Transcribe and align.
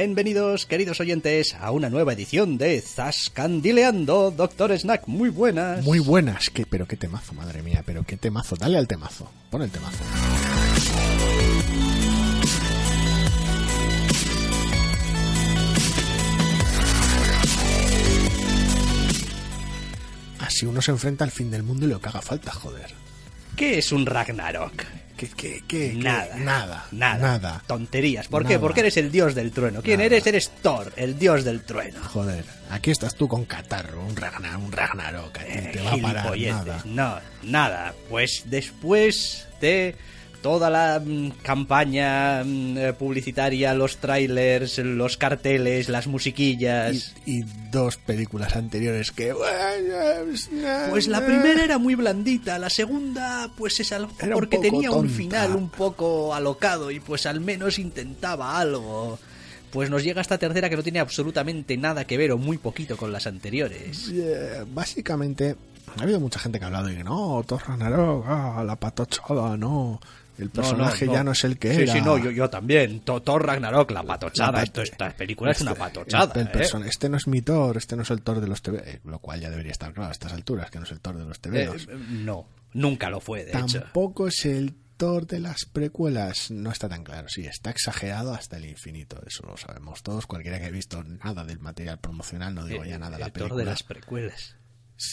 Bienvenidos, 0.00 0.64
queridos 0.64 0.98
oyentes, 1.00 1.54
a 1.60 1.72
una 1.72 1.90
nueva 1.90 2.14
edición 2.14 2.56
de 2.56 2.80
Zascandileando, 2.80 4.30
Doctor 4.30 4.72
Snack. 4.72 5.06
Muy 5.06 5.28
buenas. 5.28 5.84
Muy 5.84 5.98
buenas, 5.98 6.48
que, 6.48 6.64
pero 6.64 6.88
qué 6.88 6.96
temazo, 6.96 7.34
madre 7.34 7.62
mía, 7.62 7.82
pero 7.84 8.02
qué 8.04 8.16
temazo. 8.16 8.56
Dale 8.56 8.78
al 8.78 8.88
temazo, 8.88 9.30
pon 9.50 9.60
el 9.60 9.70
temazo. 9.70 10.02
Así 20.38 20.64
uno 20.64 20.80
se 20.80 20.92
enfrenta 20.92 21.24
al 21.24 21.30
fin 21.30 21.50
del 21.50 21.62
mundo 21.62 21.84
y 21.84 21.90
lo 21.90 22.00
que 22.00 22.08
haga 22.08 22.22
falta, 22.22 22.52
joder. 22.52 23.09
¿Qué 23.60 23.76
es 23.76 23.92
un 23.92 24.06
Ragnarok? 24.06 24.86
¿Qué, 25.18 25.62
qué? 25.68 25.92
Nada. 25.94 26.34
Nada. 26.36 26.86
Nada. 26.92 27.18
Nada. 27.18 27.62
Tonterías. 27.66 28.26
¿Por 28.26 28.46
qué? 28.46 28.58
Porque 28.58 28.80
eres 28.80 28.96
el 28.96 29.12
dios 29.12 29.34
del 29.34 29.52
trueno. 29.52 29.82
¿Quién 29.82 29.98
Nada. 29.98 30.06
eres? 30.06 30.26
Eres 30.26 30.50
Thor, 30.62 30.90
el 30.96 31.18
dios 31.18 31.44
del 31.44 31.62
trueno. 31.64 32.00
Joder, 32.04 32.42
aquí 32.70 32.90
estás 32.90 33.14
tú 33.16 33.28
con 33.28 33.44
catarro, 33.44 34.02
un 34.02 34.16
Ragnar, 34.16 34.56
un 34.56 34.72
Ragnarok, 34.72 35.40
ti 35.40 35.72
te 35.74 35.82
va 35.82 35.92
a 35.92 35.96
parar 35.98 36.38
nada. 36.38 36.82
No, 36.86 37.18
nada. 37.42 37.94
Pues 38.08 38.44
después 38.46 39.46
de 39.60 39.94
toda 40.42 40.70
la 40.70 41.00
mm, 41.04 41.30
campaña 41.42 42.42
mm, 42.44 42.78
eh, 42.78 42.92
publicitaria, 42.92 43.74
los 43.74 43.98
trailers, 43.98 44.78
los 44.78 45.16
carteles, 45.16 45.88
las 45.88 46.06
musiquillas. 46.06 47.14
Y, 47.26 47.40
y 47.40 47.44
dos 47.70 47.96
películas 47.96 48.56
anteriores 48.56 49.12
que... 49.12 49.34
Pues 50.90 51.08
la 51.08 51.24
primera 51.24 51.64
era 51.64 51.78
muy 51.78 51.94
blandita, 51.94 52.58
la 52.58 52.70
segunda 52.70 53.50
pues 53.56 53.80
es 53.80 53.92
algo 53.92 54.12
Era 54.18 54.34
porque 54.34 54.58
tenía 54.58 54.90
un 54.90 55.08
final 55.08 55.54
un 55.54 55.68
poco 55.68 56.34
alocado 56.34 56.90
y 56.90 57.00
pues 57.00 57.26
al 57.26 57.40
menos 57.40 57.78
intentaba 57.78 58.58
algo. 58.58 59.18
Pues 59.70 59.88
nos 59.88 60.02
llega 60.02 60.20
esta 60.20 60.36
tercera 60.36 60.68
que 60.68 60.76
no 60.76 60.82
tiene 60.82 60.98
absolutamente 60.98 61.76
nada 61.76 62.04
que 62.04 62.16
ver 62.16 62.32
o 62.32 62.38
muy 62.38 62.58
poquito 62.58 62.96
con 62.96 63.12
las 63.12 63.28
anteriores. 63.28 64.12
Básicamente, 64.74 65.54
ha 65.96 66.02
habido 66.02 66.18
mucha 66.18 66.40
gente 66.40 66.58
que 66.58 66.64
ha 66.64 66.68
hablado 66.68 66.86
de 66.86 66.96
que 66.96 67.04
no, 67.04 67.42
Thor 67.46 67.62
Ragnarok, 67.66 68.24
ah, 68.26 68.64
la 68.66 68.76
patochada, 68.76 69.56
no, 69.56 70.00
el 70.40 70.50
personaje 70.50 71.06
No, 71.06 71.12
no, 71.12 71.18
ya 71.18 71.24
no. 71.24 71.32
es 71.32 71.44
el 71.44 71.58
que 71.58 71.74
sí, 71.74 71.82
era. 71.82 71.92
Sí, 71.92 72.00
no, 72.00 72.18
yo, 72.18 72.30
yo 72.30 72.48
también. 72.50 73.00
Thor 73.00 73.46
Ragnarok, 73.46 73.90
la 73.90 74.02
patochada. 74.02 74.52
La 74.52 74.62
Esto, 74.62 74.82
esta 74.82 75.10
película 75.10 75.52
es 75.52 75.60
una 75.60 75.72
Este- 75.72 75.80
patochada. 75.82 76.40
el 76.40 76.46
¿eh? 76.48 76.68
Este 76.86 77.08
no 77.08 77.16
es 77.16 77.26
mi 77.26 77.42
Thor, 77.42 77.76
este 77.76 77.96
no 77.96 78.02
es 78.02 78.10
el 78.10 78.22
Thor 78.22 78.40
de 78.40 78.48
los 78.48 78.62
TV, 78.62 78.78
eh, 78.84 79.00
lo 79.04 79.18
cual 79.18 79.40
ya 79.40 79.50
debería 79.50 79.72
estar 79.72 79.92
claro 79.92 80.08
a 80.08 80.12
estas 80.12 80.32
alturas, 80.32 80.70
que 80.70 80.78
no 80.78 80.84
es 80.84 80.92
el 80.92 81.00
Thor 81.00 81.16
de 81.18 81.24
los 81.24 81.36
Eh, 81.38 81.40
TVOs. 81.40 81.88
no, 82.10 82.46
nunca 82.72 83.10
lo 83.10 83.20
fue, 83.20 83.44
de 83.44 83.52
hecho. 83.58 83.80
Tampoco 83.80 84.28
es 84.28 84.44
el 84.44 84.74
Thor 84.96 85.26
de 85.26 85.40
las 85.40 85.64
precuelas, 85.64 86.50
no 86.50 86.70
está 86.70 86.86
tan 86.88 87.04
claro. 87.04 87.26
Sí, 87.30 87.46
está 87.46 87.70
exagerado 87.70 88.34
hasta 88.34 88.58
el 88.58 88.66
infinito, 88.66 89.18
eso 89.26 89.46
lo 89.46 89.56
sabemos 89.56 90.02
todos. 90.02 90.26
Cualquiera 90.26 90.58
que 90.58 90.66
ha 90.66 90.70
visto 90.70 91.02
nada 91.02 91.42
del 91.44 91.58
material 91.58 91.98
promocional, 91.98 92.54
no 92.54 92.66
digo 92.66 92.84
Eh, 92.84 92.90
ya 92.90 92.98
nada, 92.98 93.16
el 93.16 93.20
la 93.20 93.26
Thor 93.30 93.32
película 93.44 93.64
de 93.64 93.70
las 93.70 93.82
precuelas. 93.82 94.56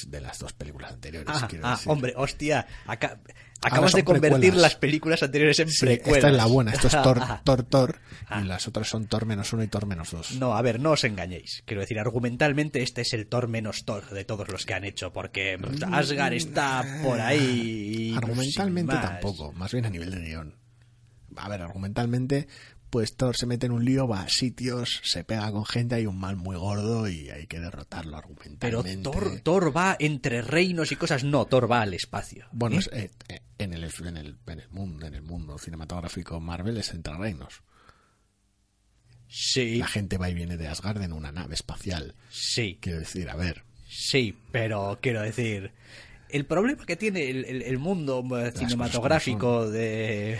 De 0.08 0.22
las 0.22 0.40
dos 0.40 0.54
películas 0.54 0.92
anteriores. 0.94 1.30
Ah, 1.36 1.48
quiero 1.50 1.66
ah, 1.68 1.72
decir. 1.72 1.92
hombre, 1.92 2.14
hostia, 2.16 2.68
aca- 2.86 3.20
acabas 3.62 3.94
de 3.94 4.04
convertir 4.04 4.32
precuelas. 4.40 4.62
las 4.62 4.76
películas 4.76 5.24
anteriores 5.24 5.60
en 5.60 5.70
Sí, 5.70 5.86
precuelas. 5.86 6.18
esta 6.18 6.30
es 6.30 6.36
la 6.36 6.46
buena, 6.46 6.72
esto 6.74 6.88
es 6.88 6.94
Thor, 7.02 7.22
Thor, 7.44 7.64
Thor, 7.64 8.00
Ah. 8.30 8.42
y 8.42 8.46
las 8.46 8.68
otras 8.68 8.88
son 8.90 9.08
Thor 9.08 9.26
menos 9.26 9.54
uno 9.54 9.64
y 9.64 9.68
Thor 9.68 9.86
menos 9.86 10.12
dos. 10.12 10.34
No, 10.34 10.56
a 10.58 10.62
ver, 10.62 10.80
no 10.80 10.92
os 10.92 11.04
engañéis. 11.04 11.64
Quiero 11.66 11.82
decir, 11.82 11.98
argumentalmente 12.00 12.84
este 12.84 13.02
es 13.02 13.14
el 13.14 13.28
Thor 13.28 13.48
menos 13.48 13.86
Thor 13.86 14.10
de 14.10 14.26
todos 14.26 14.48
los 14.50 14.66
que 14.66 14.74
han 14.74 14.84
hecho, 14.84 15.14
porque 15.14 15.58
Asgard 15.92 16.34
está 16.34 16.84
por 17.04 17.20
ahí. 17.22 18.14
Argumentalmente 18.18 18.94
más. 18.96 19.02
tampoco, 19.12 19.52
más 19.54 19.72
bien 19.72 19.86
a 19.86 19.90
nivel 19.90 20.12
de 20.12 20.20
guion. 20.22 20.56
A 21.36 21.50
ver, 21.50 21.62
argumentalmente, 21.62 22.48
pues 22.90 23.16
Thor 23.18 23.36
se 23.36 23.46
mete 23.46 23.66
en 23.66 23.74
un 23.74 23.84
lío, 23.86 24.08
va 24.08 24.22
a 24.22 24.30
sitios, 24.30 25.02
se 25.04 25.24
pega 25.24 25.52
con 25.52 25.66
gente, 25.66 25.96
hay 25.96 26.06
un 26.06 26.18
mal 26.20 26.36
muy 26.38 26.56
gordo 26.56 27.08
y 27.10 27.30
hay 27.30 27.48
que 27.48 27.60
derrotarlo 27.60 28.12
Pero 28.12 28.18
argumentalmente. 28.18 29.04
Thor, 29.10 29.40
Thor 29.42 29.76
va 29.76 29.96
entre 30.00 30.42
reinos 30.42 30.92
y 30.92 30.96
cosas. 30.96 31.24
No, 31.24 31.46
Thor 31.46 31.70
va 31.70 31.82
al 31.82 31.94
espacio. 31.94 32.46
Bueno, 32.52 32.78
¿Eh? 32.78 32.80
es, 32.80 32.90
eh, 32.94 33.12
eh, 33.30 33.42
en, 33.58 33.74
el, 33.74 33.84
en, 33.84 34.18
el, 34.18 34.38
en, 34.48 34.60
el 34.60 34.70
mundo, 34.70 35.06
en 35.06 35.14
el 35.16 35.22
mundo 35.22 35.58
cinematográfico 35.58 36.40
Marvel 36.40 36.78
es 36.78 36.92
entre 36.94 37.16
reinos. 37.18 37.62
Sí, 39.30 39.76
La 39.78 39.88
gente 39.88 40.18
va 40.18 40.30
y 40.30 40.34
viene 40.34 40.56
de 40.58 40.68
Asgard 40.68 41.02
en 41.02 41.12
una 41.12 41.32
nave 41.32 41.54
espacial. 41.56 42.16
sí, 42.30 42.78
Quiero 42.82 43.00
decir, 43.00 43.30
a 43.30 43.36
ver, 43.36 43.64
sí, 43.90 44.38
pero 44.52 45.00
quiero 45.02 45.22
decir. 45.22 45.72
El 46.30 46.46
problema 46.46 46.86
que 46.86 46.96
tiene 46.98 47.30
el, 47.30 47.46
el- 47.46 47.62
el 47.62 47.78
mundo 47.78 48.24
cinematográfico 48.56 49.70
de, 49.70 50.40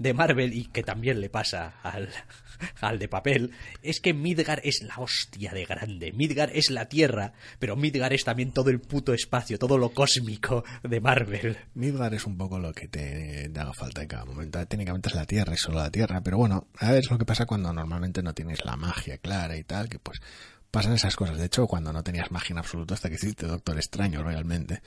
de 0.00 0.14
Marvel 0.14 0.54
y 0.54 0.64
que 0.64 0.82
también 0.82 1.20
le 1.20 1.28
pasa 1.28 1.74
al, 1.82 2.08
al 2.80 2.98
de 2.98 3.06
papel 3.06 3.52
es 3.82 4.00
que 4.00 4.14
Midgar 4.14 4.62
es 4.64 4.82
la 4.82 4.96
hostia 4.96 5.52
de 5.52 5.66
grande. 5.66 6.12
Midgar 6.12 6.50
es 6.54 6.70
la 6.70 6.86
Tierra, 6.86 7.34
pero 7.58 7.76
Midgar 7.76 8.14
es 8.14 8.24
también 8.24 8.52
todo 8.52 8.70
el 8.70 8.80
puto 8.80 9.12
espacio, 9.12 9.58
todo 9.58 9.76
lo 9.76 9.90
cósmico 9.90 10.64
de 10.82 11.00
Marvel. 11.00 11.58
Midgard 11.74 12.14
es 12.14 12.24
un 12.24 12.38
poco 12.38 12.58
lo 12.58 12.72
que 12.72 12.88
te, 12.88 13.50
haga 13.54 13.74
falta 13.74 14.00
en 14.00 14.08
cada 14.08 14.24
momento. 14.24 14.66
Técnicamente 14.66 15.10
es 15.10 15.14
la 15.14 15.26
Tierra 15.26 15.52
y 15.52 15.58
solo 15.58 15.80
la 15.80 15.90
Tierra, 15.90 16.22
pero 16.22 16.38
bueno, 16.38 16.68
a 16.78 16.92
ver, 16.92 17.00
es 17.00 17.10
lo 17.10 17.18
que 17.18 17.26
pasa 17.26 17.44
cuando 17.44 17.70
normalmente 17.70 18.22
no 18.22 18.32
tienes 18.32 18.64
la 18.64 18.76
magia 18.76 19.18
clara 19.18 19.58
y 19.58 19.64
tal, 19.64 19.90
que 19.90 19.98
pues 19.98 20.22
pasan 20.70 20.94
esas 20.94 21.14
cosas. 21.14 21.36
De 21.36 21.44
hecho, 21.44 21.66
cuando 21.66 21.92
no 21.92 22.02
tenías 22.02 22.30
magia 22.30 22.54
en 22.54 22.58
absoluto 22.58 22.94
hasta 22.94 23.10
que 23.10 23.16
hiciste 23.16 23.46
Doctor 23.46 23.76
Extraño 23.76 24.22
realmente. 24.22 24.80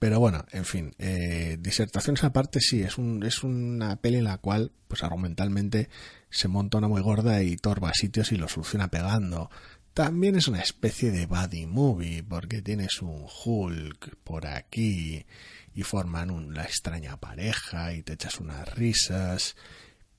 Pero 0.00 0.18
bueno, 0.18 0.46
en 0.50 0.64
fin, 0.64 0.94
eh, 0.98 1.58
disertaciones 1.60 2.24
aparte, 2.24 2.60
sí, 2.60 2.80
es, 2.82 2.96
un, 2.96 3.22
es 3.22 3.44
una 3.44 3.96
peli 3.96 4.16
en 4.16 4.24
la 4.24 4.38
cual, 4.38 4.72
pues 4.88 5.02
argumentalmente, 5.02 5.90
se 6.30 6.48
monta 6.48 6.78
una 6.78 6.88
muy 6.88 7.02
gorda 7.02 7.42
y 7.42 7.56
Thor 7.58 7.84
va 7.84 7.90
a 7.90 7.94
sitios 7.94 8.32
y 8.32 8.36
lo 8.36 8.48
soluciona 8.48 8.88
pegando. 8.88 9.50
También 9.92 10.36
es 10.36 10.48
una 10.48 10.60
especie 10.60 11.10
de 11.10 11.26
buddy 11.26 11.66
movie, 11.66 12.22
porque 12.22 12.62
tienes 12.62 13.02
un 13.02 13.26
Hulk 13.44 14.16
por 14.24 14.46
aquí 14.46 15.26
y 15.74 15.82
forman 15.82 16.30
una 16.30 16.62
extraña 16.62 17.18
pareja 17.18 17.92
y 17.92 18.02
te 18.02 18.14
echas 18.14 18.40
unas 18.40 18.74
risas. 18.74 19.54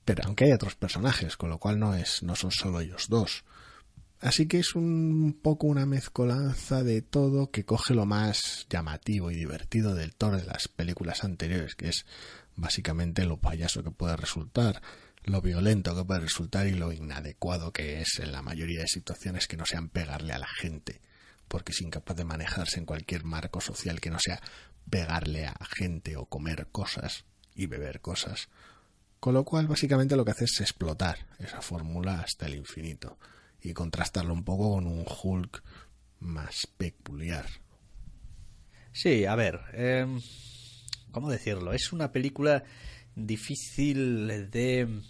Pero 0.06 0.25
aunque 0.25 0.46
hay 0.46 0.52
otros 0.52 0.75
personajes, 0.75 1.38
con 1.38 1.50
lo 1.50 1.58
cual 1.58 1.80
no 1.80 1.96
es, 1.96 2.22
no 2.22 2.36
son 2.36 2.52
solo 2.52 2.81
ellos 2.81 3.08
dos. 3.09 3.46
Así 4.22 4.48
que 4.48 4.59
es 4.59 4.76
un 4.76 5.40
poco 5.42 5.66
una 5.66 5.88
mezcolanza 5.88 6.84
de 6.84 7.02
todo 7.02 7.50
que 7.50 7.66
coge 7.66 7.96
lo 7.96 8.06
más 8.06 8.68
llamativo 8.70 9.32
y 9.32 9.36
divertido 9.36 9.96
del 9.96 10.14
Thor 10.14 10.38
de 10.38 10.46
las 10.46 10.68
películas 10.68 11.24
anteriores, 11.24 11.74
que 11.74 11.90
es 11.90 12.06
básicamente 12.56 13.25
lo 13.25 13.38
payaso 13.38 13.84
que 13.84 13.90
puede 13.90 14.16
resultar, 14.16 14.84
lo 15.24 15.42
violento 15.42 15.95
que 15.95 16.06
puede 16.06 16.19
resultar 16.19 16.68
y 16.68 16.75
lo 16.75 16.94
inadecuado 16.94 17.74
que 17.74 18.00
es 18.00 18.19
en 18.19 18.31
la 18.31 18.44
mayoría 18.44 18.81
de 18.81 18.88
situaciones 18.88 19.48
que 19.48 19.57
no 19.57 19.66
sean 19.66 19.90
pegarle 19.90 20.34
a 20.34 20.40
la 20.40 20.48
gente, 20.48 21.01
porque 21.48 21.72
es 21.72 21.81
incapaz 21.81 22.16
de 22.16 22.25
manejarse 22.25 22.78
en 22.78 22.86
cualquier 22.86 23.24
marco 23.24 23.60
social 23.60 24.00
que 24.00 24.12
no 24.12 24.19
sea 24.19 24.40
pegarle 24.88 25.48
a 25.48 25.57
gente 25.66 26.16
o 26.16 26.28
comer 26.28 26.68
cosas 26.72 27.25
y 27.56 27.66
beber 27.66 28.01
cosas. 28.01 28.50
Con 29.19 29.34
lo 29.34 29.45
cual, 29.45 29.66
básicamente 29.66 30.16
lo 30.16 30.24
que 30.24 30.31
hace 30.31 30.45
es 30.45 30.62
explotar 30.62 31.25
esa 31.40 31.62
fórmula 31.63 32.19
hasta 32.22 32.45
el 32.45 32.54
infinito 32.54 33.18
y 33.62 33.74
contrastarlo 33.74 34.34
un 34.34 34.44
poco 34.44 34.75
con 34.75 34.88
un 34.88 35.06
Hulk 35.06 35.63
más 36.19 36.68
peculiar. 36.78 37.46
Sí, 38.92 39.25
a 39.25 39.36
ver, 39.36 39.62
eh, 39.74 40.06
¿cómo 41.12 41.30
decirlo? 41.30 41.74
Es 41.74 41.94
una 41.94 42.12
película 42.12 42.63
difícil 43.16 44.50
de, 44.52 45.02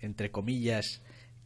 entre 0.00 0.30
comillas, 0.30 1.02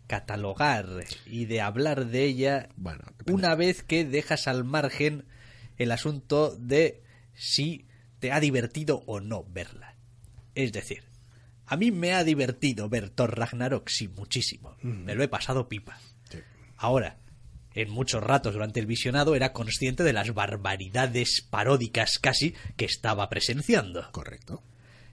catalogar 0.07 0.87
y 1.27 1.47
de 1.47 1.61
hablar 1.61 2.07
de 2.07 2.25
ella 2.25 2.69
Bueno, 2.77 3.05
una 3.27 3.55
vez 3.55 3.83
que 3.83 4.05
dejas 4.05 4.47
al 4.47 4.65
margen 4.65 5.25
el 5.79 5.93
asunto 5.93 6.57
de 6.57 7.03
si 7.35 7.87
te 8.19 8.33
ha 8.33 8.41
divertido 8.41 9.03
o 9.07 9.21
no 9.21 9.45
verla. 9.45 9.97
Es 10.55 10.73
decir, 10.73 11.05
a 11.67 11.77
mí 11.77 11.91
me 11.91 12.13
ha 12.13 12.25
divertido 12.25 12.89
ver 12.89 13.11
Thor 13.11 13.39
Ragnarok, 13.39 13.89
sí, 13.89 14.09
muchísimo. 14.09 14.77
Me 14.83 15.15
lo 15.15 15.23
he 15.23 15.29
pasado 15.29 15.69
pipa. 15.69 15.99
Sí. 16.31 16.39
Ahora, 16.77 17.19
en 17.75 17.91
muchos 17.91 18.23
ratos 18.23 18.55
durante 18.55 18.81
el 18.81 18.87
visionado 18.87 19.35
era 19.35 19.53
consciente 19.53 20.03
de 20.03 20.13
las 20.13 20.33
barbaridades 20.33 21.47
paródicas 21.49 22.19
casi 22.19 22.55
que 22.77 22.87
estaba 22.87 23.29
presenciando. 23.29 24.11
Correcto. 24.13 24.63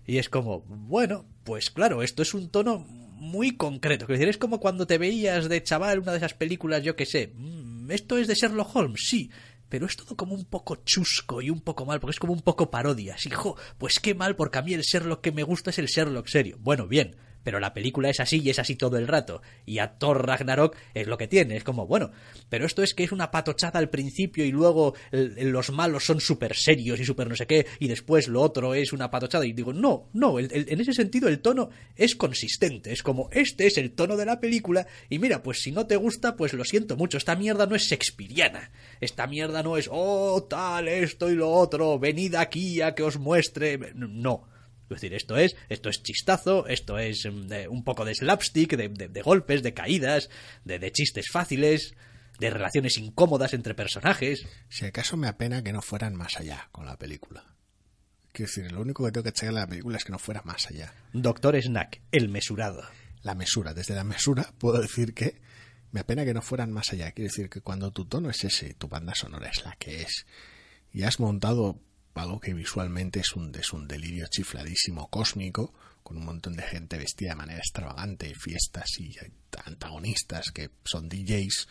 Y 0.06 0.18
es 0.18 0.30
como, 0.30 0.62
bueno, 0.62 1.26
pues 1.44 1.70
claro, 1.70 2.04
esto 2.04 2.22
es 2.22 2.34
un 2.34 2.50
tono 2.50 2.80
muy 2.80 3.56
concreto. 3.56 4.06
Quiero 4.06 4.20
decir, 4.20 4.30
es 4.30 4.38
como 4.38 4.60
cuando 4.60 4.86
te 4.86 4.98
veías 4.98 5.50
de 5.50 5.64
chaval 5.64 6.00
una 6.00 6.12
de 6.12 6.18
esas 6.18 6.34
películas, 6.34 6.84
yo 6.84 6.96
que 6.96 7.06
sé, 7.06 7.34
mm, 7.36 7.90
esto 7.92 8.18
es 8.18 8.28
de 8.28 8.36
Sherlock 8.36 8.76
Holmes, 8.76 9.02
sí, 9.08 9.30
pero 9.74 9.88
es 9.88 9.96
todo 9.96 10.16
como 10.16 10.36
un 10.36 10.46
poco 10.46 10.76
chusco 10.86 11.42
y 11.42 11.50
un 11.50 11.60
poco 11.60 11.84
mal, 11.84 12.00
porque 12.00 12.12
es 12.12 12.20
como 12.20 12.32
un 12.32 12.44
poco 12.44 12.70
parodia. 12.70 13.16
Hijo, 13.26 13.58
pues 13.80 14.00
qué 14.00 14.14
mal, 14.14 14.36
porque 14.36 14.60
a 14.60 14.62
mí 14.62 14.76
el 14.76 14.84
Sherlock 14.84 15.22
que 15.22 15.32
me 15.32 15.42
gusta 15.42 15.72
es 15.72 15.80
el 15.80 15.88
Sherlock 15.88 16.28
serio. 16.28 16.60
Bueno, 16.60 16.88
bien, 16.88 17.16
pero 17.44 17.60
la 17.60 17.74
película 17.74 18.10
es 18.10 18.20
así 18.20 18.42
y 18.42 18.50
es 18.50 18.60
así 18.60 18.76
todo 18.76 18.98
el 18.98 19.08
rato. 19.08 19.42
Y 19.66 19.80
a 19.80 19.98
Thor 19.98 20.26
Ragnarok 20.26 20.76
es 20.94 21.08
lo 21.08 21.18
que 21.18 21.28
tiene, 21.28 21.56
es 21.56 21.64
como, 21.64 21.88
bueno, 21.88 22.12
pero 22.50 22.66
esto 22.66 22.84
es 22.84 22.94
que 22.94 23.04
es 23.04 23.12
una 23.12 23.32
patochada 23.32 23.80
al 23.80 23.90
principio 23.90 24.46
y 24.46 24.52
luego 24.52 24.94
los 25.12 25.72
malos 25.72 26.06
son 26.06 26.20
súper 26.20 26.56
serios 26.56 27.00
y 27.00 27.06
súper 27.06 27.28
no 27.28 27.36
sé 27.36 27.48
qué, 27.48 27.66
y 27.80 27.88
después 27.88 28.28
lo 28.28 28.42
otro 28.42 28.74
es 28.74 28.94
una 28.94 29.12
patochada. 29.12 29.46
Y 29.46 29.54
digo, 29.54 29.74
no, 29.74 30.10
no, 30.14 30.40
en 30.40 30.82
ese 30.82 30.94
sentido 30.94 31.28
el 31.28 31.40
tono 31.40 31.70
es 31.96 32.16
consistente, 32.16 32.92
es 32.92 33.04
como, 33.04 33.30
este 33.32 33.68
es 33.68 33.78
el 33.78 33.92
tono 33.92 34.18
de 34.18 34.26
la 34.26 34.40
película, 34.40 34.88
y 35.10 35.20
mira, 35.20 35.44
pues 35.44 35.62
si 35.62 35.72
no 35.72 35.86
te 35.86 35.96
gusta, 35.96 36.36
pues 36.36 36.54
lo 36.54 36.64
siento 36.64 36.96
mucho, 36.96 37.18
esta 37.18 37.36
mierda 37.36 37.66
no 37.66 37.76
es 37.76 37.84
shakespeariana, 37.84 38.72
esta 39.02 39.28
mierda 39.28 39.64
no 39.64 39.78
es, 39.78 39.90
oh, 39.92 40.44
tal, 40.50 40.88
esto 40.88 41.32
y 41.32 41.36
lo 41.36 41.52
otro, 41.52 42.00
venid 42.00 42.36
aquí 42.36 42.82
a 42.82 42.96
que 42.96 43.04
os 43.04 43.18
muestre. 43.18 43.94
No 43.96 44.53
es 44.84 45.02
decir, 45.02 45.14
esto 45.14 45.38
es, 45.38 45.56
esto 45.70 45.90
es 45.90 46.04
chistazo, 46.04 46.68
esto 46.68 46.98
es 46.98 47.26
mm, 47.26 47.52
un 47.70 47.84
poco 47.84 48.06
de 48.06 48.16
slapstick, 48.16 48.76
de, 48.76 49.22
golpes, 49.22 49.64
de 49.64 49.74
caídas, 49.74 50.30
de, 50.66 50.92
chistes 50.92 51.30
fáciles, 51.32 51.96
de 52.40 52.50
relaciones 52.50 52.98
incómodas 52.98 53.54
entre 53.54 53.76
personajes. 53.76 54.46
Si 54.70 54.86
acaso 54.86 55.18
me 55.18 55.28
apena 55.28 55.64
que 55.64 55.74
no 55.74 55.82
fueran 55.82 56.16
más 56.16 56.38
allá 56.38 56.70
con 56.72 56.86
la 56.86 56.98
película. 56.98 57.56
Quiero 58.32 58.50
decir, 58.50 58.72
lo 58.72 58.82
único 58.82 59.06
que 59.06 59.12
tengo 59.12 59.24
que 59.24 59.30
echar 59.30 59.50
en 59.50 59.56
la 59.56 59.68
película 59.68 59.98
es 59.98 60.04
que 60.04 60.12
no 60.12 60.20
fuera 60.20 60.42
más 60.44 60.68
allá. 60.68 60.94
Doctor 61.14 61.56
Snack, 61.62 62.02
el 62.12 62.30
mesurado. 62.30 62.84
La 63.22 63.36
mesura, 63.36 63.74
desde 63.74 63.96
la 63.96 64.04
mesura 64.04 64.54
puedo 64.58 64.82
decir 64.82 65.14
que 65.14 65.40
me 65.92 66.00
apena 66.00 66.26
que 66.26 66.34
no 66.34 66.42
fueran 66.42 66.72
más 66.72 66.92
allá. 66.92 67.12
Quiero 67.12 67.30
decir 67.30 67.50
que 67.50 67.62
cuando 67.62 67.92
tu 67.92 68.06
tono 68.06 68.30
es 68.30 68.44
ese, 68.44 68.74
tu 68.74 68.88
banda 68.88 69.14
sonora 69.14 69.50
es 69.50 69.64
la 69.64 69.76
que 69.76 70.02
es, 70.02 70.26
y 70.92 71.04
has 71.04 71.20
montado 71.20 71.80
algo 72.14 72.40
que 72.40 72.54
visualmente 72.54 73.20
es 73.20 73.34
un, 73.34 73.54
es 73.56 73.74
un 73.74 73.88
delirio 73.88 74.28
chifladísimo 74.28 75.10
cósmico, 75.10 75.74
con 76.04 76.18
un 76.18 76.26
montón 76.26 76.56
de 76.56 76.64
gente 76.64 76.98
vestida 76.98 77.30
de 77.30 77.36
manera 77.36 77.60
extravagante, 77.60 78.34
fiestas 78.36 79.00
y 79.00 79.16
antagonistas 79.66 80.52
que 80.52 80.70
son 80.84 81.10
DJs, 81.10 81.68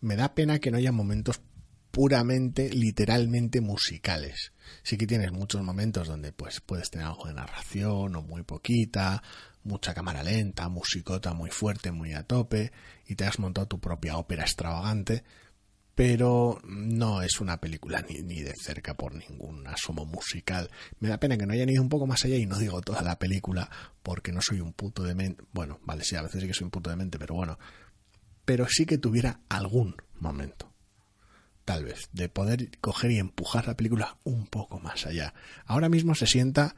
me 0.00 0.16
da 0.16 0.34
pena 0.34 0.58
que 0.58 0.70
no 0.70 0.78
haya 0.78 0.92
momentos 0.92 1.40
puramente, 1.90 2.70
literalmente 2.70 3.60
musicales. 3.60 4.52
Sí 4.82 4.96
que 4.96 5.06
tienes 5.06 5.32
muchos 5.32 5.62
momentos 5.62 6.08
donde 6.08 6.32
pues 6.32 6.60
puedes 6.60 6.90
tener 6.90 7.06
algo 7.06 7.26
de 7.26 7.34
narración 7.34 8.16
o 8.16 8.22
muy 8.22 8.42
poquita, 8.42 9.22
mucha 9.64 9.92
cámara 9.92 10.22
lenta, 10.22 10.68
musicota 10.68 11.34
muy 11.34 11.50
fuerte, 11.50 11.92
muy 11.92 12.12
a 12.12 12.22
tope, 12.22 12.72
y 13.06 13.16
te 13.16 13.24
has 13.24 13.38
montado 13.38 13.66
tu 13.66 13.80
propia 13.80 14.16
ópera 14.16 14.44
extravagante, 14.44 15.24
pero 15.94 16.60
no 16.64 17.22
es 17.22 17.40
una 17.40 17.60
película 17.60 18.04
ni, 18.08 18.42
de 18.42 18.54
cerca 18.54 18.94
por 18.94 19.14
ningún 19.14 19.66
asomo 19.66 20.06
musical. 20.06 20.70
Me 20.98 21.08
da 21.08 21.18
pena 21.18 21.36
que 21.36 21.46
no 21.46 21.52
hayan 21.52 21.68
ido 21.68 21.82
un 21.82 21.88
poco 21.88 22.06
más 22.06 22.24
allá 22.24 22.36
y 22.36 22.46
no 22.46 22.58
digo 22.58 22.80
toda 22.80 23.02
la 23.02 23.18
película 23.18 23.70
porque 24.02 24.32
no 24.32 24.40
soy 24.40 24.60
un 24.60 24.72
puto 24.72 25.02
de 25.02 25.14
mente. 25.14 25.44
Bueno, 25.52 25.80
vale, 25.82 26.04
sí, 26.04 26.16
a 26.16 26.22
veces 26.22 26.40
sí 26.40 26.46
que 26.46 26.54
soy 26.54 26.64
un 26.64 26.70
puto 26.70 26.90
de 26.90 26.96
mente, 26.96 27.18
pero 27.18 27.34
bueno. 27.34 27.58
Pero 28.44 28.66
sí 28.68 28.86
que 28.86 28.98
tuviera 28.98 29.40
algún 29.48 29.96
momento, 30.18 30.72
tal 31.64 31.84
vez, 31.84 32.08
de 32.12 32.28
poder 32.28 32.70
coger 32.80 33.10
y 33.10 33.18
empujar 33.18 33.66
la 33.66 33.76
película 33.76 34.18
un 34.24 34.46
poco 34.46 34.80
más 34.80 35.06
allá. 35.06 35.34
Ahora 35.66 35.88
mismo 35.88 36.14
se 36.14 36.26
sienta, 36.26 36.76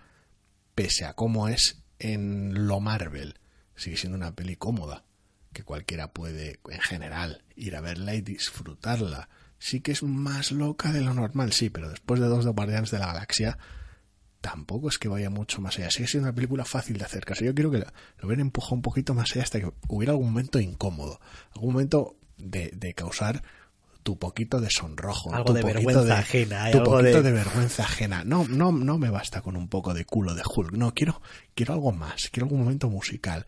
pese 0.75 1.05
a 1.05 1.15
cómo 1.15 1.49
es 1.49 1.83
en 1.99 2.67
lo 2.67 2.81
Marvel, 2.81 3.39
sigue 3.77 3.97
siendo 3.97 4.19
una 4.19 4.35
peli 4.35 4.57
cómoda 4.57 5.05
que 5.53 5.63
cualquiera 5.63 6.13
puede, 6.13 6.61
en 6.69 6.81
general, 6.81 7.45
ir 7.57 7.77
a 7.77 7.81
verla 7.81 8.15
y 8.15 8.21
disfrutarla. 8.21 9.29
Sí 9.59 9.81
que 9.81 9.93
es 9.93 10.03
más 10.03 10.51
loca 10.51 10.93
de 10.93 11.03
lo 11.03 11.15
normal, 11.15 11.53
sí, 11.53 11.71
pero 11.71 11.89
después 11.89 12.21
de 12.21 12.27
dos 12.27 12.45
de 12.45 12.51
Guardianes 12.51 12.91
de 12.91 12.99
la 12.99 13.07
Galaxia, 13.07 13.59
tampoco 14.41 14.89
es 14.89 14.99
que 14.99 15.09
vaya 15.09 15.31
mucho 15.31 15.61
más 15.61 15.79
allá. 15.79 15.91
Sigue 15.91 16.09
siendo 16.09 16.29
una 16.29 16.35
película 16.35 16.65
fácil 16.65 16.99
de 16.99 17.05
acercarse. 17.05 17.45
Yo 17.45 17.55
quiero 17.55 17.71
que 17.71 17.79
lo 17.79 17.87
hubieran 18.27 18.47
empujado 18.47 18.75
un 18.75 18.83
poquito 18.83 19.15
más 19.15 19.31
allá 19.33 19.45
hasta 19.45 19.61
que 19.61 19.73
hubiera 19.89 20.13
algún 20.13 20.31
momento 20.33 20.59
incómodo, 20.59 21.21
algún 21.55 21.75
momento 21.75 22.17
de, 22.37 22.71
de 22.75 22.93
causar 22.95 23.43
tu 24.03 24.19
poquito 24.19 24.61
de 24.61 24.69
sonrojo, 24.69 25.33
algo 25.35 25.53
de 25.53 25.63
vergüenza 25.63 26.19
ajena, 26.19 26.71
tu 26.71 26.83
poquito 26.83 27.23
de... 27.23 27.33
vergüenza 27.33 27.85
ajena. 27.85 28.25
No, 28.25 28.47
no, 28.49 28.73
no 28.73 28.99
me 28.99 29.11
basta 29.11 29.43
con 29.43 29.57
un 29.57 29.69
poco 29.69 29.95
de 29.95 30.05
culo 30.05 30.35
de 30.35 30.43
Hulk. 30.45 30.73
No, 30.73 30.93
quiero, 30.93 31.23
quiero 31.55 31.75
algo 31.75 31.93
más. 31.93 32.29
Quiero 32.31 32.47
algún 32.47 32.61
momento 32.61 32.91
musical, 32.91 33.47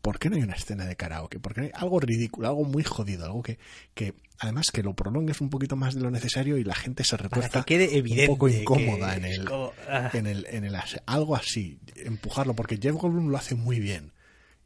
¿por 0.00 0.18
qué 0.18 0.30
no 0.30 0.36
hay 0.36 0.42
una 0.42 0.54
escena 0.54 0.86
de 0.86 0.96
karaoke? 0.96 1.38
Porque 1.38 1.60
hay 1.60 1.70
algo 1.74 2.00
ridículo, 2.00 2.48
algo 2.48 2.64
muy 2.64 2.84
jodido, 2.84 3.24
algo 3.24 3.42
que, 3.42 3.58
que 3.94 4.14
además 4.38 4.70
que 4.70 4.82
lo 4.82 4.94
prolongues 4.94 5.40
un 5.40 5.50
poquito 5.50 5.76
más 5.76 5.94
de 5.94 6.00
lo 6.00 6.10
necesario 6.10 6.56
y 6.58 6.64
la 6.64 6.74
gente 6.74 7.04
se 7.04 7.16
retuerza 7.16 7.64
un 7.66 8.26
poco 8.26 8.48
incómoda 8.48 9.16
en, 9.16 9.24
el, 9.24 9.48
ah. 9.88 10.10
en, 10.12 10.26
el, 10.26 10.46
en 10.50 10.64
el 10.64 10.76
algo 11.06 11.36
así, 11.36 11.78
empujarlo, 11.96 12.54
porque 12.54 12.78
Jeff 12.80 12.94
Goldblum 12.94 13.28
lo 13.28 13.36
hace 13.36 13.54
muy 13.54 13.80
bien 13.80 14.12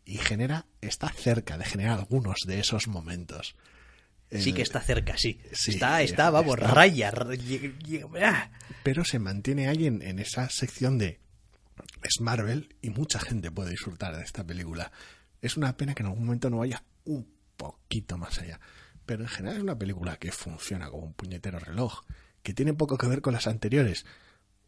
y 0.05 0.19
genera, 0.19 0.67
está 0.81 1.09
cerca 1.09 1.57
de 1.59 1.65
generar 1.65 1.99
algunos 1.99 2.41
de 2.47 2.61
esos 2.61 2.89
momentos. 2.89 3.57
Sí 4.31 4.53
que 4.53 4.63
está 4.63 4.81
cerca, 4.81 5.17
sí. 5.17 5.39
está, 5.53 6.03
está, 6.03 6.31
vamos, 6.31 6.59
raya. 6.59 7.13
Ah. 8.21 8.51
Pero 8.83 9.05
se 9.05 9.21
mantiene 9.21 9.69
ahí 9.69 9.87
en, 9.87 10.03
en 10.03 10.19
esa 10.19 10.51
sección 10.51 10.99
de 10.99 11.21
es 12.05 12.21
Marvel 12.21 12.77
y 12.83 12.91
mucha 12.91 13.19
gente 13.19 13.51
puede 13.51 13.71
disfrutar 13.71 14.17
de 14.17 14.23
esta 14.23 14.45
película. 14.45 14.93
Es 15.41 15.57
una 15.57 15.77
pena 15.77 15.95
que 15.95 16.03
en 16.03 16.09
algún 16.09 16.27
momento 16.27 16.51
no 16.51 16.59
vaya 16.59 16.85
un 17.05 17.27
poquito 17.57 18.19
más 18.19 18.39
allá. 18.39 18.61
Pero 19.07 19.23
en 19.23 19.29
general 19.29 19.57
es 19.57 19.63
una 19.63 19.79
película 19.79 20.19
que 20.19 20.31
funciona 20.31 20.91
como 20.91 21.05
un 21.05 21.15
puñetero 21.15 21.59
reloj. 21.59 22.05
¿Que 22.43 22.53
tiene 22.53 22.75
poco 22.75 22.99
que 22.99 23.07
ver 23.07 23.23
con 23.23 23.33
las 23.33 23.47
anteriores? 23.47 24.05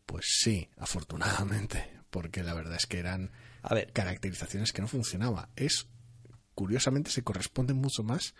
Pues 0.06 0.24
sí, 0.40 0.70
afortunadamente. 0.78 2.00
Porque 2.10 2.42
la 2.42 2.54
verdad 2.54 2.76
es 2.76 2.86
que 2.86 2.98
eran 2.98 3.30
a 3.62 3.74
ver. 3.74 3.92
caracterizaciones 3.92 4.72
que 4.72 4.80
no 4.80 4.88
funcionaban. 4.88 5.48
Es, 5.56 5.88
curiosamente, 6.54 7.10
se 7.10 7.22
corresponde 7.22 7.74
mucho 7.74 8.02
más 8.02 8.34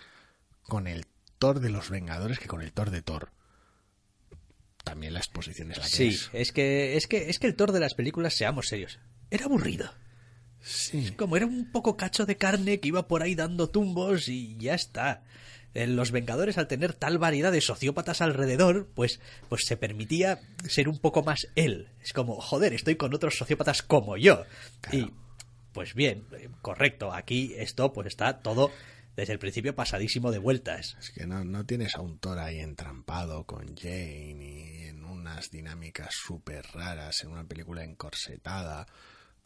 con 0.62 0.86
el 0.86 1.06
Thor 1.38 1.60
de 1.60 1.68
los 1.68 1.90
Vengadores 1.90 2.38
que 2.38 2.48
con 2.48 2.62
el 2.62 2.72
Thor 2.72 2.90
de 2.90 3.02
Thor 3.02 3.30
también 4.86 5.14
la 5.14 5.18
exposición 5.18 5.72
es 5.72 5.78
la 5.78 5.82
que 5.82 5.90
sí, 5.90 6.06
es. 6.06 6.30
es 6.32 6.52
que 6.52 6.96
es 6.96 7.08
que 7.08 7.28
es 7.28 7.40
que 7.40 7.48
el 7.48 7.56
Thor 7.56 7.72
de 7.72 7.80
las 7.80 7.94
películas, 7.94 8.34
seamos 8.34 8.68
serios, 8.68 9.00
era 9.32 9.46
aburrido. 9.46 9.90
Sí. 10.62 11.12
como 11.16 11.36
era 11.36 11.46
un 11.46 11.70
poco 11.70 11.96
cacho 11.96 12.24
de 12.26 12.36
carne 12.36 12.80
que 12.80 12.88
iba 12.88 13.06
por 13.06 13.22
ahí 13.22 13.34
dando 13.34 13.68
tumbos 13.68 14.28
y 14.28 14.56
ya 14.58 14.74
está. 14.74 15.24
En 15.74 15.94
los 15.94 16.10
Vengadores, 16.10 16.56
al 16.56 16.68
tener 16.68 16.94
tal 16.94 17.18
variedad 17.18 17.52
de 17.52 17.60
sociópatas 17.60 18.20
alrededor, 18.20 18.88
pues, 18.94 19.20
pues 19.48 19.66
se 19.66 19.76
permitía 19.76 20.40
ser 20.66 20.88
un 20.88 20.98
poco 20.98 21.22
más 21.22 21.48
él. 21.54 21.90
Es 22.02 22.12
como, 22.12 22.40
joder, 22.40 22.72
estoy 22.72 22.96
con 22.96 23.12
otros 23.14 23.34
sociópatas 23.36 23.82
como 23.82 24.16
yo. 24.16 24.44
Y, 24.90 25.12
pues 25.72 25.94
bien, 25.94 26.24
correcto. 26.62 27.12
Aquí 27.12 27.52
esto, 27.58 27.92
pues 27.92 28.06
está 28.06 28.38
todo 28.38 28.72
desde 29.16 29.32
el 29.32 29.38
principio 29.38 29.74
pasadísimo 29.74 30.30
de 30.30 30.38
vueltas. 30.38 30.96
Es 31.00 31.10
que 31.10 31.26
no, 31.26 31.44
no 31.44 31.64
tienes 31.64 31.96
a 31.96 32.02
un 32.02 32.18
Thor 32.18 32.38
ahí 32.38 32.60
entrampado 32.60 33.44
con 33.44 33.74
Jane 33.76 34.36
y 34.38 34.84
en 34.84 35.04
unas 35.04 35.50
dinámicas 35.50 36.14
súper 36.14 36.66
raras, 36.72 37.24
en 37.24 37.30
una 37.30 37.44
película 37.44 37.82
encorsetada 37.82 38.86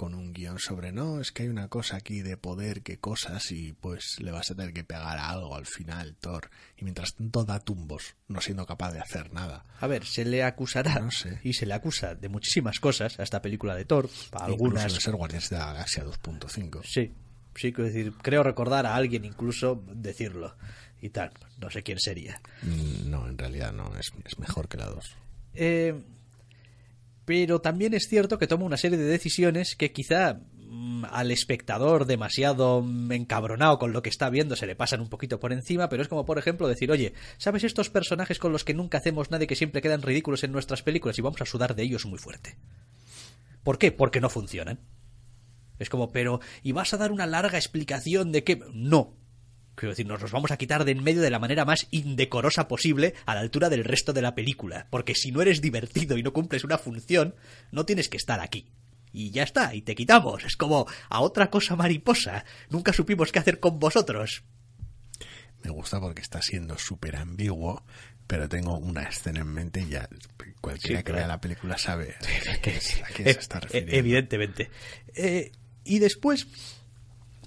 con 0.00 0.14
un 0.14 0.32
guion 0.32 0.58
sobre 0.58 0.92
no, 0.92 1.20
es 1.20 1.30
que 1.30 1.42
hay 1.42 1.50
una 1.50 1.68
cosa 1.68 1.98
aquí 1.98 2.22
de 2.22 2.38
poder, 2.38 2.80
que 2.80 2.98
cosas, 2.98 3.52
y 3.52 3.74
pues 3.74 4.18
le 4.18 4.30
vas 4.30 4.50
a 4.50 4.54
tener 4.54 4.72
que 4.72 4.82
pegar 4.82 5.18
algo 5.18 5.54
al 5.54 5.66
final, 5.66 6.16
Thor. 6.18 6.48
Y 6.78 6.84
mientras 6.84 7.14
tanto 7.14 7.44
da 7.44 7.60
tumbos, 7.60 8.16
no 8.26 8.40
siendo 8.40 8.64
capaz 8.64 8.92
de 8.92 9.00
hacer 9.00 9.30
nada. 9.34 9.66
A 9.78 9.86
ver, 9.86 10.06
se 10.06 10.24
le 10.24 10.42
acusará, 10.42 11.00
no 11.00 11.10
sé. 11.10 11.40
y 11.44 11.52
se 11.52 11.66
le 11.66 11.74
acusa 11.74 12.14
de 12.14 12.30
muchísimas 12.30 12.80
cosas 12.80 13.20
a 13.20 13.22
esta 13.22 13.42
película 13.42 13.76
de 13.76 13.84
Thor, 13.84 14.08
para 14.30 14.46
algunas... 14.46 14.94
de 14.94 15.00
ser 15.00 15.16
Guardianes 15.16 15.50
de 15.50 15.58
la 15.58 15.66
Galaxia 15.66 16.02
2.5. 16.02 16.80
Sí, 16.82 17.12
sí, 17.60 17.72
quiero 17.72 17.90
decir, 17.90 18.12
creo 18.22 18.42
recordar 18.42 18.86
a 18.86 18.94
alguien 18.94 19.24
incluso 19.24 19.82
decirlo 19.92 20.56
y 21.00 21.10
tal. 21.10 21.30
No 21.60 21.70
sé 21.70 21.82
quién 21.82 21.98
sería. 21.98 22.40
Mm, 22.62 23.10
no, 23.10 23.28
en 23.28 23.38
realidad 23.38 23.72
no, 23.72 23.92
es, 23.98 24.12
es 24.24 24.38
mejor 24.38 24.68
que 24.68 24.78
la 24.78 24.86
2. 24.86 25.16
Eh, 25.54 25.94
pero 27.24 27.60
también 27.60 27.94
es 27.94 28.08
cierto 28.08 28.38
que 28.38 28.46
toma 28.46 28.64
una 28.64 28.76
serie 28.76 28.98
de 28.98 29.04
decisiones 29.04 29.76
que 29.76 29.92
quizá 29.92 30.40
mm, 30.56 31.04
al 31.10 31.30
espectador 31.30 32.06
demasiado 32.06 32.84
encabronado 33.10 33.78
con 33.78 33.92
lo 33.92 34.02
que 34.02 34.10
está 34.10 34.30
viendo 34.30 34.56
se 34.56 34.66
le 34.66 34.76
pasan 34.76 35.00
un 35.00 35.08
poquito 35.08 35.38
por 35.38 35.52
encima, 35.52 35.88
pero 35.88 36.02
es 36.02 36.08
como 36.08 36.24
por 36.24 36.38
ejemplo 36.38 36.68
decir, 36.68 36.90
oye, 36.90 37.14
¿sabes 37.38 37.64
estos 37.64 37.90
personajes 37.90 38.38
con 38.38 38.52
los 38.52 38.64
que 38.64 38.74
nunca 38.74 38.98
hacemos 38.98 39.30
nada 39.30 39.44
y 39.44 39.46
que 39.46 39.56
siempre 39.56 39.82
quedan 39.82 40.02
ridículos 40.02 40.44
en 40.44 40.52
nuestras 40.52 40.82
películas 40.82 41.18
y 41.18 41.22
vamos 41.22 41.40
a 41.40 41.46
sudar 41.46 41.74
de 41.74 41.82
ellos 41.82 42.06
muy 42.06 42.18
fuerte? 42.18 42.56
¿Por 43.62 43.78
qué? 43.78 43.92
Porque 43.92 44.20
no 44.20 44.30
funcionan. 44.30 44.80
Es 45.80 45.90
como, 45.90 46.12
pero, 46.12 46.40
¿y 46.62 46.70
vas 46.70 46.94
a 46.94 46.98
dar 46.98 47.10
una 47.10 47.26
larga 47.26 47.58
explicación 47.58 48.30
de 48.30 48.44
qué? 48.44 48.62
No, 48.72 49.16
Quiero 49.74 49.92
decir, 49.92 50.06
nos 50.06 50.20
los 50.20 50.30
vamos 50.32 50.50
a 50.50 50.58
quitar 50.58 50.84
de 50.84 50.92
en 50.92 51.02
medio 51.02 51.22
de 51.22 51.30
la 51.30 51.38
manera 51.38 51.64
más 51.64 51.86
indecorosa 51.90 52.68
posible 52.68 53.14
a 53.24 53.34
la 53.34 53.40
altura 53.40 53.70
del 53.70 53.84
resto 53.84 54.12
de 54.12 54.20
la 54.20 54.34
película. 54.34 54.86
Porque 54.90 55.14
si 55.14 55.32
no 55.32 55.40
eres 55.40 55.62
divertido 55.62 56.18
y 56.18 56.22
no 56.22 56.34
cumples 56.34 56.64
una 56.64 56.76
función, 56.76 57.34
no 57.72 57.86
tienes 57.86 58.10
que 58.10 58.18
estar 58.18 58.40
aquí. 58.40 58.70
y 59.12 59.30
ya 59.30 59.42
está, 59.42 59.74
y 59.74 59.80
te 59.80 59.94
quitamos. 59.94 60.44
Es 60.44 60.56
como 60.56 60.86
a 61.08 61.20
otra 61.20 61.48
cosa 61.48 61.76
mariposa. 61.76 62.44
Nunca 62.68 62.92
supimos 62.92 63.32
qué 63.32 63.38
hacer 63.38 63.58
con 63.58 63.78
vosotros. 63.78 64.42
Me 65.64 65.70
gusta 65.70 65.98
porque 65.98 66.20
está 66.20 66.42
siendo 66.42 66.76
súper 66.76 67.16
ambiguo, 67.16 67.82
pero 68.26 68.48
tengo 68.48 68.76
una 68.78 69.04
escena 69.04 69.40
en 69.40 69.48
mente 69.48 69.80
y 69.80 69.88
ya 69.88 70.08
cualquiera 70.60 71.02
que 71.02 71.12
vea 71.12 71.26
la 71.26 71.40
película 71.40 71.78
sabe 71.78 72.16
a 72.52 72.56
qué, 72.60 72.80
se 72.80 73.30
está 73.30 73.58
e- 73.58 73.60
refiriendo. 73.62 73.92
Evidentemente. 73.96 74.70
Eh, 75.14 75.52
y 75.90 75.98
después, 75.98 76.46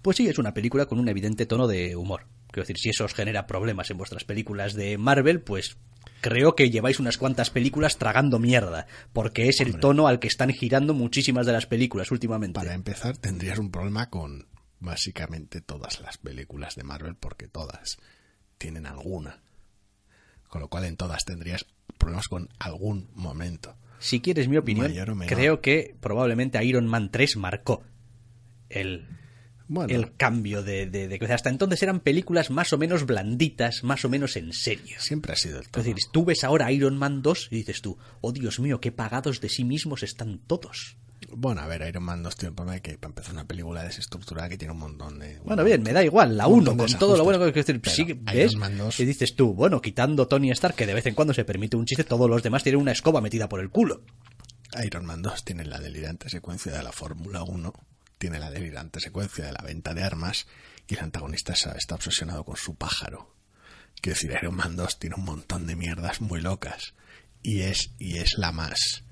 pues 0.02 0.18
sí, 0.18 0.28
es 0.28 0.38
una 0.38 0.54
película 0.54 0.86
con 0.86 1.00
un 1.00 1.08
evidente 1.08 1.46
tono 1.46 1.66
de 1.66 1.96
humor. 1.96 2.28
Quiero 2.48 2.64
decir, 2.64 2.78
si 2.78 2.90
eso 2.90 3.06
os 3.06 3.14
genera 3.14 3.48
problemas 3.48 3.90
en 3.90 3.98
vuestras 3.98 4.26
películas 4.26 4.74
de 4.74 4.98
Marvel, 4.98 5.40
pues 5.40 5.78
creo 6.20 6.54
que 6.54 6.70
lleváis 6.70 7.00
unas 7.00 7.18
cuantas 7.18 7.50
películas 7.50 7.98
tragando 7.98 8.40
mierda, 8.40 8.86
porque 9.14 9.48
es 9.48 9.62
el 9.62 9.80
tono 9.80 10.10
al 10.10 10.20
que 10.20 10.28
están 10.28 10.50
girando 10.50 10.94
muchísimas 10.94 11.46
de 11.46 11.54
las 11.54 11.68
películas 11.68 12.12
últimamente. 12.12 12.60
Para 12.60 12.74
empezar, 12.74 13.16
tendrías 13.16 13.60
un 13.60 13.72
problema 13.72 14.10
con 14.10 14.48
básicamente 14.82 15.62
todas 15.62 16.02
las 16.02 16.18
películas 16.18 16.76
de 16.76 16.84
Marvel, 16.84 17.16
porque 17.16 17.48
todas 17.48 17.96
tienen 18.58 18.86
alguna. 18.86 19.42
Con 20.50 20.60
lo 20.60 20.68
cual 20.68 20.84
en 20.84 20.98
todas 20.98 21.24
tendrías 21.24 21.66
problemas 21.98 22.28
con 22.28 22.50
algún 22.60 23.10
momento. 23.14 23.78
Si 24.00 24.20
quieres 24.20 24.50
mi 24.50 24.58
opinión, 24.58 24.94
creo 25.28 25.62
que 25.62 25.96
probablemente 26.02 26.62
Iron 26.66 26.88
Man 26.88 27.10
3 27.10 27.38
marcó 27.38 27.84
el, 28.74 29.08
Bueno, 29.68 29.94
el 29.94 30.16
cambio 30.16 30.64
de, 30.64 30.88
de, 30.88 31.34
Hasta 31.34 31.50
entonces 31.50 31.82
eran 31.84 32.00
películas 32.02 32.50
más 32.50 32.74
o 32.74 32.78
menos 32.78 33.06
blanditas, 33.06 33.84
más 33.84 34.04
o 34.06 34.10
menos 34.10 34.36
en 34.36 34.54
serio. 34.54 34.98
siempre 35.00 35.34
ha 35.34 35.36
sido 35.36 35.60
el 35.60 35.66
Es 35.66 35.72
tono. 35.72 35.84
decir, 35.84 35.98
tú 36.12 36.26
ves 36.26 36.44
ahora 36.44 36.72
Iron 36.72 36.98
Man 36.98 37.22
2 37.22 37.48
y 37.52 37.56
dices 37.58 37.82
tú, 37.82 37.98
oh 38.22 38.32
Dios 38.32 38.60
mío, 38.60 38.80
qué 38.82 38.92
pagados 38.92 39.42
de 39.42 39.50
sí 39.50 39.64
mismos 39.64 40.04
están 40.04 40.40
todos. 40.40 40.98
Bueno, 41.36 41.62
a 41.62 41.68
ver, 41.68 41.88
Iron 41.88 42.04
Man 42.04 42.22
2 42.22 42.36
tiene 42.36 42.50
un 42.50 42.56
problema 42.56 42.76
de 42.76 42.82
que 42.82 42.98
para 42.98 43.12
empezar 43.12 43.34
una 43.34 43.48
película 43.48 43.82
desestructurada 43.84 44.50
que 44.50 44.58
tiene 44.58 44.74
un 44.74 44.80
montón 44.80 45.20
de... 45.20 45.40
Bueno, 45.40 45.64
bien, 45.64 45.82
me 45.82 45.94
da 45.94 46.04
igual, 46.04 46.38
la 46.38 46.48
un 46.48 46.60
1, 46.60 46.72
montón 46.72 46.86
de 46.86 46.92
con 46.92 47.00
todo 47.00 47.18
lo 47.18 47.24
bueno 47.24 47.40
que 47.40 47.60
es 47.60 47.66
decir, 47.66 47.82
sí, 47.86 48.02
Iron 48.04 48.26
ves, 48.26 48.56
Man 48.58 48.78
2 48.78 49.00
y 49.00 49.06
dices 49.06 49.36
tú, 49.36 49.54
bueno, 49.54 49.82
quitando 49.82 50.28
Tony 50.28 50.52
Stark, 50.52 50.76
que 50.76 50.86
de 50.86 50.94
vez 50.94 51.06
en 51.06 51.16
cuando 51.16 51.34
se 51.34 51.46
permite 51.46 51.78
un 51.78 51.86
chiste, 51.86 52.04
todos 52.04 52.30
los 52.30 52.44
demás 52.44 52.62
tienen 52.64 52.82
una 52.82 52.92
escoba 52.92 53.22
metida 53.22 53.48
por 53.48 53.62
el 53.62 53.70
culo. 53.70 54.02
Iron 54.84 55.06
Man 55.06 55.22
2 55.22 55.46
tiene 55.46 55.66
la 55.66 55.80
delirante 55.80 56.30
secuencia 56.30 56.72
de 56.74 56.84
la 56.84 56.92
Fórmula 56.92 57.44
1, 57.44 57.74
tiene 58.24 58.40
la 58.40 58.52
delirante 58.52 59.02
secuencia 59.02 59.46
de 59.46 59.52
la 59.52 59.62
venta 59.66 59.94
de 59.94 60.02
armas 60.02 60.48
y 60.88 60.94
el 60.94 61.02
antagonista 61.02 61.52
está, 61.52 61.96
obsesionado 61.96 62.46
con 62.46 62.56
su 62.56 62.76
pájaro. 62.76 63.36
Quiero 64.00 64.16
decir, 64.16 64.32
Iron 64.42 64.56
Man 64.56 64.78
2 64.78 64.98
tiene 64.98 65.18
un 65.18 65.26
montón 65.26 65.68
de 65.68 65.76
mierdas 65.76 66.22
muy 66.22 66.40
locas 66.40 66.94
y 67.42 67.64
es, 67.64 67.92
y 68.00 68.20
es 68.20 68.38
la 68.38 68.54
más 68.54 69.04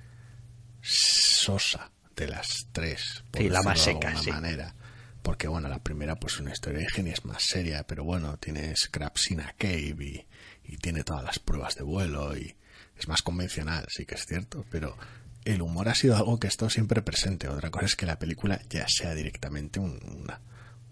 sosa 0.82 1.91
de 2.15 2.30
las 2.30 2.70
tres. 2.72 3.25
por 3.32 3.41
Sí, 3.41 3.50
la 3.50 3.62
más 3.63 3.80
de 3.80 3.84
seca, 3.84 4.08
alguna 4.08 4.24
sí. 4.24 4.32
manera. 4.32 4.75
Porque 5.22 5.50
bueno, 5.50 5.68
la 5.68 5.84
primera 5.84 6.15
pues 6.15 6.39
una 6.39 6.53
historia 6.53 6.77
de 6.77 6.86
ingenio 6.86 7.12
es 7.12 7.25
más 7.25 7.44
seria, 7.44 7.84
pero 7.84 8.06
bueno, 8.06 8.38
tiene 8.38 8.74
Scrapsina 8.77 9.56
Cave 9.58 9.98
y, 10.00 10.25
y 10.63 10.77
tiene 10.77 11.03
todas 11.03 11.25
las 11.25 11.38
pruebas 11.38 11.75
de 11.75 11.84
vuelo 11.84 12.38
y 12.38 12.56
es 12.98 13.10
más 13.10 13.22
convencional, 13.22 13.86
sí 13.89 14.06
que 14.06 14.15
es 14.15 14.25
cierto, 14.25 14.63
pero 14.72 14.96
el 15.45 15.62
humor 15.62 15.89
ha 15.89 15.95
sido 15.95 16.15
algo 16.15 16.39
que 16.39 16.48
ha 16.48 16.50
estado 16.50 16.69
siempre 16.69 17.01
presente. 17.01 17.48
Otra 17.48 17.71
cosa 17.71 17.86
es 17.86 17.95
que 17.95 18.05
la 18.05 18.19
película 18.19 18.62
ya 18.69 18.86
sea 18.88 19.13
directamente 19.15 19.79
un- 19.79 20.00
una, 20.21 20.41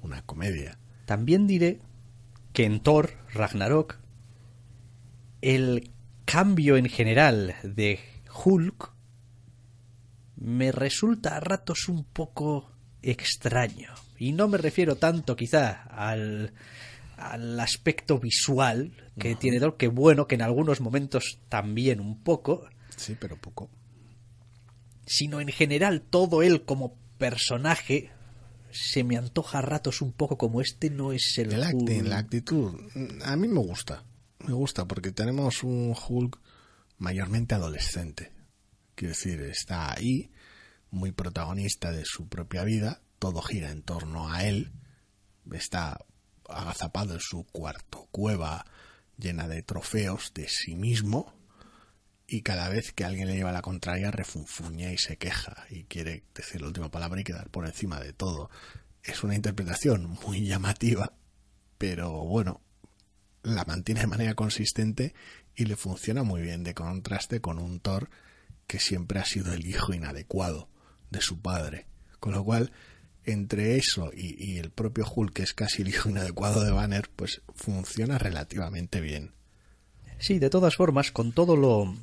una 0.01 0.21
comedia. 0.23 0.77
También 1.05 1.47
diré 1.47 1.79
que 2.53 2.65
en 2.65 2.79
Thor, 2.81 3.11
Ragnarok, 3.33 3.97
el 5.41 5.91
cambio 6.25 6.77
en 6.77 6.87
general 6.89 7.55
de 7.63 7.99
Hulk 8.43 8.91
me 10.35 10.71
resulta 10.71 11.35
a 11.35 11.39
ratos 11.39 11.87
un 11.89 12.03
poco 12.05 12.71
extraño. 13.01 13.89
Y 14.17 14.33
no 14.33 14.47
me 14.47 14.57
refiero 14.57 14.95
tanto 14.95 15.35
quizá 15.35 15.83
al, 15.83 16.53
al 17.17 17.59
aspecto 17.59 18.19
visual 18.19 18.91
que 19.17 19.35
tiene 19.35 19.59
Thor, 19.59 19.75
que 19.77 19.87
bueno, 19.87 20.27
que 20.27 20.35
en 20.35 20.41
algunos 20.41 20.81
momentos 20.81 21.39
también 21.49 21.99
un 21.99 22.21
poco, 22.23 22.67
Sí, 22.95 23.15
pero 23.19 23.37
poco. 23.37 23.69
Sino 25.09 25.41
en 25.41 25.47
general 25.47 26.01
todo 26.01 26.43
él 26.43 26.65
como 26.65 26.95
personaje 27.17 28.11
se 28.71 29.03
me 29.03 29.17
antoja 29.17 29.57
a 29.57 29.61
ratos 29.63 30.03
un 30.03 30.13
poco 30.13 30.37
como 30.37 30.61
este 30.61 30.91
no 30.91 31.11
es 31.11 31.33
el 31.39 31.51
El 31.51 31.63
Hulk. 31.73 32.05
la 32.05 32.19
actitud, 32.19 32.79
a 33.23 33.35
mí 33.35 33.47
me 33.47 33.59
gusta. 33.59 34.05
Me 34.45 34.53
gusta 34.53 34.85
porque 34.85 35.11
tenemos 35.11 35.63
un 35.63 35.95
Hulk 35.95 36.39
mayormente 36.99 37.55
adolescente. 37.55 38.31
Quiero 38.93 39.15
decir, 39.15 39.41
está 39.41 39.91
ahí, 39.91 40.29
muy 40.91 41.11
protagonista 41.11 41.91
de 41.91 42.05
su 42.05 42.27
propia 42.27 42.63
vida, 42.63 43.01
todo 43.17 43.41
gira 43.41 43.71
en 43.71 43.81
torno 43.81 44.31
a 44.31 44.45
él, 44.45 44.71
está 45.51 46.05
agazapado 46.47 47.15
en 47.15 47.19
su 47.19 47.45
cuarto 47.45 48.07
cueva 48.11 48.63
llena 49.17 49.47
de 49.47 49.63
trofeos 49.63 50.31
de 50.35 50.47
sí 50.47 50.75
mismo 50.75 51.33
y 52.29 52.41
cada 52.41 52.69
vez 52.69 52.91
que 52.93 53.05
alguien 53.05 53.27
le 53.27 53.35
lleva 53.35 53.51
la 53.51 53.61
contraria 53.61 54.11
refunfuña 54.11 54.91
y 54.93 54.97
se 54.97 55.17
queja 55.17 55.65
y 55.69 55.85
quiere 55.85 56.23
decir 56.35 56.61
la 56.61 56.67
última 56.67 56.91
palabra 56.91 57.19
y 57.19 57.23
quedar 57.23 57.49
por 57.49 57.65
encima 57.65 57.99
de 57.99 58.13
todo. 58.13 58.49
Es 59.03 59.23
una 59.23 59.35
interpretación 59.35 60.17
muy 60.25 60.45
llamativa, 60.45 61.13
pero 61.77 62.11
bueno, 62.11 62.61
la 63.41 63.65
mantiene 63.65 64.01
de 64.01 64.07
manera 64.07 64.35
consistente 64.35 65.13
y 65.55 65.65
le 65.65 65.75
funciona 65.75 66.23
muy 66.23 66.41
bien 66.41 66.63
de 66.63 66.73
contraste 66.73 67.41
con 67.41 67.57
un 67.57 67.79
Thor 67.79 68.09
que 68.67 68.79
siempre 68.79 69.19
ha 69.19 69.25
sido 69.25 69.53
el 69.53 69.65
hijo 69.65 69.93
inadecuado 69.93 70.69
de 71.09 71.21
su 71.21 71.41
padre. 71.41 71.87
Con 72.19 72.33
lo 72.33 72.43
cual, 72.43 72.71
entre 73.23 73.77
eso 73.77 74.11
y, 74.13 74.57
el 74.57 74.69
propio 74.69 75.05
Hulk, 75.09 75.33
que 75.33 75.43
es 75.43 75.53
casi 75.53 75.81
el 75.81 75.87
hijo 75.87 76.09
inadecuado 76.09 76.63
de 76.63 76.71
Banner, 76.71 77.09
pues 77.15 77.41
funciona 77.55 78.17
relativamente 78.17 79.01
bien. 79.01 79.33
Sí, 80.19 80.37
de 80.37 80.49
todas 80.49 80.75
formas, 80.75 81.11
con 81.11 81.31
todo 81.31 81.55
lo 81.55 81.95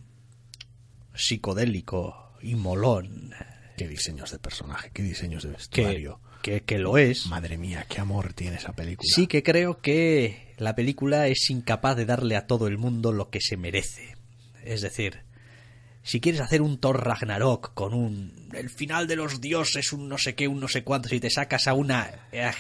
psicodélico 1.17 2.35
y 2.43 2.55
molón 2.55 3.35
Qué 3.77 3.89
diseños 3.89 4.31
de 4.31 4.39
personaje, 4.39 4.91
qué 4.93 5.03
diseños 5.03 5.43
de 5.43 5.51
vestuario. 5.51 6.21
que, 6.43 6.63
que 6.63 6.79
lo 6.79 6.97
es, 6.97 7.27
Madre 7.27 7.59
mía, 7.59 7.85
qué 7.89 8.01
amor 8.01 8.33
tiene 8.33 8.57
esa 8.57 8.73
película. 8.73 9.07
sí 9.15 9.27
que 9.27 9.43
creo 9.43 9.81
que 9.81 10.55
la 10.57 10.75
película 10.75 11.29
es 11.29 11.51
incapaz 11.51 11.97
de 11.97 12.07
darle 12.07 12.37
a 12.37 12.47
todo 12.47 12.69
el 12.69 12.79
mundo 12.79 13.13
lo 13.13 13.29
que 13.29 13.41
se 13.41 13.59
merece. 13.59 14.17
Es 14.65 14.81
decir, 14.81 15.27
si 16.03 16.21
quieres 16.21 16.41
hacer 16.41 16.63
un 16.63 16.79
Thor 16.79 17.05
Ragnarok 17.05 17.75
con 17.75 17.93
un 17.93 18.49
el 18.55 18.71
final 18.71 19.07
de 19.07 19.17
los 19.17 19.41
dioses, 19.41 19.93
un 19.93 20.09
no 20.09 20.19
sé 20.19 20.35
qué, 20.35 20.49
un 20.49 20.61
no 20.61 20.69
sé 20.69 20.85
cuántos, 20.85 21.13
y 21.13 21.21
te 21.21 21.31
sacas 21.31 21.67
a 21.67 21.75
una 21.75 22.09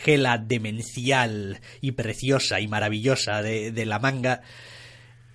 gela 0.03 0.37
demencial 0.37 1.61
y 1.81 1.93
preciosa 1.93 2.61
y 2.61 2.69
maravillosa 2.69 3.41
de, 3.43 3.71
de 3.71 3.87
la 3.87 4.01
manga, 4.01 4.43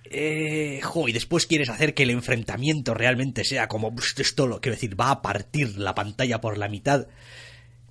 eh, 0.04 0.80
y 1.06 1.12
después 1.12 1.46
quieres 1.46 1.68
hacer 1.68 1.94
que 1.94 2.02
el 2.02 2.10
enfrentamiento 2.10 2.94
realmente 2.94 3.44
sea 3.44 3.68
como 3.68 3.94
"Pst, 3.94 4.20
esto 4.20 4.46
lo 4.46 4.60
quiero 4.60 4.76
decir, 4.76 4.98
va 4.98 5.10
a 5.10 5.22
partir 5.22 5.78
la 5.78 5.94
pantalla 5.94 6.40
por 6.40 6.58
la 6.58 6.68
mitad. 6.68 7.06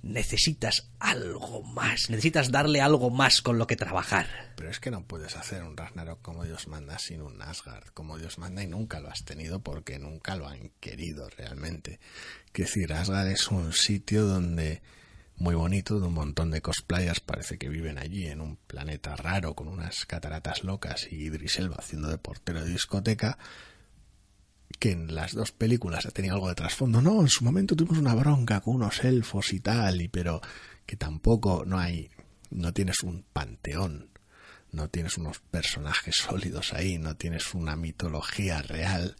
Necesitas 0.02 0.88
algo 0.98 1.62
más, 1.62 2.10
necesitas 2.10 2.50
darle 2.50 2.80
algo 2.80 3.10
más 3.10 3.40
con 3.40 3.56
lo 3.56 3.68
que 3.68 3.76
trabajar. 3.76 4.26
Pero 4.56 4.68
es 4.68 4.80
que 4.80 4.90
no 4.90 5.06
puedes 5.06 5.36
hacer 5.36 5.62
un 5.62 5.76
Ragnarok 5.76 6.20
como 6.22 6.44
Dios 6.44 6.66
manda 6.66 6.98
sin 6.98 7.22
un 7.22 7.40
Asgard, 7.40 7.86
como 7.94 8.18
Dios 8.18 8.36
manda 8.38 8.64
y 8.64 8.66
nunca 8.66 8.98
lo 8.98 9.08
has 9.10 9.24
tenido 9.24 9.62
porque 9.62 10.00
nunca 10.00 10.34
lo 10.34 10.48
han 10.48 10.70
querido 10.80 11.28
realmente. 11.30 12.00
Que 12.52 12.62
decir, 12.62 12.92
Asgard 12.92 13.28
es 13.28 13.46
un 13.48 13.72
sitio 13.72 14.24
donde 14.24 14.82
muy 15.42 15.56
bonito, 15.56 15.98
de 15.98 16.06
un 16.06 16.14
montón 16.14 16.52
de 16.52 16.62
cosplayers, 16.62 17.18
parece 17.18 17.58
que 17.58 17.68
viven 17.68 17.98
allí 17.98 18.28
en 18.28 18.40
un 18.40 18.54
planeta 18.54 19.16
raro 19.16 19.54
con 19.54 19.66
unas 19.66 20.06
cataratas 20.06 20.62
locas 20.62 21.08
y 21.10 21.16
Idris 21.16 21.58
Elba 21.58 21.74
haciendo 21.80 22.08
de 22.08 22.16
portero 22.16 22.64
de 22.64 22.70
discoteca, 22.70 23.38
que 24.78 24.92
en 24.92 25.12
las 25.12 25.34
dos 25.34 25.50
películas 25.50 26.06
tenido 26.14 26.36
algo 26.36 26.48
de 26.48 26.54
trasfondo. 26.54 27.02
No, 27.02 27.20
en 27.20 27.28
su 27.28 27.44
momento 27.44 27.74
tuvimos 27.74 27.98
una 27.98 28.14
bronca 28.14 28.60
con 28.60 28.76
unos 28.76 29.02
elfos 29.02 29.52
y 29.52 29.58
tal, 29.58 30.00
y 30.00 30.06
pero 30.06 30.40
que 30.86 30.96
tampoco 30.96 31.64
no 31.66 31.76
hay, 31.76 32.12
no 32.50 32.72
tienes 32.72 33.02
un 33.02 33.24
panteón, 33.32 34.10
no 34.70 34.90
tienes 34.90 35.18
unos 35.18 35.40
personajes 35.40 36.14
sólidos 36.28 36.72
ahí, 36.72 36.98
no 36.98 37.16
tienes 37.16 37.52
una 37.52 37.74
mitología 37.74 38.62
real. 38.62 39.16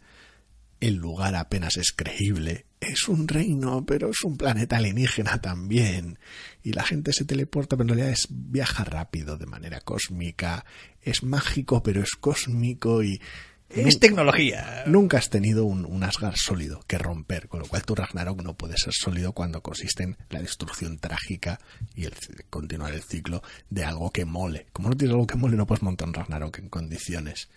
El 0.79 0.95
lugar 0.95 1.35
apenas 1.35 1.75
es 1.75 1.91
creíble. 1.91 2.65
Es 2.89 3.07
un 3.07 3.27
reino, 3.27 3.85
pero 3.85 4.09
es 4.09 4.23
un 4.23 4.37
planeta 4.37 4.77
alienígena 4.77 5.39
también. 5.41 6.19
Y 6.63 6.73
la 6.73 6.83
gente 6.83 7.13
se 7.13 7.25
teleporta, 7.25 7.77
pero 7.77 7.83
en 7.83 7.95
realidad 7.95 8.11
es 8.11 8.27
viaja 8.29 8.83
rápido 8.83 9.37
de 9.37 9.45
manera 9.45 9.81
cósmica. 9.81 10.65
Es 11.01 11.23
mágico, 11.23 11.83
pero 11.83 12.01
es 12.01 12.11
cósmico 12.11 13.03
y 13.03 13.21
Es 13.69 13.99
tecnología. 13.99 14.83
Nunca 14.85 15.17
has 15.17 15.29
tenido 15.29 15.65
un, 15.65 15.85
un 15.85 16.03
Asgard 16.03 16.35
sólido 16.35 16.83
que 16.85 16.97
romper, 16.97 17.47
con 17.47 17.61
lo 17.61 17.65
cual 17.65 17.83
tu 17.83 17.95
Ragnarok 17.95 18.43
no 18.43 18.55
puede 18.55 18.77
ser 18.77 18.93
sólido 18.93 19.33
cuando 19.33 19.63
consiste 19.63 20.03
en 20.03 20.17
la 20.29 20.41
destrucción 20.41 20.99
trágica 20.99 21.59
y 21.95 22.05
el 22.05 22.13
continuar 22.49 22.93
el 22.93 23.01
ciclo 23.01 23.41
de 23.69 23.83
algo 23.83 24.11
que 24.11 24.25
mole. 24.25 24.67
Como 24.73 24.89
no 24.89 24.95
tienes 24.95 25.13
algo 25.13 25.25
que 25.25 25.37
mole, 25.37 25.57
no 25.57 25.65
puedes 25.65 25.81
montar 25.81 26.07
un 26.07 26.13
Ragnarok 26.13 26.59
en 26.59 26.69
condiciones. 26.69 27.49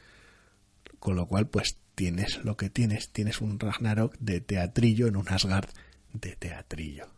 Con 0.99 1.17
lo 1.17 1.27
cual, 1.27 1.49
pues 1.49 1.77
tienes 1.97 2.45
lo 2.45 2.57
que 2.57 2.71
tienes, 2.71 3.09
tienes 3.09 3.41
un 3.41 3.59
Ragnarok 3.59 4.15
de 4.21 4.41
teatrillo 4.41 5.09
en 5.09 5.17
un 5.17 5.29
Asgard 5.29 5.69
de 6.13 6.37
teatrillo. 6.37 7.09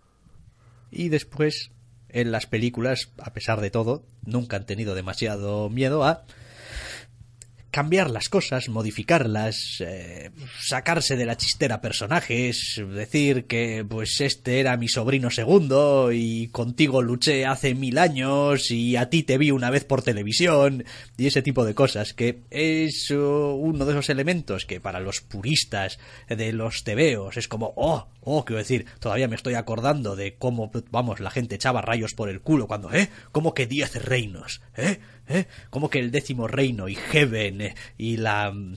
Y 0.90 1.10
después, 1.10 1.72
en 2.08 2.30
las 2.30 2.46
películas, 2.46 3.10
a 3.18 3.34
pesar 3.34 3.60
de 3.60 3.70
todo, 3.70 4.06
nunca 4.24 4.56
han 4.56 4.64
tenido 4.64 4.94
demasiado 4.94 5.68
miedo 5.68 6.04
a 6.04 6.24
cambiar 7.70 8.10
las 8.10 8.28
cosas, 8.28 8.68
modificarlas, 8.68 9.76
eh, 9.80 10.30
sacarse 10.60 11.16
de 11.16 11.26
la 11.26 11.36
chistera 11.36 11.80
personajes, 11.80 12.82
decir 12.94 13.46
que 13.46 13.84
pues 13.88 14.20
este 14.20 14.60
era 14.60 14.76
mi 14.76 14.88
sobrino 14.88 15.30
segundo 15.30 16.10
y 16.12 16.48
contigo 16.48 17.02
luché 17.02 17.46
hace 17.46 17.74
mil 17.74 17.98
años 17.98 18.70
y 18.70 18.96
a 18.96 19.10
ti 19.10 19.22
te 19.22 19.38
vi 19.38 19.50
una 19.50 19.70
vez 19.70 19.84
por 19.84 20.02
televisión 20.02 20.84
y 21.16 21.26
ese 21.26 21.42
tipo 21.42 21.64
de 21.64 21.74
cosas 21.74 22.14
que 22.14 22.40
es 22.50 23.10
uh, 23.10 23.54
uno 23.54 23.84
de 23.84 23.92
esos 23.92 24.08
elementos 24.08 24.64
que 24.64 24.80
para 24.80 25.00
los 25.00 25.20
puristas 25.20 25.98
de 26.28 26.52
los 26.52 26.84
tebeos 26.84 27.36
es 27.36 27.48
como 27.48 27.74
oh, 27.76 28.08
oh, 28.28 28.44
quiero 28.44 28.58
decir, 28.58 28.86
todavía 29.00 29.28
me 29.28 29.36
estoy 29.36 29.54
acordando 29.54 30.16
de 30.16 30.36
cómo 30.36 30.70
vamos, 30.90 31.20
la 31.20 31.30
gente 31.30 31.54
echaba 31.54 31.80
rayos 31.80 32.14
por 32.14 32.28
el 32.28 32.40
culo 32.40 32.66
cuando, 32.66 32.92
eh, 32.92 33.08
como 33.32 33.54
que 33.54 33.66
diez 33.66 33.94
reinos, 34.04 34.60
eh, 34.76 35.00
¿Eh? 35.28 35.46
¿Cómo 35.70 35.90
que 35.90 35.98
el 35.98 36.10
décimo 36.10 36.48
reino 36.48 36.88
y 36.88 36.94
Heaven 36.94 37.60
eh, 37.60 37.74
y 37.96 38.16
la 38.16 38.50
mm, 38.50 38.76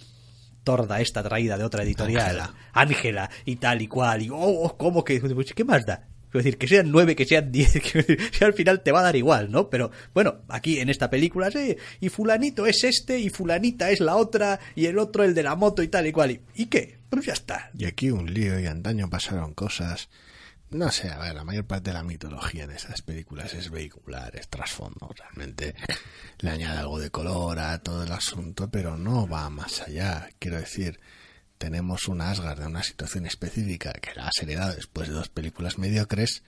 torda 0.63 1.01
esta 1.01 1.23
traída 1.23 1.57
de 1.57 1.63
otra 1.63 1.83
editorial, 1.83 2.51
Ángela 2.73 3.29
y 3.45 3.55
tal 3.55 3.81
y 3.81 3.87
cual, 3.87 4.21
y 4.21 4.29
oh, 4.29 4.35
oh 4.37 4.77
¿cómo 4.77 5.03
que? 5.03 5.19
Pues, 5.19 5.53
¿Qué 5.53 5.63
más 5.63 5.85
da? 5.85 6.07
Quiero 6.31 6.45
decir, 6.45 6.57
que 6.57 6.67
sean 6.67 6.91
nueve, 6.91 7.13
que 7.13 7.25
sean 7.25 7.51
diez, 7.51 7.73
que 8.39 8.45
al 8.45 8.53
final 8.53 8.81
te 8.81 8.93
va 8.93 9.01
a 9.01 9.03
dar 9.03 9.15
igual, 9.17 9.51
¿no? 9.51 9.69
Pero 9.69 9.91
bueno, 10.13 10.41
aquí 10.47 10.79
en 10.79 10.89
esta 10.89 11.09
película, 11.09 11.51
sí, 11.51 11.75
y 11.99 12.07
fulanito 12.07 12.65
es 12.65 12.85
este, 12.85 13.19
y 13.19 13.29
fulanita 13.29 13.91
es 13.91 13.99
la 13.99 14.15
otra, 14.15 14.59
y 14.75 14.85
el 14.85 14.97
otro 14.97 15.25
el 15.25 15.33
de 15.33 15.43
la 15.43 15.55
moto 15.55 15.83
y 15.83 15.89
tal 15.89 16.07
y 16.07 16.13
cual. 16.13 16.31
¿Y, 16.31 16.41
¿y 16.55 16.65
qué? 16.67 16.99
Pues 17.09 17.25
ya 17.25 17.33
está. 17.33 17.69
Y 17.77 17.83
aquí 17.83 18.11
un 18.11 18.33
lío, 18.33 18.57
y 18.59 18.65
antaño 18.65 19.09
pasaron 19.09 19.53
cosas 19.53 20.09
no 20.71 20.89
sé, 20.89 21.09
a 21.09 21.19
ver, 21.19 21.35
la 21.35 21.43
mayor 21.43 21.65
parte 21.65 21.89
de 21.89 21.95
la 21.95 22.03
mitología 22.03 22.63
en 22.63 22.71
esas 22.71 23.01
películas 23.01 23.53
es 23.53 23.69
vehicular, 23.69 24.35
es 24.35 24.47
trasfondo. 24.47 25.09
Realmente 25.15 25.75
le 26.39 26.49
añade 26.49 26.79
algo 26.79 26.99
de 26.99 27.11
color 27.11 27.59
a 27.59 27.79
todo 27.79 28.03
el 28.03 28.11
asunto, 28.11 28.69
pero 28.71 28.97
no 28.97 29.27
va 29.27 29.49
más 29.49 29.81
allá. 29.81 30.29
Quiero 30.39 30.57
decir, 30.57 30.99
tenemos 31.57 32.07
un 32.07 32.21
Asgard 32.21 32.59
de 32.59 32.67
una 32.67 32.83
situación 32.83 33.25
específica 33.25 33.91
que 33.91 34.15
la 34.15 34.27
has 34.27 34.41
heredado 34.41 34.73
después 34.75 35.09
de 35.09 35.13
dos 35.13 35.29
películas 35.29 35.77
mediocres 35.77 36.43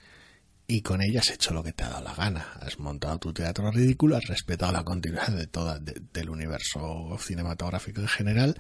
y 0.68 0.82
con 0.82 1.02
ella 1.02 1.20
has 1.20 1.30
hecho 1.30 1.54
lo 1.54 1.62
que 1.62 1.74
te 1.74 1.84
ha 1.84 1.90
dado 1.90 2.04
la 2.04 2.16
gana. 2.16 2.54
Has 2.62 2.80
montado 2.80 3.20
tu 3.20 3.34
teatro 3.34 3.70
ridículo, 3.72 4.16
has 4.16 4.26
respetado 4.26 4.72
la 4.72 4.84
continuidad 4.84 5.28
de 5.28 5.48
toda, 5.48 5.80
del 5.80 6.30
universo 6.30 7.18
cinematográfico 7.20 8.02
en 8.02 8.08
general 8.08 8.58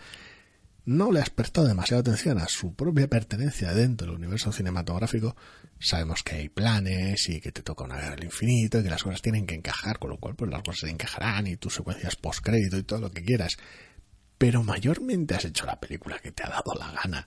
no 0.85 1.11
le 1.11 1.21
has 1.21 1.29
prestado 1.29 1.67
demasiada 1.67 2.01
atención 2.01 2.37
a 2.39 2.47
su 2.47 2.73
propia 2.73 3.07
pertenencia 3.07 3.73
dentro 3.73 4.07
del 4.07 4.17
universo 4.17 4.51
cinematográfico, 4.51 5.35
sabemos 5.79 6.23
que 6.23 6.35
hay 6.35 6.49
planes 6.49 7.29
y 7.29 7.39
que 7.39 7.51
te 7.51 7.61
toca 7.61 7.85
una 7.85 7.95
guerra 7.95 8.13
al 8.13 8.23
infinito 8.23 8.79
y 8.79 8.83
que 8.83 8.89
las 8.89 9.03
cosas 9.03 9.21
tienen 9.21 9.45
que 9.45 9.55
encajar, 9.55 9.99
con 9.99 10.09
lo 10.09 10.17
cual 10.17 10.35
pues 10.35 10.51
las 10.51 10.61
cosas 10.61 10.81
se 10.81 10.89
encajarán 10.89 11.47
y 11.47 11.55
tus 11.55 11.75
secuencias 11.75 12.15
post-crédito 12.15 12.77
y 12.77 12.83
todo 12.83 12.99
lo 12.99 13.11
que 13.11 13.23
quieras. 13.23 13.57
Pero 14.37 14.63
mayormente 14.63 15.35
has 15.35 15.45
hecho 15.45 15.65
la 15.65 15.79
película 15.79 16.19
que 16.19 16.31
te 16.31 16.43
ha 16.43 16.49
dado 16.49 16.73
la 16.77 16.91
gana. 16.91 17.25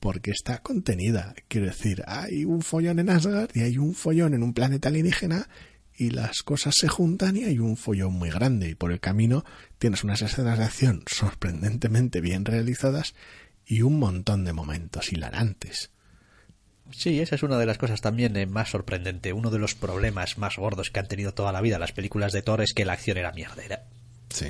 Porque 0.00 0.30
está 0.30 0.58
contenida. 0.58 1.34
Quiero 1.48 1.66
decir, 1.66 2.02
hay 2.06 2.44
un 2.44 2.62
follón 2.62 2.98
en 2.98 3.10
Asgard 3.10 3.50
y 3.54 3.62
hay 3.62 3.78
un 3.78 3.94
follón 3.94 4.34
en 4.34 4.42
un 4.42 4.52
planeta 4.52 4.88
alienígena 4.88 5.48
y 5.96 6.10
las 6.10 6.42
cosas 6.42 6.74
se 6.76 6.88
juntan 6.88 7.36
y 7.36 7.44
hay 7.44 7.58
un 7.58 7.76
follón 7.76 8.14
muy 8.14 8.30
grande 8.30 8.68
y 8.68 8.74
por 8.74 8.92
el 8.92 9.00
camino 9.00 9.44
tienes 9.78 10.04
unas 10.04 10.22
escenas 10.22 10.58
de 10.58 10.64
acción 10.64 11.04
sorprendentemente 11.06 12.20
bien 12.20 12.44
realizadas 12.44 13.14
y 13.66 13.82
un 13.82 13.98
montón 13.98 14.44
de 14.44 14.52
momentos 14.52 15.12
hilarantes. 15.12 15.90
Sí, 16.90 17.20
esa 17.20 17.34
es 17.34 17.42
una 17.42 17.58
de 17.58 17.66
las 17.66 17.78
cosas 17.78 18.00
también 18.00 18.36
eh, 18.36 18.46
más 18.46 18.70
sorprendente. 18.70 19.32
Uno 19.32 19.50
de 19.50 19.58
los 19.58 19.74
problemas 19.74 20.38
más 20.38 20.56
gordos 20.56 20.90
que 20.90 21.00
han 21.00 21.08
tenido 21.08 21.32
toda 21.32 21.52
la 21.52 21.60
vida 21.60 21.78
las 21.78 21.92
películas 21.92 22.32
de 22.32 22.42
Thor 22.42 22.60
es 22.60 22.74
que 22.74 22.84
la 22.84 22.92
acción 22.92 23.16
era 23.16 23.32
mierdera. 23.32 23.84
Sí. 24.28 24.48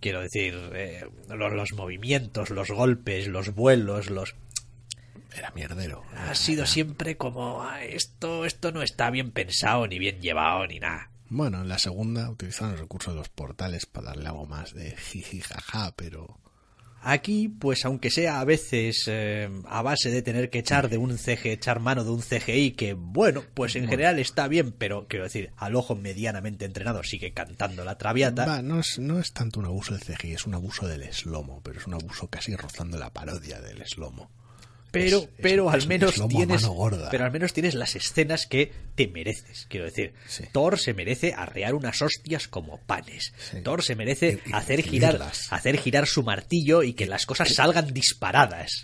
Quiero 0.00 0.20
decir, 0.20 0.54
eh, 0.74 1.06
los 1.28 1.72
movimientos, 1.72 2.50
los 2.50 2.70
golpes, 2.70 3.26
los 3.26 3.54
vuelos, 3.54 4.10
los 4.10 4.34
era 5.34 5.50
mierdero. 5.52 6.02
Ha 6.16 6.34
sido 6.34 6.66
siempre 6.66 7.16
como 7.16 7.62
ah, 7.62 7.84
esto, 7.84 8.44
esto 8.44 8.72
no 8.72 8.82
está 8.82 9.10
bien 9.10 9.30
pensado, 9.30 9.86
ni 9.86 9.98
bien 9.98 10.20
llevado, 10.20 10.66
ni 10.66 10.78
nada. 10.78 11.10
Bueno, 11.28 11.62
en 11.62 11.68
la 11.68 11.78
segunda 11.78 12.30
utilizaron 12.30 12.72
los 12.72 12.80
recursos 12.80 13.14
de 13.14 13.18
los 13.18 13.28
portales 13.28 13.86
para 13.86 14.08
darle 14.08 14.28
algo 14.28 14.46
más 14.46 14.74
de 14.74 14.96
jiji 14.96 15.40
jaja, 15.40 15.92
pero 15.96 16.38
Aquí, 17.06 17.48
pues 17.48 17.84
aunque 17.84 18.10
sea 18.10 18.40
a 18.40 18.44
veces 18.44 19.04
eh, 19.08 19.50
a 19.66 19.82
base 19.82 20.10
de 20.10 20.22
tener 20.22 20.48
que 20.48 20.60
echar 20.60 20.88
de 20.88 20.96
un 20.96 21.18
CG, 21.18 21.48
echar 21.48 21.78
mano 21.78 22.02
de 22.02 22.10
un 22.10 22.22
CGI, 22.22 22.70
que 22.70 22.94
bueno, 22.94 23.42
pues 23.52 23.76
en 23.76 23.86
general 23.86 24.18
está 24.18 24.48
bien, 24.48 24.72
pero 24.72 25.06
quiero 25.06 25.24
decir, 25.24 25.52
al 25.58 25.76
ojo 25.76 25.96
medianamente 25.96 26.64
entrenado 26.64 27.02
sigue 27.02 27.34
cantando 27.34 27.84
la 27.84 27.98
traviata. 27.98 28.62
no, 28.62 28.80
es, 28.80 28.98
no 28.98 29.20
es 29.20 29.34
tanto 29.34 29.60
un 29.60 29.66
abuso 29.66 29.92
del 29.92 30.02
CGI, 30.02 30.32
es 30.32 30.46
un 30.46 30.54
abuso 30.54 30.88
del 30.88 31.02
eslomo, 31.02 31.60
pero 31.62 31.78
es 31.78 31.86
un 31.86 31.92
abuso 31.92 32.28
casi 32.28 32.56
rozando 32.56 32.96
la 32.96 33.12
parodia 33.12 33.60
del 33.60 33.82
eslomo 33.82 34.30
pero, 34.94 35.28
pero 35.40 35.70
al 35.70 35.86
menos 35.86 36.14
tienes, 36.28 36.66
pero 37.10 37.24
al 37.24 37.32
menos 37.32 37.52
tienes 37.52 37.74
las 37.74 37.96
escenas 37.96 38.46
que 38.46 38.72
te 38.94 39.08
mereces. 39.08 39.66
Quiero 39.68 39.86
decir, 39.86 40.14
Thor 40.52 40.78
se 40.78 40.94
merece 40.94 41.34
arrear 41.34 41.74
unas 41.74 42.00
hostias 42.00 42.48
como 42.48 42.78
panes. 42.78 43.32
Thor 43.62 43.82
se 43.82 43.96
merece 43.96 44.40
hacer 44.52 44.82
girar, 44.82 45.20
hacer 45.50 45.78
girar 45.78 46.06
su 46.06 46.22
martillo 46.22 46.82
y 46.82 46.94
que 46.94 47.06
las 47.06 47.26
cosas 47.26 47.54
salgan 47.54 47.92
disparadas. 47.92 48.82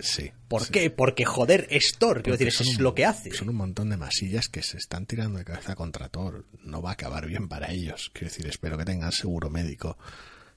¿Por 0.48 0.68
qué? 0.68 0.90
Porque 0.90 1.24
joder 1.24 1.66
es 1.70 1.94
Thor. 1.98 2.22
Quiero 2.22 2.36
decir, 2.36 2.48
eso 2.48 2.64
es 2.64 2.80
lo 2.80 2.94
que 2.94 3.04
hace. 3.04 3.32
Son 3.32 3.48
un 3.48 3.56
montón 3.56 3.90
de 3.90 3.96
masillas 3.96 4.48
que 4.48 4.62
se 4.62 4.76
están 4.76 5.06
tirando 5.06 5.38
de 5.38 5.44
cabeza 5.44 5.74
contra 5.76 6.08
Thor. 6.08 6.44
No 6.64 6.82
va 6.82 6.90
a 6.90 6.92
acabar 6.94 7.26
bien 7.26 7.48
para 7.48 7.70
ellos. 7.70 8.10
Quiero 8.12 8.28
decir, 8.28 8.46
espero 8.46 8.76
que 8.76 8.84
tengan 8.84 9.12
seguro 9.12 9.48
médico 9.48 9.96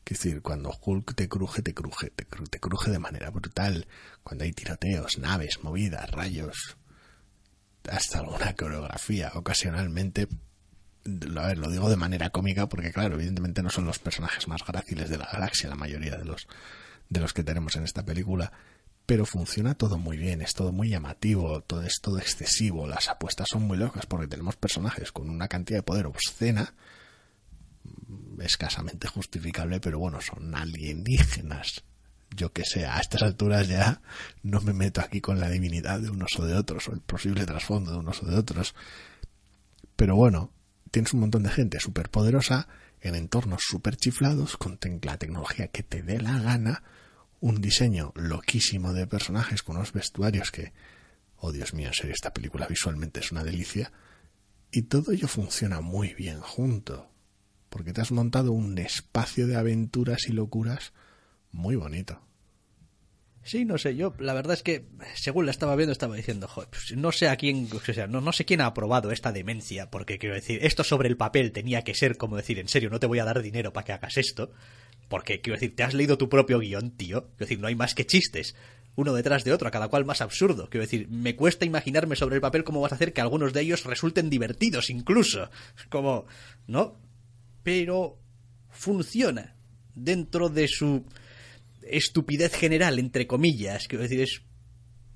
es 0.05 0.19
decir, 0.19 0.41
cuando 0.41 0.69
Hulk 0.69 1.15
te 1.15 1.29
cruje, 1.29 1.61
te 1.61 1.73
cruje, 1.73 2.09
te 2.09 2.25
cruje, 2.25 2.49
te 2.49 2.59
cruje 2.59 2.91
de 2.91 2.99
manera 2.99 3.29
brutal. 3.29 3.87
Cuando 4.23 4.43
hay 4.43 4.51
tiroteos, 4.51 5.17
naves, 5.17 5.63
movidas, 5.63 6.11
rayos, 6.11 6.77
hasta 7.89 8.19
alguna 8.19 8.53
coreografía. 8.53 9.31
Ocasionalmente, 9.33 10.27
a 11.37 11.47
ver, 11.47 11.57
lo 11.57 11.71
digo 11.71 11.89
de 11.89 11.95
manera 11.95 12.29
cómica 12.31 12.67
porque, 12.67 12.91
claro, 12.91 13.15
evidentemente 13.15 13.63
no 13.63 13.69
son 13.69 13.85
los 13.85 13.99
personajes 13.99 14.47
más 14.47 14.65
gráciles 14.65 15.09
de 15.09 15.17
la 15.17 15.29
galaxia, 15.31 15.69
la 15.69 15.75
mayoría 15.75 16.17
de 16.17 16.25
los, 16.25 16.47
de 17.09 17.19
los 17.21 17.33
que 17.33 17.43
tenemos 17.43 17.75
en 17.75 17.83
esta 17.83 18.03
película. 18.03 18.51
Pero 19.05 19.25
funciona 19.25 19.75
todo 19.75 19.97
muy 19.97 20.17
bien, 20.17 20.41
es 20.41 20.53
todo 20.53 20.71
muy 20.71 20.89
llamativo, 20.89 21.61
todo 21.61 21.83
es 21.83 21.99
todo 22.01 22.19
excesivo, 22.19 22.87
las 22.87 23.09
apuestas 23.09 23.47
son 23.49 23.63
muy 23.63 23.77
locas 23.77 24.05
porque 24.05 24.27
tenemos 24.27 24.55
personajes 24.55 25.11
con 25.11 25.29
una 25.29 25.49
cantidad 25.49 25.79
de 25.79 25.83
poder 25.83 26.05
obscena 26.05 26.73
escasamente 28.39 29.07
justificable, 29.07 29.79
pero 29.79 29.99
bueno, 29.99 30.19
son 30.21 30.53
alienígenas. 30.55 31.83
Yo 32.35 32.51
que 32.51 32.65
sé, 32.65 32.85
a 32.85 32.99
estas 32.99 33.21
alturas 33.21 33.67
ya 33.67 34.01
no 34.41 34.59
me 34.61 34.73
meto 34.73 35.01
aquí 35.01 35.21
con 35.21 35.39
la 35.39 35.49
divinidad 35.49 35.99
de 35.99 36.09
unos 36.09 36.37
o 36.39 36.45
de 36.45 36.55
otros, 36.55 36.87
o 36.87 36.93
el 36.93 37.01
posible 37.01 37.45
trasfondo 37.45 37.91
de 37.91 37.97
unos 37.97 38.23
o 38.23 38.25
de 38.25 38.35
otros. 38.35 38.73
Pero 39.95 40.15
bueno, 40.15 40.51
tienes 40.89 41.13
un 41.13 41.21
montón 41.21 41.43
de 41.43 41.49
gente 41.49 41.79
súper 41.79 42.09
poderosa 42.09 42.67
en 43.01 43.15
entornos 43.15 43.61
súper 43.67 43.97
chiflados, 43.97 44.57
con 44.57 44.79
la 45.01 45.17
tecnología 45.17 45.67
que 45.67 45.83
te 45.83 46.01
dé 46.01 46.21
la 46.21 46.39
gana, 46.39 46.83
un 47.39 47.61
diseño 47.61 48.13
loquísimo 48.15 48.93
de 48.93 49.05
personajes 49.05 49.61
con 49.61 49.75
unos 49.75 49.91
vestuarios 49.91 50.51
que, 50.51 50.73
oh 51.37 51.51
Dios 51.51 51.73
mío, 51.73 51.89
en 51.89 51.93
serio, 51.93 52.13
esta 52.13 52.33
película 52.33 52.65
visualmente 52.67 53.19
es 53.19 53.31
una 53.31 53.43
delicia, 53.43 53.91
y 54.71 54.83
todo 54.83 55.11
ello 55.11 55.27
funciona 55.27 55.81
muy 55.81 56.13
bien 56.13 56.39
junto 56.39 57.12
porque 57.73 57.91
te 57.91 58.01
has 58.01 58.11
montado 58.11 58.51
un 58.51 58.77
espacio 58.77 59.47
de 59.47 59.55
aventuras 59.55 60.27
y 60.29 60.31
locuras 60.31 60.93
muy 61.51 61.75
bonito. 61.75 62.21
Sí, 63.41 63.65
no 63.65 63.79
sé, 63.79 63.95
yo 63.95 64.13
la 64.19 64.33
verdad 64.33 64.53
es 64.53 64.61
que 64.61 64.85
según 65.15 65.47
la 65.47 65.51
estaba 65.51 65.75
viendo 65.75 65.91
estaba 65.91 66.15
diciendo, 66.15 66.47
joder, 66.47 66.69
pues, 66.69 66.95
no 66.95 67.11
sé 67.11 67.29
a 67.29 67.35
quién, 67.35 67.67
o 67.73 67.79
sea, 67.93 68.05
no, 68.05 68.31
sé 68.31 68.45
quién 68.45 68.61
ha 68.61 68.67
aprobado 68.67 69.11
esta 69.11 69.31
demencia, 69.31 69.89
porque 69.89 70.19
quiero 70.19 70.35
decir, 70.35 70.59
esto 70.61 70.83
sobre 70.83 71.09
el 71.09 71.17
papel 71.17 71.51
tenía 71.51 71.83
que 71.83 71.95
ser 71.95 72.15
como 72.15 72.37
decir, 72.37 72.59
en 72.59 72.67
serio, 72.67 72.91
no 72.91 72.99
te 72.99 73.07
voy 73.07 73.17
a 73.17 73.25
dar 73.25 73.41
dinero 73.41 73.73
para 73.73 73.85
que 73.85 73.93
hagas 73.93 74.17
esto, 74.17 74.51
porque 75.09 75.41
quiero 75.41 75.59
decir, 75.59 75.75
te 75.75 75.81
has 75.81 75.95
leído 75.95 76.19
tu 76.19 76.29
propio 76.29 76.59
guion, 76.59 76.91
tío, 76.91 77.23
quiero 77.23 77.39
decir, 77.39 77.59
no 77.59 77.65
hay 77.65 77.75
más 77.75 77.95
que 77.95 78.05
chistes, 78.05 78.55
uno 78.95 79.13
detrás 79.15 79.43
de 79.43 79.51
otro, 79.51 79.67
a 79.67 79.71
cada 79.71 79.87
cual 79.87 80.05
más 80.05 80.21
absurdo, 80.21 80.69
quiero 80.69 80.83
decir, 80.83 81.07
me 81.09 81.35
cuesta 81.35 81.65
imaginarme 81.65 82.15
sobre 82.15 82.35
el 82.35 82.41
papel 82.41 82.63
cómo 82.63 82.81
vas 82.81 82.91
a 82.91 82.95
hacer 82.95 83.13
que 83.13 83.21
algunos 83.21 83.51
de 83.51 83.61
ellos 83.61 83.83
resulten 83.83 84.29
divertidos 84.29 84.91
incluso, 84.91 85.49
como, 85.89 86.27
¿no? 86.67 87.01
Pero 87.63 88.19
funciona 88.69 89.55
dentro 89.95 90.49
de 90.49 90.67
su 90.67 91.05
estupidez 91.83 92.53
general, 92.53 92.99
entre 92.99 93.27
comillas. 93.27 93.87
Quiero 93.87 94.03
decir, 94.03 94.21
es 94.21 94.41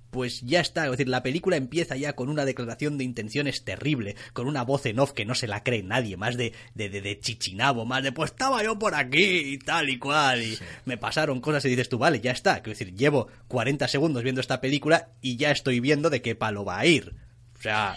pues 0.10 0.42
ya 0.42 0.62
está. 0.62 0.86
Es 0.86 0.92
decir, 0.92 1.10
la 1.10 1.24
película 1.24 1.58
empieza 1.58 1.96
ya 1.96 2.14
con 2.14 2.30
una 2.30 2.46
declaración 2.46 2.98
de 2.98 3.04
intenciones 3.04 3.64
terrible, 3.64 4.16
con 4.34 4.48
una 4.48 4.64
voz 4.64 4.86
en 4.86 5.00
off 5.00 5.12
que 5.12 5.26
no 5.26 5.36
se 5.36 5.48
la 5.48 5.64
cree 5.64 5.84
nadie, 5.84 6.18
más 6.18 6.38
de, 6.38 6.54
de, 6.74 6.90
de, 6.90 7.20
chichinabo, 7.20 7.86
más 7.86 8.04
de 8.04 8.12
pues 8.12 8.32
estaba 8.32 8.64
yo 8.64 8.80
por 8.80 8.96
aquí 8.96 9.54
y 9.54 9.60
tal 9.60 9.90
y 9.90 10.00
cual, 10.00 10.42
y 10.42 10.58
me 10.86 10.98
pasaron 10.98 11.42
cosas 11.42 11.66
y 11.66 11.70
dices 11.70 11.90
tú, 11.90 11.98
vale, 11.98 12.20
ya 12.20 12.32
está. 12.32 12.62
Quiero 12.62 12.78
decir, 12.78 12.96
llevo 12.96 13.28
40 13.48 13.88
segundos 13.88 14.24
viendo 14.24 14.42
esta 14.42 14.62
película 14.62 15.10
y 15.22 15.38
ya 15.38 15.52
estoy 15.52 15.80
viendo 15.80 16.10
de 16.10 16.22
qué 16.22 16.36
palo 16.36 16.66
va 16.66 16.80
a 16.80 16.86
ir. 16.86 17.14
O 17.58 17.62
sea, 17.62 17.96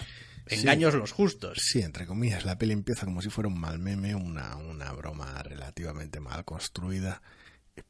engaños 0.50 0.94
los 0.94 1.12
justos. 1.12 1.58
Sí, 1.60 1.80
entre 1.80 2.06
comillas, 2.06 2.44
la 2.44 2.58
peli 2.58 2.72
empieza 2.72 3.06
como 3.06 3.22
si 3.22 3.30
fuera 3.30 3.48
un 3.48 3.58
mal 3.58 3.78
meme, 3.78 4.14
una, 4.14 4.56
una 4.56 4.92
broma 4.92 5.42
relativamente 5.42 6.20
mal 6.20 6.44
construida 6.44 7.20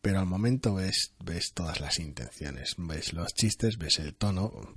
pero 0.00 0.20
al 0.20 0.26
momento 0.26 0.74
ves, 0.74 1.14
ves 1.24 1.52
todas 1.52 1.80
las 1.80 1.98
intenciones, 1.98 2.74
ves 2.78 3.12
los 3.12 3.34
chistes, 3.34 3.78
ves 3.78 3.98
el 3.98 4.14
tono, 4.14 4.74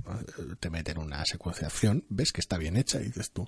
te 0.60 0.70
meten 0.70 0.98
una 0.98 1.24
secuenciación, 1.26 2.06
ves 2.10 2.32
que 2.32 2.42
está 2.42 2.58
bien 2.58 2.78
hecha 2.78 3.00
y 3.02 3.06
dices 3.06 3.32
tú, 3.32 3.48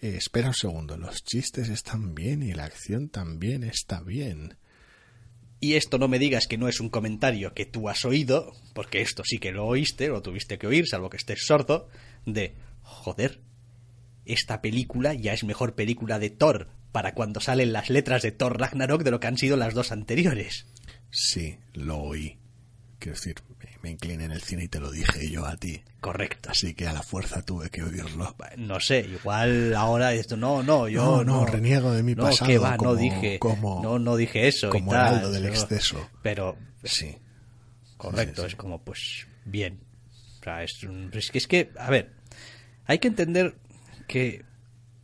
eh, 0.00 0.14
espera 0.16 0.48
un 0.48 0.54
segundo, 0.54 0.96
los 0.96 1.24
chistes 1.24 1.68
están 1.68 2.14
bien 2.14 2.42
y 2.42 2.52
la 2.52 2.64
acción 2.64 3.08
también 3.08 3.64
está 3.64 4.00
bien. 4.00 4.56
Y 5.60 5.74
esto 5.74 5.98
no 5.98 6.08
me 6.08 6.18
digas 6.18 6.46
que 6.46 6.56
no 6.56 6.68
es 6.68 6.80
un 6.80 6.88
comentario 6.88 7.52
que 7.52 7.66
tú 7.66 7.88
has 7.88 8.04
oído, 8.04 8.54
porque 8.72 9.02
esto 9.02 9.22
sí 9.24 9.38
que 9.38 9.52
lo 9.52 9.66
oíste, 9.66 10.08
lo 10.08 10.22
tuviste 10.22 10.58
que 10.58 10.66
oír, 10.66 10.86
salvo 10.86 11.10
que 11.10 11.18
estés 11.18 11.44
sordo, 11.44 11.88
de, 12.24 12.54
joder, 12.82 13.42
esta 14.32 14.60
película 14.60 15.14
ya 15.14 15.32
es 15.32 15.44
mejor 15.44 15.74
película 15.74 16.18
de 16.18 16.30
Thor 16.30 16.68
para 16.92 17.14
cuando 17.14 17.40
salen 17.40 17.72
las 17.72 17.90
letras 17.90 18.22
de 18.22 18.32
Thor 18.32 18.58
Ragnarok 18.58 19.02
de 19.02 19.10
lo 19.10 19.20
que 19.20 19.26
han 19.26 19.38
sido 19.38 19.56
las 19.56 19.74
dos 19.74 19.92
anteriores. 19.92 20.66
Sí, 21.10 21.58
lo 21.72 21.98
oí. 21.98 22.38
Quiero 22.98 23.16
decir, 23.16 23.36
me 23.82 23.90
incliné 23.90 24.24
en 24.24 24.32
el 24.32 24.42
cine 24.42 24.64
y 24.64 24.68
te 24.68 24.78
lo 24.78 24.90
dije 24.90 25.30
yo 25.30 25.46
a 25.46 25.56
ti. 25.56 25.82
Correcto. 26.00 26.50
Así 26.50 26.74
que 26.74 26.86
a 26.86 26.92
la 26.92 27.02
fuerza 27.02 27.42
tuve 27.42 27.70
que 27.70 27.82
oírlo. 27.82 28.36
No 28.58 28.78
sé, 28.80 29.00
igual 29.00 29.74
ahora 29.74 30.12
esto 30.12 30.36
no, 30.36 30.62
no, 30.62 30.88
yo 30.88 31.24
no, 31.24 31.24
no, 31.24 31.46
reniego 31.46 31.92
de 31.92 32.02
mi 32.02 32.14
no, 32.14 32.24
pasado. 32.24 32.50
Que 32.50 32.58
va, 32.58 32.76
no 32.76 32.94
dije, 32.94 33.38
no, 33.62 33.98
no 33.98 34.16
dije 34.16 34.48
eso 34.48 34.70
como 34.70 34.92
y 34.92 34.94
tal, 34.94 35.32
del 35.32 35.46
exceso. 35.46 36.10
Pero 36.22 36.56
sí, 36.84 37.16
correcto, 37.96 38.44
es 38.44 38.54
como 38.54 38.82
pues 38.82 39.26
bien. 39.44 39.80
O 40.40 40.44
sea, 40.44 40.62
es, 40.62 40.86
es 41.12 41.30
que 41.30 41.38
es 41.38 41.46
que, 41.46 41.70
a 41.78 41.90
ver, 41.90 42.12
hay 42.86 42.98
que 42.98 43.08
entender 43.08 43.56
que 44.10 44.44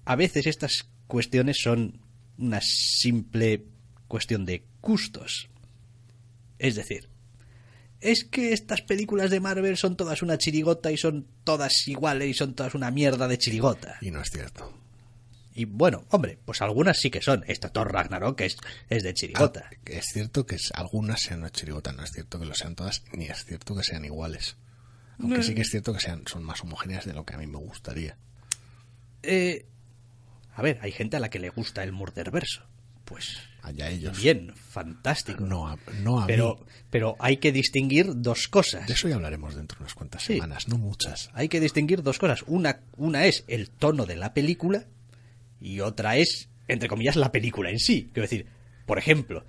a 0.05 0.17
veces 0.17 0.49
estas 0.49 0.89
cuestiones 1.07 1.59
son 1.63 2.01
una 2.39 2.61
simple 2.61 3.65
cuestión 4.09 4.45
de 4.45 4.65
gustos. 4.83 5.49
Es 6.59 6.75
decir, 6.75 7.09
es 8.01 8.25
que 8.25 8.53
estas 8.53 8.83
películas 8.83 9.31
de 9.31 9.39
Marvel 9.39 9.77
son 9.77 9.97
todas 9.97 10.23
una 10.23 10.39
chirigota 10.39 10.91
y 10.91 10.97
son 10.97 11.29
todas 11.45 11.87
iguales 11.87 12.31
y 12.31 12.35
son 12.35 12.55
todas 12.55 12.75
una 12.75 12.91
mierda 12.91 13.29
de 13.29 13.39
chirigota. 13.39 13.97
Y 14.01 14.11
no 14.11 14.21
es 14.21 14.31
cierto. 14.31 14.77
Y 15.55 15.67
bueno, 15.67 16.05
hombre, 16.11 16.41
pues 16.45 16.61
algunas 16.61 16.99
sí 16.99 17.09
que 17.09 17.23
son. 17.23 17.45
Esta 17.47 17.69
Thor 17.69 17.93
Ragnarok 17.93 18.41
es, 18.41 18.57
es 18.89 19.05
de 19.05 19.15
chirigota. 19.15 19.71
Ah, 19.71 19.77
es 19.87 20.07
cierto 20.07 20.47
que 20.47 20.57
algunas 20.75 21.21
sean 21.21 21.39
una 21.39 21.51
chirigota, 21.51 21.93
no 21.93 22.03
es 22.03 22.11
cierto 22.11 22.41
que 22.41 22.47
lo 22.47 22.57
sean 22.57 22.75
todas, 22.75 23.05
ni 23.13 23.27
es 23.27 23.45
cierto 23.45 23.77
que 23.77 23.85
sean 23.85 24.05
iguales. 24.05 24.57
Aunque 25.21 25.45
sí 25.45 25.55
que 25.55 25.63
es 25.63 25.71
cierto 25.71 25.95
que 25.95 26.01
sean, 26.01 26.25
son 26.27 26.43
más 26.43 26.61
homogéneas 26.63 27.05
de 27.05 27.13
lo 27.13 27.25
que 27.25 27.35
a 27.35 27.39
mí 27.39 27.47
me 27.47 27.59
gustaría. 27.59 28.19
Eh, 29.27 29.67
a 30.55 30.63
ver, 30.63 30.79
hay 30.83 30.93
gente 30.93 31.17
a 31.17 31.21
la 31.21 31.29
que 31.29 31.39
le 31.39 31.51
gusta 31.51 31.83
el 31.83 31.93
verso 32.33 32.63
pues 33.07 33.39
allá 33.63 33.89
ellos. 33.89 34.21
Bien, 34.21 34.53
fantástico. 34.55 35.43
No 35.43 35.79
no 36.03 36.25
pero, 36.27 36.59
pero 36.91 37.17
hay 37.19 37.39
que 37.39 37.53
distinguir 37.53 38.09
dos 38.17 38.49
cosas. 38.49 38.87
De 38.87 38.93
eso 38.93 39.09
ya 39.09 39.15
hablaremos 39.15 39.55
dentro 39.55 39.79
de 39.79 39.85
unas 39.85 39.95
cuantas 39.95 40.25
semanas, 40.25 40.69
no 40.69 40.77
muchas. 40.77 41.31
Hay 41.33 41.49
que 41.49 41.61
distinguir 41.61 42.03
dos 42.03 42.19
cosas. 42.19 42.45
Una, 42.47 42.81
una 42.97 43.25
es 43.25 43.45
el 43.47 43.71
tono 43.71 44.05
de 44.05 44.17
la 44.17 44.35
película 44.35 44.85
y 45.61 45.81
otra 45.81 46.17
es, 46.17 46.51
entre 46.69 46.89
comillas, 46.89 47.17
la 47.17 47.33
película 47.33 47.71
en 47.71 47.79
sí. 47.79 48.11
Quiero 48.13 48.29
decir, 48.29 48.47
por 48.87 48.99
ejemplo, 48.99 49.47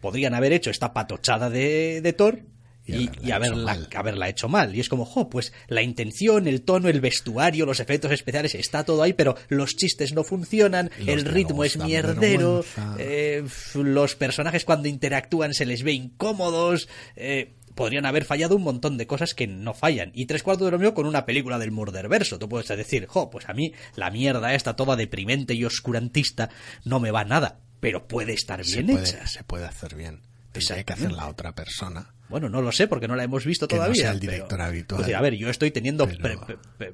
podrían 0.00 0.34
haber 0.34 0.52
hecho 0.52 0.70
esta 0.70 0.94
patochada 0.94 1.50
de, 1.50 2.00
de 2.00 2.12
Thor 2.12 2.42
y, 2.86 3.30
haberla, 3.30 3.78
haberla, 3.94 4.28
hecho 4.28 4.48
mal. 4.48 4.74
Y 4.74 4.80
es 4.80 4.88
como, 4.88 5.04
jo, 5.04 5.28
pues 5.28 5.52
la 5.68 5.82
intención, 5.82 6.46
el 6.46 6.62
tono, 6.62 6.88
el 6.88 7.00
vestuario, 7.00 7.66
los 7.66 7.80
efectos 7.80 8.10
especiales, 8.12 8.54
está 8.54 8.84
todo 8.84 9.02
ahí, 9.02 9.12
pero 9.12 9.36
los 9.48 9.76
chistes 9.76 10.12
no 10.12 10.24
funcionan, 10.24 10.90
el 11.06 11.24
ritmo 11.24 11.64
es 11.64 11.76
mierdero, 11.76 12.64
eh, 12.98 13.44
los 13.74 14.14
personajes 14.16 14.64
cuando 14.64 14.88
interactúan 14.88 15.54
se 15.54 15.66
les 15.66 15.82
ve 15.82 15.92
incómodos. 15.92 16.88
Eh, 17.16 17.54
podrían 17.74 18.04
haber 18.04 18.24
fallado 18.24 18.56
un 18.56 18.62
montón 18.62 18.98
de 18.98 19.06
cosas 19.06 19.34
que 19.34 19.46
no 19.46 19.72
fallan. 19.72 20.10
Y 20.14 20.26
tres 20.26 20.42
cuartos 20.42 20.66
de 20.66 20.72
lo 20.72 20.78
mío 20.78 20.92
con 20.92 21.06
una 21.06 21.24
película 21.24 21.58
del 21.58 21.70
verso 22.08 22.38
Tú 22.38 22.48
puedes 22.48 22.68
decir, 22.68 23.06
jo, 23.06 23.30
pues 23.30 23.48
a 23.48 23.54
mí 23.54 23.72
la 23.94 24.10
mierda 24.10 24.54
esta 24.54 24.76
toda 24.76 24.96
deprimente 24.96 25.54
y 25.54 25.64
oscurantista 25.64 26.50
no 26.84 27.00
me 27.00 27.10
va 27.10 27.24
nada. 27.24 27.60
Pero 27.80 28.06
puede 28.06 28.34
estar 28.34 28.62
bien 28.62 28.90
hecha. 28.90 29.26
Se 29.26 29.44
puede 29.44 29.64
hacer 29.64 29.94
bien. 29.94 30.20
Tendría 30.52 30.84
que 30.84 30.92
hacer 30.92 31.12
la 31.12 31.28
otra 31.28 31.54
persona 31.54 32.12
bueno, 32.30 32.48
no 32.48 32.62
lo 32.62 32.70
sé 32.72 32.86
porque 32.86 33.08
no 33.08 33.16
la 33.16 33.24
hemos 33.24 33.44
visto 33.44 33.66
todavía. 33.66 33.88
No 33.88 33.94
sea 33.94 34.10
el 34.12 34.20
director 34.20 34.60
habitual. 34.60 35.02
Pues, 35.02 35.14
a 35.14 35.20
ver, 35.20 35.34
yo 35.34 35.50
estoy 35.50 35.72
teniendo, 35.72 36.08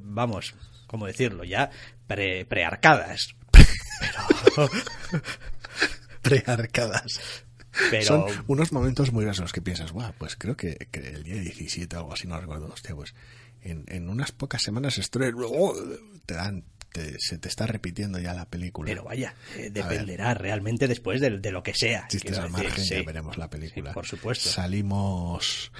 vamos, 0.00 0.54
¿cómo 0.86 1.06
decirlo? 1.06 1.44
Ya 1.44 1.70
pre, 2.06 2.46
prearcadas. 2.46 3.36
Pero... 3.52 4.70
prearcadas. 6.22 7.20
Pero... 7.90 8.04
Son 8.04 8.24
unos 8.46 8.72
momentos 8.72 9.12
muy 9.12 9.26
raros 9.26 9.52
que 9.52 9.60
piensas, 9.60 9.92
guau, 9.92 10.14
pues 10.16 10.36
creo 10.36 10.56
que, 10.56 10.88
que, 10.90 11.00
el 11.00 11.22
día 11.22 11.34
17 11.34 11.94
o 11.96 11.98
algo 12.00 12.14
así, 12.14 12.26
no 12.26 12.40
recuerdo, 12.40 12.68
hostia, 12.72 12.94
pues 12.94 13.14
en, 13.60 13.84
en 13.88 14.08
unas 14.08 14.32
pocas 14.32 14.62
semanas 14.62 14.98
luego 15.34 15.74
te 16.24 16.34
dan 16.34 16.64
se 17.18 17.38
te 17.38 17.48
está 17.48 17.66
repitiendo 17.66 18.18
ya 18.18 18.34
la 18.34 18.46
película. 18.46 18.88
Pero 18.88 19.04
vaya, 19.04 19.34
eh, 19.56 19.70
dependerá 19.70 20.34
realmente 20.34 20.88
después 20.88 21.20
de, 21.20 21.30
lo 21.30 21.62
que 21.62 21.74
sea. 21.74 22.06
Chistes 22.08 22.38
al 22.38 22.50
margen, 22.50 22.84
ya 22.84 23.02
veremos 23.02 23.38
la 23.38 23.48
película. 23.48 23.92
por 23.92 24.06
supuesto. 24.06 24.48
Salimos 24.48 25.72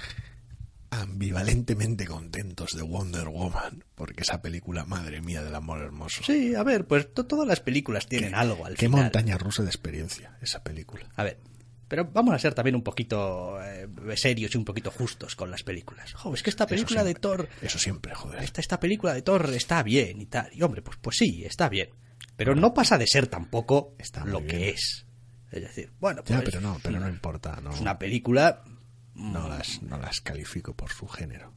ambivalentemente 0.89 2.05
contentos 2.05 2.75
de 2.75 2.81
Wonder 2.81 3.27
Woman, 3.27 3.83
porque 3.95 4.23
esa 4.23 4.41
película, 4.41 4.85
madre 4.85 5.21
mía, 5.21 5.43
del 5.43 5.55
amor 5.55 5.81
hermoso. 5.81 6.23
Sí, 6.23 6.55
a 6.55 6.63
ver, 6.63 6.87
pues 6.87 7.13
todas 7.13 7.47
las 7.47 7.59
películas 7.59 8.07
tienen 8.07 8.35
algo 8.35 8.65
al 8.65 8.75
qué 8.75 8.87
montaña 8.87 9.37
rusa 9.37 9.63
de 9.63 9.69
experiencia 9.69 10.37
esa 10.41 10.63
película. 10.63 11.09
A 11.15 11.23
ver, 11.23 11.39
pero 11.87 12.09
vamos 12.11 12.35
a 12.35 12.39
ser 12.39 12.53
también 12.53 12.75
un 12.75 12.83
poquito 12.83 13.57
eh, 13.63 13.87
serios 14.15 14.53
y 14.53 14.57
un 14.57 14.65
poquito 14.65 14.91
justos 14.91 15.35
con 15.35 15.49
las 15.49 15.63
películas. 15.63 16.13
es 16.33 16.43
que 16.43 16.49
esta 16.49 16.67
película 16.67 17.03
de 17.03 17.15
Thor. 17.15 17.47
Eso 17.61 17.79
siempre, 17.79 18.13
joder. 18.13 18.43
Esta, 18.43 18.61
esta 18.61 18.79
película 18.79 19.13
de 19.13 19.21
Thor 19.21 19.49
está 19.53 19.83
bien 19.83 20.19
y 20.19 20.25
tal. 20.25 20.49
Y 20.53 20.61
hombre, 20.61 20.81
pues, 20.81 20.97
pues 21.01 21.17
sí, 21.17 21.43
está 21.45 21.69
bien. 21.69 21.89
Pero 22.35 22.55
no 22.55 22.73
pasa 22.73 22.97
de 22.97 23.07
ser 23.07 23.27
tampoco 23.27 23.95
lo 24.25 24.45
que 24.45 24.69
es. 24.69 25.05
Es 25.51 25.61
decir, 25.61 25.91
bueno, 25.99 26.23
pues. 26.23 26.37
Ya, 26.37 26.43
pero 26.43 26.59
no, 26.59 26.77
pero 26.83 26.99
no 26.99 27.07
importa. 27.07 27.59
No, 27.61 27.71
es 27.71 27.79
una 27.79 27.97
película. 27.97 28.63
No 29.15 29.49
las, 29.49 29.81
no 29.81 29.97
las 29.97 30.21
califico 30.21 30.75
por 30.75 30.91
su 30.91 31.07
género. 31.07 31.51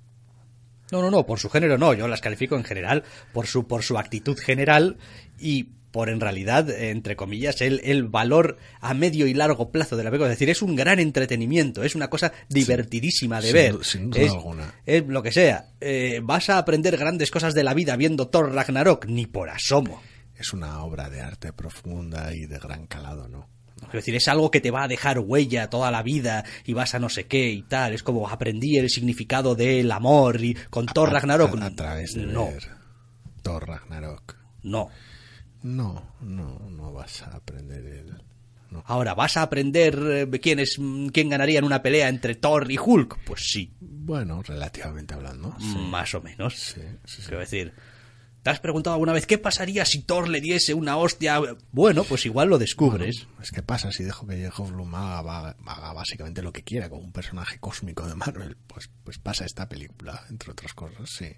No, 0.92 1.02
no, 1.02 1.10
no, 1.10 1.26
por 1.26 1.38
su 1.38 1.50
género 1.50 1.76
no. 1.76 1.92
Yo 1.92 2.08
las 2.08 2.20
califico 2.20 2.56
en 2.56 2.64
general 2.64 3.04
por 3.32 3.46
su, 3.46 3.66
por 3.66 3.82
su 3.82 3.98
actitud 3.98 4.38
general 4.38 4.96
y 5.38 5.74
por 5.90 6.08
en 6.08 6.20
realidad, 6.20 6.70
entre 6.70 7.16
comillas, 7.16 7.60
el, 7.60 7.80
el 7.84 8.04
valor 8.04 8.58
a 8.80 8.94
medio 8.94 9.26
y 9.26 9.34
largo 9.34 9.70
plazo 9.70 9.96
de 9.96 10.04
la 10.04 10.10
película. 10.10 10.30
Es 10.30 10.38
decir, 10.38 10.50
es 10.50 10.62
un 10.62 10.76
gran 10.76 10.98
entretenimiento, 10.98 11.82
es 11.82 11.94
una 11.94 12.08
cosa 12.08 12.32
divertidísima 12.48 13.40
de 13.40 13.52
ver. 13.52 13.84
Sin 13.84 14.10
duda 14.10 14.22
es, 14.22 14.32
alguna. 14.32 14.74
Es 14.86 15.06
lo 15.06 15.22
que 15.22 15.32
sea. 15.32 15.70
Eh, 15.80 16.20
¿Vas 16.22 16.50
a 16.50 16.58
aprender 16.58 16.96
grandes 16.96 17.30
cosas 17.30 17.54
de 17.54 17.64
la 17.64 17.74
vida 17.74 17.96
viendo 17.96 18.28
Thor 18.28 18.52
Ragnarok? 18.52 19.06
Ni 19.06 19.26
por 19.26 19.50
asomo. 19.50 20.02
Es 20.36 20.52
una 20.52 20.82
obra 20.84 21.10
de 21.10 21.20
arte 21.20 21.52
profunda 21.52 22.34
y 22.34 22.46
de 22.46 22.58
gran 22.58 22.86
calado, 22.86 23.28
¿no? 23.28 23.48
Es 23.88 23.92
decir, 23.92 24.14
es 24.14 24.28
algo 24.28 24.50
que 24.50 24.60
te 24.60 24.70
va 24.70 24.84
a 24.84 24.88
dejar 24.88 25.18
huella 25.18 25.68
toda 25.68 25.90
la 25.90 26.02
vida 26.02 26.44
y 26.64 26.74
vas 26.74 26.94
a 26.94 26.98
no 26.98 27.08
sé 27.08 27.26
qué 27.26 27.50
y 27.50 27.62
tal. 27.62 27.92
Es 27.92 28.02
como 28.02 28.28
aprendí 28.28 28.76
el 28.76 28.88
significado 28.88 29.54
del 29.54 29.90
amor 29.90 30.42
y 30.42 30.54
con 30.54 30.86
Thor 30.86 31.12
Ragnarok. 31.12 31.60
A, 31.60 31.70
través 31.70 32.14
de 32.14 32.26
no. 32.26 32.48
Thor 33.42 33.66
Ragnarok. 33.66 34.36
No. 34.62 34.90
No, 35.62 36.14
no, 36.20 36.58
no 36.70 36.92
vas 36.92 37.22
a 37.22 37.36
aprender 37.36 37.84
el... 37.86 38.22
Ahora, 38.84 39.14
¿vas 39.14 39.36
a 39.36 39.42
aprender 39.42 39.98
eh, 40.32 40.40
quién, 40.40 40.60
es, 40.60 40.78
quién 41.12 41.28
ganaría 41.28 41.58
en 41.58 41.64
una 41.64 41.82
pelea 41.82 42.08
entre 42.08 42.36
Thor 42.36 42.70
y 42.70 42.78
Hulk? 42.78 43.24
Pues 43.24 43.50
sí. 43.50 43.74
Bueno, 43.80 44.42
relativamente 44.42 45.14
hablando. 45.14 45.56
Más 45.90 46.14
o 46.14 46.22
menos. 46.22 46.54
Sí, 46.54 46.80
Quiero 47.22 47.40
decir, 47.40 47.72
¿te 48.42 48.50
has 48.50 48.60
preguntado 48.60 48.94
alguna 48.94 49.12
vez 49.12 49.26
qué 49.26 49.38
pasaría 49.38 49.84
si 49.84 50.02
Thor 50.02 50.28
le 50.28 50.40
diese 50.40 50.74
una 50.74 50.96
hostia? 50.96 51.40
Bueno, 51.72 52.04
pues 52.04 52.26
igual 52.26 52.48
lo 52.48 52.58
descubres. 52.58 53.26
es 53.42 53.50
que 53.50 53.62
pasa 53.62 53.90
si 53.90 54.04
dejo 54.04 54.26
que 54.26 54.36
Jeff 54.36 54.58
Blum 54.58 54.94
haga, 54.94 55.56
básicamente 55.92 56.40
lo 56.40 56.52
que 56.52 56.62
quiera 56.62 56.88
con 56.88 57.00
un 57.00 57.12
personaje 57.12 57.58
cósmico 57.58 58.06
de 58.06 58.14
Marvel. 58.14 58.56
Pues, 58.68 58.88
pues 59.02 59.18
pasa 59.18 59.44
esta 59.44 59.68
película, 59.68 60.24
entre 60.30 60.52
otras 60.52 60.74
cosas, 60.74 61.10
sí. 61.10 61.32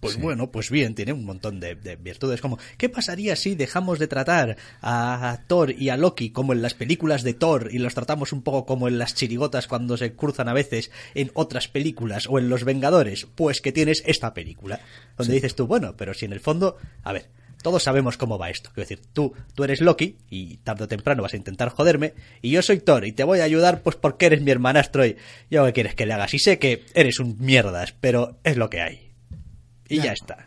Pues 0.00 0.14
Sí. 0.14 0.20
bueno, 0.20 0.50
pues 0.52 0.70
bien, 0.70 0.94
tiene 0.94 1.12
un 1.12 1.24
montón 1.24 1.58
de, 1.58 1.74
de 1.74 1.96
virtudes. 1.96 2.40
Como, 2.40 2.58
¿qué 2.76 2.88
pasaría 2.88 3.34
si 3.34 3.54
dejamos 3.56 3.98
de 3.98 4.06
tratar 4.06 4.56
a 4.80 5.40
Thor 5.48 5.72
y 5.72 5.88
a 5.88 5.96
Loki 5.96 6.30
como 6.30 6.52
en 6.52 6.62
las 6.62 6.74
películas 6.74 7.22
de 7.24 7.34
Thor 7.34 7.68
y 7.72 7.78
los 7.78 7.94
tratamos 7.94 8.32
un 8.32 8.42
poco 8.42 8.64
como 8.64 8.86
en 8.88 8.98
las 8.98 9.14
chirigotas 9.14 9.66
cuando 9.66 9.96
se 9.96 10.12
cruzan 10.14 10.48
a 10.48 10.52
veces 10.52 10.90
en 11.14 11.30
otras 11.34 11.66
películas 11.68 12.26
o 12.28 12.38
en 12.38 12.48
Los 12.48 12.64
Vengadores? 12.64 13.26
Pues 13.34 13.60
que 13.60 13.72
tienes 13.72 14.02
esta 14.06 14.34
película, 14.34 14.80
donde 15.16 15.34
dices 15.34 15.54
tú, 15.56 15.66
bueno, 15.66 15.96
pero 15.96 16.14
si 16.14 16.26
en 16.26 16.32
el 16.32 16.40
fondo, 16.40 16.76
a 17.02 17.12
ver, 17.12 17.28
todos 17.60 17.82
sabemos 17.82 18.16
cómo 18.16 18.38
va 18.38 18.50
esto. 18.50 18.70
Quiero 18.72 18.88
decir, 18.88 19.00
tú, 19.12 19.32
tú 19.56 19.64
eres 19.64 19.80
Loki 19.80 20.16
y 20.30 20.58
tarde 20.58 20.84
o 20.84 20.88
temprano 20.88 21.24
vas 21.24 21.34
a 21.34 21.38
intentar 21.38 21.70
joderme 21.70 22.14
y 22.40 22.50
yo 22.50 22.62
soy 22.62 22.78
Thor 22.78 23.04
y 23.04 23.10
te 23.10 23.24
voy 23.24 23.40
a 23.40 23.44
ayudar 23.44 23.82
pues 23.82 23.96
porque 23.96 24.26
eres 24.26 24.42
mi 24.42 24.52
hermanastro 24.52 25.04
y 25.04 25.16
yo 25.50 25.64
qué 25.66 25.72
quieres 25.72 25.96
que 25.96 26.06
le 26.06 26.12
hagas. 26.14 26.34
Y 26.34 26.38
sé 26.38 26.60
que 26.60 26.84
eres 26.94 27.18
un 27.18 27.36
mierdas, 27.40 27.94
pero 28.00 28.38
es 28.44 28.56
lo 28.56 28.70
que 28.70 28.80
hay. 28.80 29.07
Y 29.88 29.96
Ya. 29.96 30.04
ya 30.04 30.12
está. 30.12 30.46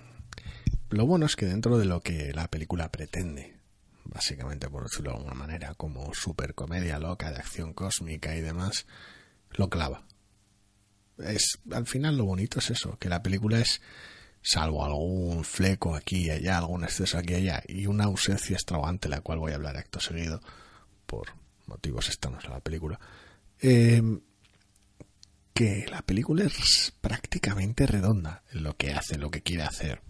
Lo 0.90 1.06
bueno 1.06 1.26
es 1.26 1.36
que 1.36 1.46
dentro 1.46 1.78
de 1.78 1.86
lo 1.86 2.02
que 2.02 2.34
la 2.34 2.48
película 2.50 2.92
pretende, 2.92 3.56
básicamente 4.04 4.70
por 4.70 4.84
decirlo 4.84 5.12
de 5.12 5.18
alguna 5.18 5.36
manera, 5.36 5.74
como 5.76 6.14
super 6.14 6.54
comedia 6.54 7.00
loca 7.00 7.32
de 7.32 7.38
acción 7.38 7.74
cósmica 7.74 8.36
y 8.36 8.42
demás, 8.42 8.86
lo 9.52 9.70
clava. 9.70 10.04
Es, 11.18 11.60
al 11.72 11.86
final 11.88 12.18
lo 12.18 12.26
bonito 12.26 12.60
es 12.60 12.72
eso, 12.72 12.98
que 12.98 13.08
la 13.10 13.22
película 13.24 13.60
es, 13.60 13.82
salvo 14.42 14.84
algún 14.84 15.44
fleco 15.44 15.96
aquí 15.96 16.26
y 16.26 16.30
allá, 16.32 16.58
algún 16.58 16.84
exceso 16.84 17.18
aquí 17.18 17.34
y 17.34 17.38
allá, 17.38 17.64
y 17.68 17.86
una 17.86 18.06
ausencia 18.06 18.56
extravagante, 18.56 19.08
la 19.08 19.22
cual 19.22 19.40
voy 19.40 19.52
a 19.52 19.56
hablar 19.56 19.78
acto 19.78 20.00
seguido, 20.00 20.42
por 21.06 21.28
motivos 21.68 22.08
externos 22.08 22.44
a 22.46 22.50
la 22.50 22.60
película, 22.60 23.00
eh, 23.62 24.02
que 25.54 25.86
la 25.90 26.02
película 26.02 26.46
es 26.46 26.94
prácticamente 27.02 27.86
redonda 27.86 28.44
en 28.52 28.64
lo 28.64 28.78
que 28.78 28.94
hace, 28.94 29.18
lo 29.18 29.32
que 29.32 29.42
quiere 29.42 29.64
hacer. 29.64 30.02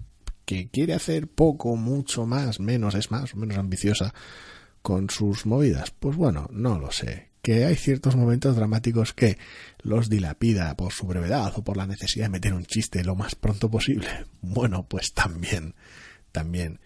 Que 0.46 0.70
quiere 0.70 0.94
hacer 0.94 1.28
poco, 1.28 1.76
mucho 1.76 2.26
más, 2.26 2.60
menos, 2.60 2.96
es 2.96 3.12
más 3.12 3.34
o 3.34 3.38
menos 3.38 3.58
ambiciosa 3.58 4.14
con 4.82 5.10
sus 5.10 5.46
movidas. 5.46 5.92
Pues 5.92 6.16
bueno, 6.18 6.48
no 6.52 6.80
lo 6.80 6.92
sé. 6.92 7.32
Que 7.42 7.66
hay 7.66 7.76
ciertos 7.76 8.16
momentos 8.16 8.56
dramáticos 8.56 9.14
que 9.14 9.38
los 9.82 10.10
dilapida 10.10 10.76
por 10.78 10.94
su 10.94 11.08
brevedad 11.08 11.54
o 11.56 11.64
por 11.64 11.78
la 11.78 11.88
necesidad 11.88 12.26
de 12.26 12.30
meter 12.30 12.54
un 12.54 12.66
chiste 12.66 13.04
lo 13.04 13.16
más 13.16 13.36
pronto 13.36 13.70
posible. 13.70 14.08
Bueno, 14.42 14.88
pues 14.88 15.14
también, 15.14 15.76
también. 16.32 16.80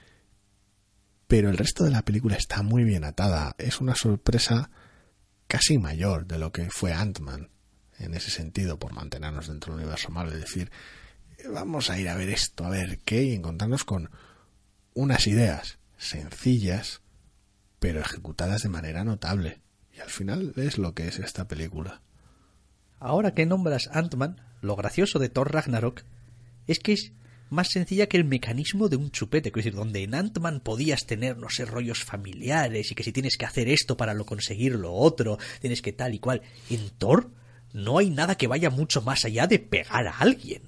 Pero 1.28 1.50
el 1.50 1.58
resto 1.58 1.84
de 1.84 1.92
la 1.92 2.04
película 2.04 2.36
está 2.36 2.62
muy 2.62 2.84
bien 2.84 3.04
atada. 3.04 3.56
Es 3.58 3.82
una 3.82 3.96
sorpresa 3.96 4.70
casi 5.48 5.78
mayor 5.78 6.28
de 6.28 6.38
lo 6.38 6.52
que 6.52 6.70
fue 6.70 6.94
Ant-Man 6.94 7.50
en 8.00 8.14
ese 8.14 8.32
sentido, 8.32 8.78
por 8.80 8.94
mantenernos 8.94 9.48
dentro 9.48 9.74
del 9.74 9.84
universo 9.84 10.10
Marvel. 10.10 10.36
Es 10.36 10.42
decir, 10.42 10.72
vamos 11.52 11.90
a 11.90 12.00
ir 12.00 12.10
a 12.10 12.16
ver 12.16 12.30
esto, 12.30 12.66
a 12.66 12.70
ver 12.70 13.00
qué, 13.00 13.24
y 13.24 13.34
encontrarnos 13.34 13.84
con 13.84 14.10
unas 14.94 15.28
ideas 15.28 15.80
sencillas, 15.98 17.02
pero 17.80 18.02
ejecutadas 18.02 18.64
de 18.64 18.70
manera 18.70 19.04
notable. 19.04 19.62
Y 19.96 20.00
al 20.00 20.10
final 20.10 20.54
es 20.56 20.78
lo 20.78 20.94
que 20.94 21.08
es 21.08 21.20
esta 21.20 21.48
película. 21.48 22.02
Ahora 23.00 23.34
que 23.34 23.46
nombras 23.46 23.90
Ant-Man, 23.94 24.42
lo 24.62 24.76
gracioso 24.76 25.20
de 25.20 25.30
Thor 25.30 25.54
Ragnarok 25.54 26.04
es 26.68 26.80
que 26.80 26.94
es 26.94 27.14
más 27.50 27.70
sencilla 27.70 28.08
que 28.08 28.18
el 28.18 28.26
mecanismo 28.26 28.90
de 28.90 28.96
un 28.96 29.12
chupete. 29.12 29.52
Quiero 29.52 29.66
decir, 29.66 29.76
donde 29.76 30.04
en 30.04 30.16
Ant-Man 30.16 30.62
podías 30.62 31.06
tener, 31.06 31.38
no 31.38 31.50
sé, 31.50 31.66
rollos 31.66 32.04
familiares 32.04 32.92
y 32.92 32.96
que 32.96 33.04
si 33.04 33.12
tienes 33.12 33.38
que 33.38 33.46
hacer 33.46 33.70
esto 33.70 33.96
para 33.96 34.14
lo 34.14 34.26
conseguir 34.26 34.74
lo 34.76 34.94
otro, 34.94 35.38
tienes 35.62 35.82
que 35.82 35.94
tal 35.94 36.14
y 36.14 36.20
cual. 36.20 36.42
En 36.70 36.90
Thor 36.98 37.32
no 37.76 37.98
hay 38.00 38.10
nada 38.10 38.36
que 38.36 38.48
vaya 38.48 38.70
mucho 38.70 39.02
más 39.02 39.26
allá 39.26 39.48
de 39.48 39.60
pegar 39.60 40.08
a 40.08 40.18
alguien. 40.20 40.62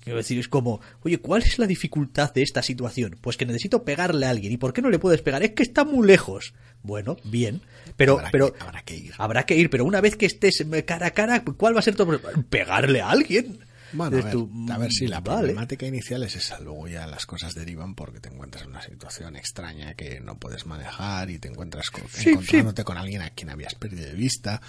Quiero 0.00 0.18
decir, 0.18 0.38
es 0.38 0.48
como, 0.48 0.80
oye, 1.02 1.18
¿cuál 1.18 1.42
es 1.42 1.58
la 1.58 1.66
dificultad 1.66 2.32
de 2.32 2.42
esta 2.42 2.62
situación? 2.62 3.18
Pues 3.20 3.36
que 3.36 3.44
necesito 3.44 3.84
pegarle 3.84 4.24
a 4.26 4.30
alguien. 4.30 4.52
¿Y 4.52 4.56
por 4.56 4.72
qué 4.72 4.80
no 4.80 4.88
le 4.90 4.98
puedes 4.98 5.20
pegar? 5.20 5.42
Es 5.42 5.52
que 5.52 5.62
está 5.62 5.84
muy 5.84 6.06
lejos. 6.06 6.54
Bueno, 6.82 7.16
bien. 7.24 7.60
Pero, 7.96 8.14
Habrá 8.18 8.30
pero, 8.30 8.52
que- 8.54 8.60
habrá 8.62 8.82
que 8.82 8.96
ir. 8.96 9.12
Habrá 9.18 9.44
que 9.44 9.56
ir, 9.56 9.68
pero 9.68 9.84
una 9.84 10.00
vez 10.00 10.16
que 10.16 10.24
estés 10.26 10.64
cara 10.86 11.08
a 11.08 11.10
cara, 11.10 11.44
¿cuál 11.44 11.74
va 11.76 11.80
a 11.80 11.82
ser 11.82 11.94
tu 11.94 12.06
problema? 12.06 12.42
¿Pegarle 12.48 13.02
a 13.02 13.10
alguien? 13.10 13.58
Bueno, 13.92 14.18
a 14.18 14.20
ver, 14.22 14.32
tú, 14.32 14.50
a 14.70 14.78
ver 14.78 14.92
si 14.92 15.06
la 15.08 15.20
mm, 15.20 15.24
vale. 15.24 15.38
problemática 15.40 15.86
inicial 15.86 16.22
es 16.22 16.36
esa, 16.36 16.60
luego 16.60 16.88
ya 16.88 17.06
las 17.06 17.24
cosas 17.24 17.54
derivan 17.54 17.94
porque 17.94 18.20
te 18.20 18.28
encuentras 18.28 18.64
en 18.64 18.70
una 18.70 18.82
situación 18.82 19.34
extraña 19.36 19.94
que 19.94 20.20
no 20.20 20.38
puedes 20.38 20.66
manejar 20.66 21.30
y 21.30 21.38
te 21.38 21.48
encuentras 21.48 21.90
con- 21.90 22.06
Sí, 22.08 22.30
encontrándote 22.30 22.84
con 22.84 22.98
alguien 22.98 23.22
a 23.22 23.30
quien 23.30 23.48
habías 23.48 23.74
perdido 23.74 24.04
de 24.06 24.12
vista, 24.14 24.60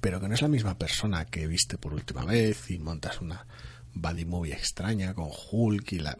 pero 0.00 0.20
que 0.20 0.28
no 0.28 0.34
es 0.34 0.42
la 0.42 0.48
misma 0.48 0.78
persona 0.78 1.24
que 1.26 1.46
viste 1.46 1.78
por 1.78 1.94
última 1.94 2.24
vez 2.24 2.70
y 2.70 2.78
montas 2.78 3.20
una 3.20 3.46
buddy 3.94 4.24
movie 4.24 4.52
extraña 4.54 5.14
con 5.14 5.28
Hulk 5.30 5.92
y 5.92 5.98
la, 5.98 6.16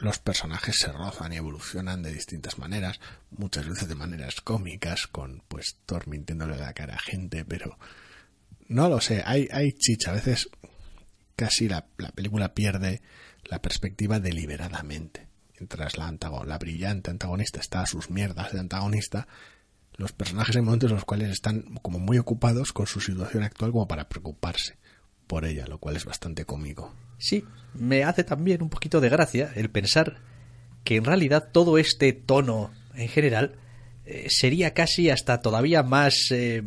los 0.00 0.18
personajes 0.18 0.78
se 0.78 0.92
rozan 0.92 1.32
y 1.32 1.36
evolucionan 1.36 2.02
de 2.02 2.12
distintas 2.12 2.58
maneras, 2.58 3.00
muchas 3.30 3.68
veces 3.68 3.88
de 3.88 3.94
maneras 3.94 4.40
cómicas, 4.40 5.06
con 5.06 5.42
pues 5.48 5.76
Thor 5.86 6.06
mintiéndole 6.08 6.56
la 6.56 6.72
cara 6.72 6.94
a 6.94 7.00
gente, 7.00 7.44
pero 7.44 7.78
no 8.68 8.88
lo 8.88 9.00
sé, 9.00 9.22
hay, 9.26 9.48
hay 9.50 9.72
chicha, 9.72 10.10
a 10.10 10.14
veces 10.14 10.48
casi 11.36 11.68
la, 11.68 11.86
la 11.96 12.10
película 12.12 12.54
pierde 12.54 13.02
la 13.44 13.60
perspectiva 13.62 14.20
deliberadamente. 14.20 15.26
Mientras 15.58 15.96
la, 15.96 16.06
antago- 16.08 16.44
la 16.44 16.58
brillante 16.58 17.10
antagonista 17.10 17.58
está 17.60 17.80
a 17.80 17.86
sus 17.86 18.10
mierdas 18.10 18.52
de 18.52 18.60
antagonista, 18.60 19.26
los 19.98 20.12
personajes 20.12 20.56
hay 20.56 20.62
momentos 20.62 20.90
en 20.90 20.96
los 20.96 21.04
cuales 21.04 21.28
están 21.28 21.62
como 21.82 21.98
muy 21.98 22.18
ocupados 22.18 22.72
con 22.72 22.86
su 22.86 23.00
situación 23.00 23.42
actual 23.42 23.72
como 23.72 23.88
para 23.88 24.08
preocuparse 24.08 24.78
por 25.26 25.44
ella, 25.44 25.66
lo 25.66 25.78
cual 25.78 25.96
es 25.96 26.04
bastante 26.04 26.44
cómico. 26.44 26.94
Sí, 27.18 27.44
me 27.74 28.04
hace 28.04 28.24
también 28.24 28.62
un 28.62 28.70
poquito 28.70 29.00
de 29.00 29.08
gracia 29.08 29.52
el 29.56 29.70
pensar 29.70 30.18
que 30.84 30.96
en 30.96 31.04
realidad 31.04 31.50
todo 31.52 31.78
este 31.78 32.12
tono 32.12 32.70
en 32.94 33.08
general 33.08 33.56
eh, 34.06 34.28
sería 34.30 34.72
casi 34.72 35.10
hasta 35.10 35.42
todavía 35.42 35.82
más, 35.82 36.30
eh, 36.30 36.62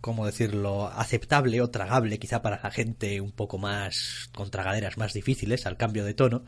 ¿cómo 0.00 0.26
decirlo?, 0.26 0.88
aceptable 0.88 1.60
o 1.62 1.70
tragable 1.70 2.18
quizá 2.18 2.42
para 2.42 2.60
la 2.60 2.72
gente 2.72 3.20
un 3.20 3.30
poco 3.30 3.56
más 3.56 4.28
con 4.34 4.50
tragaderas 4.50 4.98
más 4.98 5.12
difíciles 5.12 5.64
al 5.64 5.76
cambio 5.76 6.04
de 6.04 6.14
tono. 6.14 6.44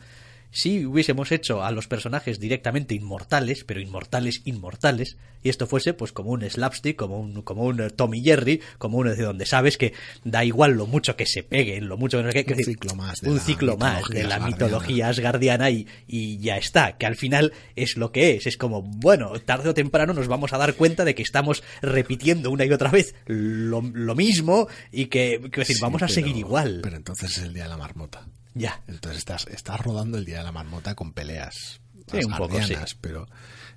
Si 0.57 0.87
hubiésemos 0.87 1.33
hecho 1.33 1.64
a 1.64 1.73
los 1.73 1.88
personajes 1.88 2.38
directamente 2.38 2.95
inmortales, 2.95 3.64
pero 3.64 3.81
inmortales, 3.81 4.40
inmortales, 4.45 5.17
y 5.43 5.49
esto 5.49 5.67
fuese 5.67 5.95
pues 5.95 6.12
como 6.12 6.31
un 6.31 6.49
slapstick, 6.49 6.95
como 6.97 7.19
un, 7.19 7.43
como 7.43 7.64
un 7.64 7.81
eh, 7.81 7.90
Tommy 7.90 8.23
Jerry, 8.23 8.61
como 8.79 8.99
uno 8.99 9.14
de 9.17 9.23
donde 9.25 9.47
sabes 9.47 9.77
que 9.77 9.93
da 10.23 10.45
igual 10.45 10.75
lo 10.75 10.87
mucho 10.87 11.17
que 11.17 11.27
se 11.27 11.43
peguen, 11.43 11.88
lo 11.88 11.97
mucho 11.99 12.19
que 12.19 12.23
no 12.25 12.31
sé 12.31 12.45
qué, 12.45 12.53
Un 12.55 12.62
ciclo 12.64 12.95
más 12.95 13.21
de 13.21 13.31
un 13.31 13.37
la 13.37 13.43
ciclo 13.43 13.77
más 13.77 14.09
de 14.09 14.23
la 14.23 14.38
mitología 14.38 15.09
asgardiana 15.09 15.71
y, 15.71 15.88
y 16.07 16.38
ya 16.38 16.57
está, 16.57 16.97
que 16.97 17.07
al 17.07 17.17
final 17.17 17.53
es 17.75 17.97
lo 17.97 18.12
que 18.12 18.37
es, 18.37 18.47
es 18.47 18.57
como, 18.57 18.81
bueno, 18.83 19.33
tarde 19.40 19.71
o 19.71 19.75
temprano 19.75 20.14
nos 20.14 20.29
vamos 20.29 20.53
a 20.53 20.59
dar 20.59 20.75
cuenta 20.75 21.05
de 21.05 21.17
que 21.17 21.23
estamos 21.23 21.64
repitiendo 21.83 22.53
una 22.53 22.64
y 22.64 22.71
otra 22.73 22.93
vez 22.93 23.17
lo, 23.27 23.83
lo 23.83 24.14
mismo 24.14 24.69
y 24.93 25.07
que, 25.07 25.38
quiero 25.40 25.59
decir, 25.62 25.77
Sí, 25.77 25.83
vamos 25.83 26.01
a 26.03 26.07
pero- 26.07 26.14
seguir 26.14 26.37
igual. 26.37 26.79
Pero 26.81 26.97
entonces 26.97 27.37
es 27.38 27.43
el 27.43 27.53
día 27.55 27.64
de 27.64 27.71
la 27.71 27.77
marmota. 27.77 28.25
Ya. 28.55 28.83
Entonces 28.87 29.19
estás, 29.19 29.47
estás 29.49 29.81
rodando 29.81 30.19
el 30.19 30.25
día 30.25 30.38
de 30.38 30.45
la 30.45 30.53
marmota 30.53 30.95
con 30.95 31.12
peleas 31.12 31.81
Sí, 32.11 32.19
un 32.25 32.37
poco, 32.37 32.61
sí. 32.62 32.75
pero 33.01 33.27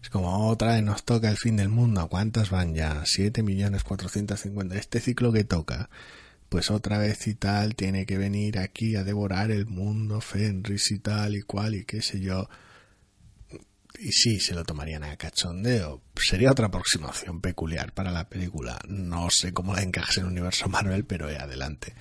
es 0.01 0.09
como 0.09 0.49
otra 0.49 0.73
vez 0.73 0.83
nos 0.83 1.03
toca 1.05 1.29
el 1.29 1.37
fin 1.37 1.55
del 1.55 1.69
mundo. 1.69 2.07
¿Cuántas 2.09 2.49
van 2.49 2.73
ya? 2.73 3.03
7 3.05 3.41
millones 3.41 3.83
450. 3.83 4.75
Este 4.75 4.99
ciclo 4.99 5.31
que 5.31 5.43
toca, 5.45 5.89
pues 6.49 6.69
otra 6.69 6.97
vez 6.97 7.25
y 7.27 7.35
tal, 7.35 7.75
tiene 7.75 8.05
que 8.05 8.17
venir 8.17 8.59
aquí 8.59 8.95
a 8.95 9.03
devorar 9.03 9.51
el 9.51 9.65
mundo, 9.65 10.19
Fenris 10.19 10.91
y 10.91 10.99
tal 10.99 11.35
y 11.35 11.41
cual 11.41 11.75
y 11.75 11.85
qué 11.85 12.01
sé 12.01 12.19
yo. 12.19 12.49
Y 13.99 14.11
sí, 14.11 14.39
se 14.39 14.53
lo 14.53 14.63
tomarían 14.63 15.03
a 15.05 15.15
cachondeo. 15.15 16.01
Sería 16.15 16.51
otra 16.51 16.67
aproximación 16.67 17.39
peculiar 17.41 17.93
para 17.93 18.11
la 18.11 18.29
película. 18.29 18.77
No 18.87 19.29
sé 19.31 19.53
cómo 19.53 19.73
la 19.73 19.81
encajas 19.81 20.17
en 20.17 20.25
el 20.25 20.31
universo 20.31 20.67
Marvel, 20.67 21.05
pero 21.05 21.29
eh, 21.29 21.37
adelante. 21.37 21.93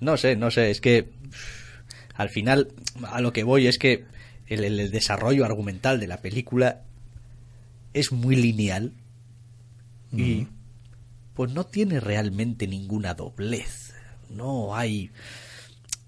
No 0.00 0.16
sé, 0.16 0.36
no 0.36 0.50
sé, 0.50 0.70
es 0.70 0.80
que 0.80 1.12
al 2.14 2.28
final 2.30 2.72
a 3.08 3.20
lo 3.20 3.32
que 3.32 3.44
voy 3.44 3.66
es 3.66 3.78
que 3.78 4.04
el, 4.46 4.64
el- 4.64 4.80
el 4.80 4.90
desarrollo 4.90 5.44
argumental 5.44 6.00
de 6.00 6.06
la 6.06 6.18
película 6.20 6.82
es 7.92 8.12
muy 8.12 8.36
lineal 8.36 8.92
y 10.12 10.46
pues 11.34 11.50
no 11.52 11.64
tiene 11.66 11.98
realmente 12.00 12.66
ninguna 12.68 13.14
doblez. 13.14 13.92
No 14.30 14.76
hay... 14.76 15.10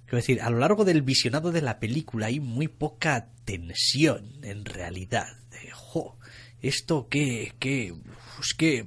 Quiero 0.04 0.18
decir, 0.18 0.40
a 0.40 0.50
lo 0.50 0.58
largo 0.60 0.84
del 0.84 1.02
visionado 1.02 1.50
de 1.50 1.62
la 1.62 1.80
película 1.80 2.26
hay 2.26 2.38
muy 2.38 2.68
poca 2.68 3.30
tensión 3.44 4.30
en 4.44 4.64
realidad. 4.64 5.26
De, 5.50 5.70
jo, 5.72 6.16
esto 6.62 7.08
que, 7.08 7.52
que, 7.58 7.94
es 8.40 8.54
que 8.56 8.86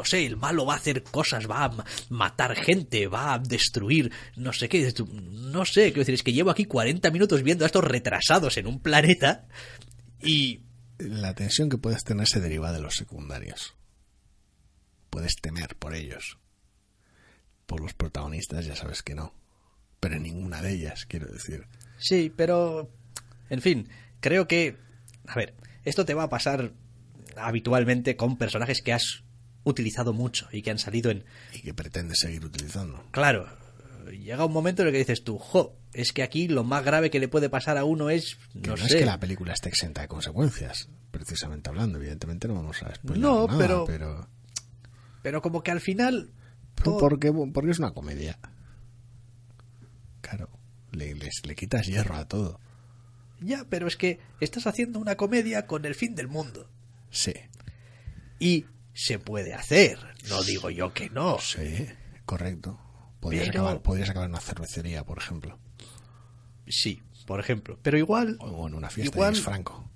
no 0.00 0.04
sé, 0.06 0.24
el 0.24 0.38
malo 0.38 0.64
va 0.64 0.72
a 0.72 0.76
hacer 0.78 1.02
cosas, 1.02 1.46
va 1.46 1.64
a 1.64 1.68
ma- 1.68 1.84
matar 2.08 2.56
gente, 2.56 3.06
va 3.06 3.34
a 3.34 3.38
destruir, 3.38 4.10
no 4.36 4.50
sé 4.54 4.66
qué, 4.70 4.90
no 5.30 5.66
sé, 5.66 5.88
quiero 5.88 5.98
decir, 6.00 6.14
es 6.14 6.22
que 6.22 6.32
llevo 6.32 6.48
aquí 6.50 6.64
40 6.64 7.10
minutos 7.10 7.42
viendo 7.42 7.64
a 7.64 7.66
estos 7.66 7.84
retrasados 7.84 8.56
en 8.56 8.66
un 8.66 8.80
planeta 8.80 9.46
y 10.22 10.60
la 10.98 11.34
tensión 11.34 11.68
que 11.68 11.76
puedes 11.76 12.02
tener 12.02 12.26
se 12.26 12.40
deriva 12.40 12.72
de 12.72 12.80
los 12.80 12.94
secundarios. 12.94 13.74
Puedes 15.10 15.34
temer 15.36 15.76
por 15.76 15.94
ellos. 15.94 16.38
Por 17.66 17.80
los 17.82 17.92
protagonistas 17.92 18.64
ya 18.64 18.74
sabes 18.76 19.02
que 19.02 19.14
no. 19.14 19.34
Pero 20.00 20.14
en 20.16 20.22
ninguna 20.22 20.62
de 20.62 20.72
ellas, 20.72 21.04
quiero 21.06 21.26
decir. 21.30 21.66
Sí, 21.98 22.32
pero. 22.34 22.90
En 23.50 23.60
fin, 23.60 23.88
creo 24.20 24.48
que. 24.48 24.76
A 25.26 25.34
ver, 25.34 25.54
esto 25.84 26.04
te 26.06 26.14
va 26.14 26.22
a 26.24 26.28
pasar 26.30 26.72
habitualmente 27.36 28.16
con 28.16 28.36
personajes 28.38 28.80
que 28.82 28.92
has 28.92 29.24
utilizado 29.64 30.12
mucho 30.12 30.48
y 30.52 30.62
que 30.62 30.70
han 30.70 30.78
salido 30.78 31.10
en. 31.10 31.24
Y 31.52 31.60
que 31.60 31.74
pretendes 31.74 32.18
seguir 32.20 32.44
utilizando. 32.44 33.04
Claro, 33.10 33.46
llega 34.10 34.44
un 34.46 34.52
momento 34.52 34.82
en 34.82 34.88
el 34.88 34.92
que 34.92 34.98
dices 34.98 35.22
tú, 35.24 35.38
jo, 35.38 35.76
es 35.92 36.12
que 36.12 36.22
aquí 36.22 36.48
lo 36.48 36.64
más 36.64 36.84
grave 36.84 37.10
que 37.10 37.20
le 37.20 37.28
puede 37.28 37.48
pasar 37.50 37.76
a 37.78 37.84
uno 37.84 38.10
es. 38.10 38.36
Que 38.54 38.68
No, 38.68 38.76
no, 38.76 38.76
sé. 38.78 38.86
es 38.86 38.94
que 38.96 39.06
la 39.06 39.20
película 39.20 39.52
esté 39.52 39.68
exenta 39.68 40.00
de 40.02 40.08
consecuencias, 40.08 40.88
precisamente 41.10 41.68
hablando. 41.70 41.98
Evidentemente 41.98 42.48
no 42.48 42.54
vamos 42.54 42.82
a 42.82 42.92
No, 43.02 43.46
nada, 43.46 43.58
pero- 43.58 43.84
pero... 43.86 44.28
Pero 45.22 45.42
como 45.42 45.62
que 45.62 45.70
al 45.70 45.80
final. 45.80 46.30
todo- 46.82 46.98
porque, 46.98 47.30
porque 47.52 47.70
es 47.72 47.78
una 47.78 47.92
comedia. 47.92 48.38
Claro, 50.20 50.48
le, 50.92 51.14
les- 51.14 51.44
le 51.46 51.54
quitas 51.54 51.86
hierro 51.86 52.16
a 52.16 52.26
todo. 52.28 52.58
Ya, 53.40 53.64
pero 53.68 53.86
es 53.86 53.96
que 53.96 54.20
estás 54.40 54.66
haciendo 54.66 54.98
una 54.98 55.16
comedia 55.16 55.66
con 55.66 55.84
el 55.86 55.94
fin 55.94 56.14
del 56.14 56.28
mundo. 56.28 56.68
Sí, 57.10 57.32
Y 58.38 58.64
se 58.94 59.18
puede 59.18 59.54
hacer. 59.54 59.98
No 60.28 60.42
digo 60.42 60.70
yo 60.70 60.92
que 60.92 61.10
no. 61.10 61.38
sí, 61.38 61.86
correcto. 62.24 62.78
Podrías, 63.20 63.48
Pero- 63.48 63.60
acabar, 63.62 63.82
podrías 63.82 64.08
acabar 64.10 64.26
en 64.28 64.32
una 64.32 64.40
cervecería, 64.40 65.04
por 65.04 65.18
ejemplo. 65.18 65.58
Sí, 66.66 67.02
por 67.26 67.38
ejemplo. 67.40 67.78
Pero 67.82 67.98
igual, 67.98 68.36
O 68.40 68.66
en 68.66 68.74
una 68.74 68.88
fiesta 68.90 69.14
Igual- 69.16 69.36
Franco. 69.36 69.90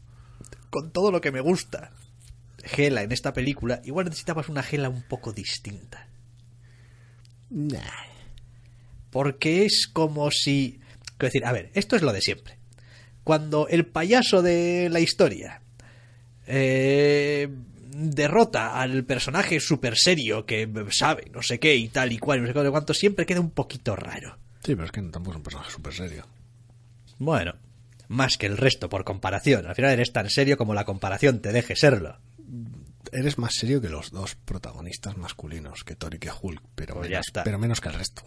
con 0.70 0.90
todo 0.92 1.10
lo 1.10 1.20
que 1.20 1.30
me 1.32 1.40
gusta, 1.40 1.90
Gela 2.64 3.02
en 3.02 3.12
esta 3.12 3.32
película, 3.32 3.80
igual 3.84 4.06
necesitabas 4.06 4.48
una 4.48 4.62
Gela 4.62 4.88
un 4.88 5.02
poco 5.02 5.32
distinta. 5.32 6.08
Nah. 7.50 7.78
Porque 9.10 9.64
es 9.64 9.86
como 9.92 10.30
si... 10.30 10.80
Quiero 11.16 11.26
decir, 11.32 11.44
a 11.46 11.52
ver, 11.52 11.70
esto 11.74 11.94
es 11.96 12.02
lo 12.02 12.12
de 12.12 12.20
siempre. 12.20 12.58
Cuando 13.22 13.68
el 13.68 13.86
payaso 13.86 14.42
de 14.42 14.88
la 14.90 15.00
historia 15.00 15.62
eh, 16.46 17.48
derrota 17.94 18.80
al 18.80 19.04
personaje 19.04 19.60
súper 19.60 19.96
serio 19.96 20.44
que 20.46 20.68
sabe 20.90 21.30
no 21.32 21.42
sé 21.42 21.58
qué 21.58 21.74
y 21.76 21.88
tal 21.88 22.12
y 22.12 22.18
cual, 22.18 22.40
no 22.42 22.46
sé 22.46 22.52
qué, 22.52 22.58
no 22.58 22.64
sé 22.66 22.70
cuánto, 22.70 22.94
siempre 22.94 23.26
queda 23.26 23.40
un 23.40 23.50
poquito 23.50 23.94
raro. 23.96 24.38
Sí, 24.64 24.74
pero 24.74 24.84
es 24.86 24.92
que 24.92 25.02
tampoco 25.02 25.30
es 25.32 25.36
un 25.36 25.42
personaje 25.42 25.70
súper 25.70 25.92
serio. 25.94 26.26
Bueno, 27.18 27.54
más 28.08 28.36
que 28.38 28.46
el 28.46 28.56
resto 28.56 28.88
por 28.88 29.04
comparación. 29.04 29.66
Al 29.66 29.74
final 29.74 29.92
eres 29.92 30.12
tan 30.12 30.28
serio 30.30 30.56
como 30.56 30.74
la 30.74 30.84
comparación 30.84 31.40
te 31.40 31.52
deje 31.52 31.76
serlo. 31.76 32.18
Eres 33.12 33.38
más 33.38 33.54
serio 33.54 33.80
que 33.80 33.88
los 33.88 34.10
dos 34.10 34.34
protagonistas 34.34 35.16
masculinos, 35.16 35.84
que 35.84 35.94
Thor 35.94 36.14
y 36.14 36.18
que 36.18 36.30
Hulk, 36.30 36.62
pero, 36.74 36.94
Pues 36.94 37.08
ya 37.08 37.16
menos, 37.16 37.26
está. 37.28 37.44
pero 37.44 37.58
menos 37.58 37.80
que 37.80 37.88
el 37.88 37.94
resto. 37.94 38.22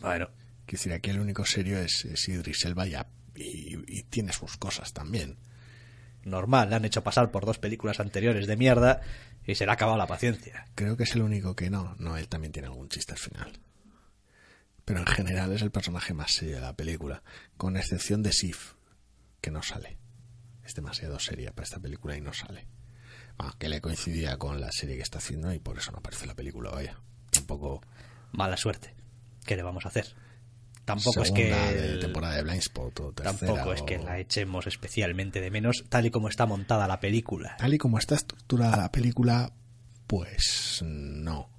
Bueno, 0.00 0.28
Quiero 0.66 0.78
decir, 0.78 0.92
aquí 0.92 1.10
el 1.10 1.20
único 1.20 1.44
serio 1.44 1.78
es, 1.78 2.04
es 2.04 2.28
Idris 2.28 2.64
Elba 2.64 2.86
y, 2.86 2.94
y, 3.36 3.78
y 3.86 4.02
tiene 4.02 4.32
sus 4.32 4.56
cosas 4.56 4.92
también. 4.92 5.36
Normal, 6.26 6.70
le 6.70 6.76
han 6.76 6.84
hecho 6.84 7.02
pasar 7.02 7.30
por 7.30 7.46
dos 7.46 7.58
películas 7.58 8.00
anteriores 8.00 8.46
de 8.46 8.56
mierda 8.56 9.00
y 9.46 9.54
se 9.54 9.64
le 9.64 9.70
ha 9.70 9.74
acabado 9.74 9.96
la 9.96 10.06
paciencia. 10.06 10.66
Creo 10.74 10.96
que 10.96 11.04
es 11.04 11.14
el 11.14 11.22
único 11.22 11.56
que 11.56 11.70
no. 11.70 11.94
No, 11.98 12.16
él 12.16 12.28
también 12.28 12.52
tiene 12.52 12.68
algún 12.68 12.88
chiste 12.88 13.12
al 13.12 13.18
final. 13.18 13.60
Pero 14.84 15.00
en 15.00 15.06
general 15.06 15.52
es 15.52 15.62
el 15.62 15.70
personaje 15.70 16.14
más 16.14 16.32
serio 16.32 16.56
de 16.56 16.62
la 16.62 16.76
película, 16.76 17.22
con 17.56 17.76
excepción 17.76 18.22
de 18.22 18.32
Sif, 18.32 18.74
que 19.40 19.50
no 19.50 19.62
sale. 19.62 19.98
Es 20.64 20.74
demasiado 20.74 21.18
seria 21.18 21.52
para 21.52 21.64
esta 21.64 21.80
película 21.80 22.16
y 22.16 22.20
no 22.20 22.32
sale. 22.32 22.66
Ah, 23.38 23.54
que 23.58 23.68
le 23.68 23.80
coincidía 23.80 24.36
con 24.38 24.60
la 24.60 24.72
serie 24.72 24.96
que 24.96 25.02
está 25.02 25.18
haciendo 25.18 25.52
y 25.52 25.58
por 25.58 25.78
eso 25.78 25.92
no 25.92 25.98
aparece 25.98 26.26
la 26.26 26.34
película, 26.34 26.70
vaya. 26.70 26.98
Tampoco 27.30 27.82
Mala 28.32 28.56
suerte. 28.56 28.94
¿Qué 29.44 29.56
le 29.56 29.62
vamos 29.62 29.86
a 29.86 29.88
hacer? 29.88 30.14
Tampoco 30.86 31.22
es 31.22 31.32
que 31.32 31.52
de 31.52 31.98
temporada 31.98 32.36
de 32.36 32.44
Blindspot 32.44 33.00
o 33.00 33.12
tercera 33.12 33.36
tampoco 33.36 33.72
es 33.72 33.82
que 33.82 33.98
la 33.98 34.20
echemos 34.20 34.68
especialmente 34.68 35.40
de 35.40 35.50
menos 35.50 35.84
tal 35.88 36.06
y 36.06 36.12
como 36.12 36.28
está 36.28 36.46
montada 36.46 36.86
la 36.86 37.00
película. 37.00 37.56
Tal 37.58 37.74
y 37.74 37.78
como 37.78 37.98
está 37.98 38.14
estructurada 38.14 38.76
la 38.76 38.92
película, 38.92 39.52
pues 40.06 40.84
no. 40.86 41.50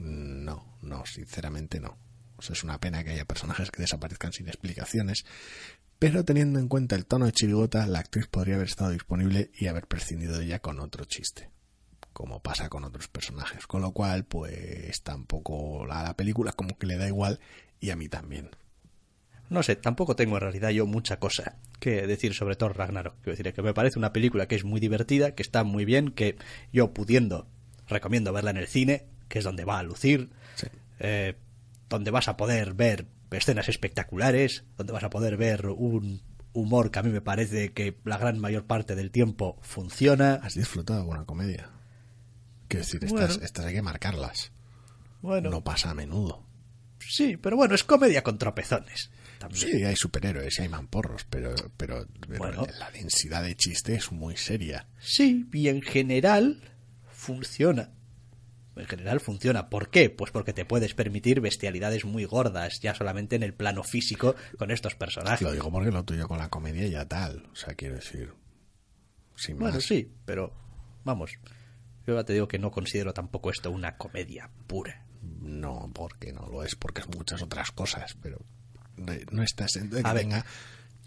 No, 0.00 0.78
no, 0.82 1.06
sinceramente 1.06 1.78
no. 1.78 1.96
O 2.38 2.42
sea, 2.42 2.54
es 2.54 2.64
una 2.64 2.80
pena 2.80 3.04
que 3.04 3.10
haya 3.10 3.24
personajes 3.24 3.70
que 3.70 3.82
desaparezcan 3.82 4.32
sin 4.32 4.48
explicaciones. 4.48 5.24
Pero 6.00 6.24
teniendo 6.24 6.58
en 6.58 6.66
cuenta 6.66 6.96
el 6.96 7.06
tono 7.06 7.26
de 7.26 7.32
chirigota, 7.32 7.86
la 7.86 8.00
actriz 8.00 8.26
podría 8.26 8.56
haber 8.56 8.66
estado 8.66 8.90
disponible 8.90 9.52
y 9.56 9.68
haber 9.68 9.86
prescindido 9.86 10.38
de 10.38 10.44
ella 10.44 10.58
con 10.58 10.80
otro 10.80 11.04
chiste. 11.04 11.50
Como 12.12 12.42
pasa 12.42 12.68
con 12.68 12.82
otros 12.82 13.06
personajes. 13.06 13.68
Con 13.68 13.82
lo 13.82 13.92
cual, 13.92 14.24
pues 14.24 15.02
tampoco 15.04 15.84
a 15.84 16.02
la 16.02 16.16
película 16.16 16.50
como 16.50 16.76
que 16.76 16.88
le 16.88 16.96
da 16.96 17.06
igual 17.06 17.38
y 17.80 17.90
a 17.90 17.96
mí 17.96 18.08
también. 18.08 18.50
No 19.48 19.62
sé, 19.62 19.76
tampoco 19.76 20.16
tengo 20.16 20.36
en 20.36 20.40
realidad 20.40 20.70
yo 20.70 20.86
mucha 20.86 21.18
cosa 21.20 21.56
que 21.78 22.06
decir 22.06 22.34
sobre 22.34 22.56
Thor 22.56 22.76
Ragnarok. 22.76 23.14
Quiero 23.22 23.36
decir 23.36 23.52
que 23.54 23.62
me 23.62 23.74
parece 23.74 23.98
una 23.98 24.12
película 24.12 24.48
que 24.48 24.56
es 24.56 24.64
muy 24.64 24.80
divertida, 24.80 25.34
que 25.36 25.42
está 25.42 25.62
muy 25.62 25.84
bien, 25.84 26.10
que 26.10 26.36
yo 26.72 26.92
pudiendo 26.92 27.46
recomiendo 27.86 28.32
verla 28.32 28.50
en 28.50 28.56
el 28.56 28.66
cine, 28.66 29.06
que 29.28 29.38
es 29.38 29.44
donde 29.44 29.64
va 29.64 29.78
a 29.78 29.82
lucir, 29.84 30.30
Sí. 30.56 30.66
eh, 30.98 31.36
donde 31.88 32.10
vas 32.10 32.26
a 32.26 32.36
poder 32.36 32.74
ver 32.74 33.06
escenas 33.30 33.68
espectaculares, 33.68 34.64
donde 34.76 34.92
vas 34.92 35.04
a 35.04 35.10
poder 35.10 35.36
ver 35.36 35.66
un 35.66 36.22
humor 36.52 36.90
que 36.90 36.98
a 36.98 37.02
mí 37.02 37.10
me 37.10 37.20
parece 37.20 37.72
que 37.72 37.98
la 38.04 38.18
gran 38.18 38.38
mayor 38.40 38.64
parte 38.64 38.96
del 38.96 39.10
tiempo 39.12 39.58
funciona. 39.60 40.34
¿Has 40.42 40.54
disfrutado 40.54 41.02
de 41.02 41.08
una 41.08 41.24
comedia? 41.24 41.70
Quiero 42.66 42.84
decir, 42.84 43.04
estas, 43.04 43.64
hay 43.64 43.74
que 43.74 43.82
marcarlas. 43.82 44.50
Bueno, 45.22 45.50
No 45.50 45.62
pasa 45.62 45.90
a 45.90 45.94
menudo. 45.94 46.45
Sí, 47.08 47.36
pero 47.36 47.56
bueno, 47.56 47.74
es 47.74 47.84
comedia 47.84 48.22
con 48.22 48.38
tropezones. 48.38 49.10
También. 49.38 49.68
Sí, 49.70 49.84
hay 49.84 49.96
superhéroes 49.96 50.58
y 50.58 50.62
hay 50.62 50.68
mamporros, 50.68 51.24
pero, 51.28 51.54
pero, 51.76 52.06
pero 52.26 52.38
Bueno. 52.38 52.66
la 52.78 52.90
densidad 52.90 53.42
de 53.42 53.54
chiste 53.54 53.94
es 53.94 54.10
muy 54.12 54.36
seria. 54.36 54.88
Sí, 54.98 55.46
y 55.52 55.68
en 55.68 55.82
general 55.82 56.62
funciona. 57.10 57.90
En 58.76 58.86
general 58.86 59.20
funciona. 59.20 59.70
¿Por 59.70 59.88
qué? 59.90 60.10
Pues 60.10 60.30
porque 60.32 60.52
te 60.52 60.64
puedes 60.66 60.94
permitir 60.94 61.40
bestialidades 61.40 62.04
muy 62.04 62.24
gordas, 62.26 62.80
ya 62.80 62.94
solamente 62.94 63.34
en 63.36 63.42
el 63.42 63.54
plano 63.54 63.82
físico 63.82 64.34
con 64.58 64.70
estos 64.70 64.94
personajes. 64.94 65.40
Lo 65.42 65.52
digo 65.52 65.70
porque 65.70 65.90
lo 65.90 66.04
tuyo 66.04 66.28
con 66.28 66.38
la 66.38 66.50
comedia 66.50 66.86
ya 66.86 67.06
tal. 67.08 67.46
O 67.52 67.56
sea, 67.56 67.74
quiero 67.74 67.94
decir. 67.94 68.32
Sin 69.34 69.58
Bueno, 69.58 69.76
más. 69.76 69.84
sí, 69.84 70.10
pero 70.26 70.52
vamos. 71.04 71.32
Yo 72.06 72.14
ya 72.14 72.24
te 72.24 72.34
digo 72.34 72.48
que 72.48 72.58
no 72.58 72.70
considero 72.70 73.12
tampoco 73.14 73.50
esto 73.50 73.70
una 73.70 73.96
comedia 73.96 74.50
pura. 74.66 75.05
No, 75.40 75.90
porque 75.94 76.32
no 76.32 76.46
lo 76.48 76.62
es, 76.64 76.74
porque 76.76 77.00
es 77.02 77.08
muchas 77.08 77.42
otras 77.42 77.70
cosas, 77.72 78.16
pero 78.22 78.38
no- 78.96 79.42
está 79.42 79.66
de 79.66 79.88
que 80.02 80.08
A 80.08 80.12
ver. 80.12 80.22
tenga 80.22 80.46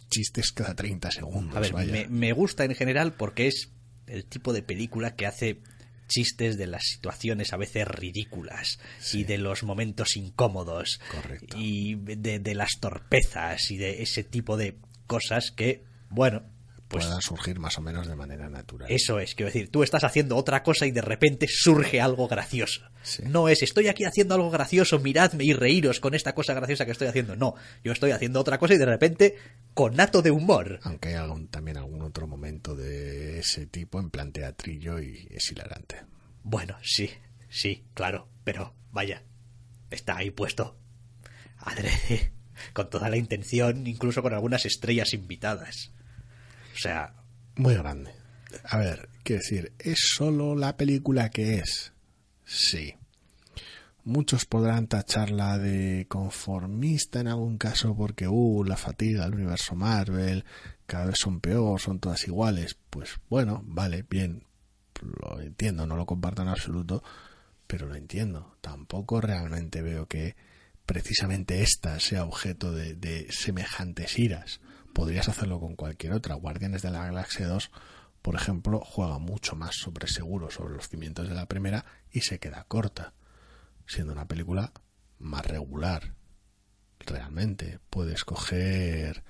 chistes 0.09 0.51
cada 0.51 0.75
30 0.75 1.11
segundos. 1.11 1.55
A 1.55 1.59
ver, 1.59 1.73
vaya. 1.73 1.91
me, 1.91 2.07
me 2.07 2.33
gusta 2.33 2.63
en 2.65 2.75
general 2.75 3.13
porque 3.13 3.47
es 3.47 3.69
el 4.07 4.25
tipo 4.25 4.53
de 4.53 4.63
película 4.63 5.15
que 5.15 5.27
hace 5.27 5.61
chistes 6.07 6.57
de 6.57 6.65
las 6.65 6.81
situaciones 6.83 7.53
a 7.53 7.57
veces 7.57 7.87
ridículas 7.87 8.79
y 9.13 9.25
de 9.25 9.37
los 9.37 9.61
momentos 9.61 10.15
incómodos 10.17 10.99
Correcto. 11.11 11.55
y 11.59 11.93
de, 11.95 12.39
de 12.39 12.55
las 12.55 12.71
torpezas 12.79 13.69
y 13.69 13.77
de 13.77 14.01
ese 14.01 14.23
tipo 14.23 14.57
de 14.57 14.79
cosas 15.05 15.51
que, 15.51 15.83
bueno, 16.09 16.41
pues 16.89 17.05
puedan 17.05 17.21
surgir 17.21 17.59
más 17.59 17.77
o 17.77 17.81
menos 17.81 18.07
de 18.07 18.15
manera 18.15 18.49
natural. 18.49 18.91
eso 18.91 19.19
es, 19.19 19.35
quiero 19.35 19.51
decir, 19.51 19.69
tú 19.69 19.83
estás 19.83 20.03
haciendo 20.03 20.35
otra 20.35 20.63
cosa 20.63 20.87
y 20.87 20.91
de 20.91 21.01
repente 21.01 21.47
surge 21.47 22.01
algo 22.01 22.27
gracioso. 22.27 22.81
Sí. 23.03 23.23
No 23.27 23.47
es, 23.47 23.61
estoy 23.61 23.87
aquí 23.87 24.05
haciendo 24.05 24.33
algo 24.33 24.49
gracioso, 24.49 24.97
miradme 24.97 25.45
y 25.45 25.53
reíros 25.53 25.99
con 25.99 26.15
esta 26.15 26.33
cosa 26.33 26.55
graciosa 26.55 26.85
que 26.85 26.91
estoy 26.91 27.07
haciendo. 27.07 27.35
No, 27.35 27.53
yo 27.83 27.91
estoy 27.91 28.11
haciendo 28.11 28.39
otra 28.39 28.57
cosa 28.57 28.73
y 28.73 28.77
de 28.77 28.87
repente 28.87 29.37
conato 29.75 30.23
de 30.23 30.31
humor. 30.31 30.79
Aunque 30.81 31.09
hay 31.09 31.15
algún, 31.15 31.47
también 31.47 31.77
algún 31.77 32.01
otro 32.01 32.27
momento 32.27 32.75
de 32.75 33.39
ese 33.39 33.67
tipo 33.67 33.99
en 33.99 34.09
plan 34.09 34.31
teatrillo 34.31 34.99
y 34.99 35.27
es 35.29 35.51
hilarante. 35.51 35.97
Bueno, 36.41 36.75
sí, 36.81 37.11
sí, 37.49 37.85
claro, 37.93 38.27
pero 38.43 38.73
vaya, 38.91 39.23
está 39.91 40.17
ahí 40.17 40.31
puesto. 40.31 40.75
Adrede, 41.57 42.33
con 42.73 42.89
toda 42.89 43.09
la 43.09 43.17
intención, 43.17 43.85
incluso 43.85 44.23
con 44.23 44.33
algunas 44.33 44.65
estrellas 44.65 45.13
invitadas. 45.13 45.91
O 46.79 46.81
sea, 46.81 47.13
Muy 47.57 47.75
grande. 47.75 48.13
A 48.63 48.77
ver, 48.77 49.09
quiero 49.23 49.41
decir, 49.41 49.73
¿es 49.79 49.99
solo 50.15 50.55
la 50.55 50.77
película 50.77 51.29
que 51.29 51.55
es? 51.55 51.91
Sí. 52.45 52.95
Muchos 54.05 54.45
podrán 54.45 54.87
tacharla 54.87 55.57
de 55.57 56.05
conformista 56.07 57.19
en 57.19 57.27
algún 57.27 57.57
caso 57.57 57.97
porque, 57.97 58.29
uh, 58.29 58.63
la 58.63 58.77
fatiga 58.77 59.25
del 59.25 59.35
universo 59.35 59.75
Marvel, 59.75 60.45
cada 60.85 61.07
vez 61.07 61.17
son 61.19 61.41
peor, 61.41 61.81
son 61.81 61.99
todas 61.99 62.25
iguales. 62.25 62.77
Pues 62.89 63.19
bueno, 63.29 63.61
vale, 63.65 64.05
bien, 64.09 64.45
lo 65.01 65.41
entiendo, 65.41 65.85
no 65.85 65.97
lo 65.97 66.05
comparto 66.05 66.43
en 66.43 66.47
absoluto, 66.47 67.03
pero 67.67 67.87
lo 67.87 67.95
entiendo. 67.95 68.55
Tampoco 68.61 69.19
realmente 69.19 69.81
veo 69.81 70.07
que 70.07 70.37
precisamente 70.85 71.61
esta 71.61 71.99
sea 71.99 72.23
objeto 72.23 72.71
de 72.71 73.27
semejantes 73.31 74.17
iras. 74.17 74.61
Podrías 74.93 75.29
hacerlo 75.29 75.59
con 75.59 75.75
cualquier 75.75 76.13
otra. 76.13 76.35
Guardianes 76.35 76.81
de 76.81 76.91
la 76.91 77.05
Galaxia 77.05 77.47
2, 77.47 77.71
por 78.21 78.35
ejemplo, 78.35 78.81
juega 78.83 79.17
mucho 79.19 79.55
más 79.55 79.75
sobre 79.75 80.07
seguro, 80.07 80.51
sobre 80.51 80.75
los 80.75 80.89
cimientos 80.89 81.29
de 81.29 81.35
la 81.35 81.47
primera 81.47 81.85
y 82.11 82.21
se 82.21 82.39
queda 82.39 82.65
corta, 82.67 83.13
siendo 83.87 84.13
una 84.13 84.27
película 84.27 84.73
más 85.19 85.45
regular. 85.45 86.15
realmente. 86.99 87.79
Puedes 87.89 88.25
coger, 88.25 89.23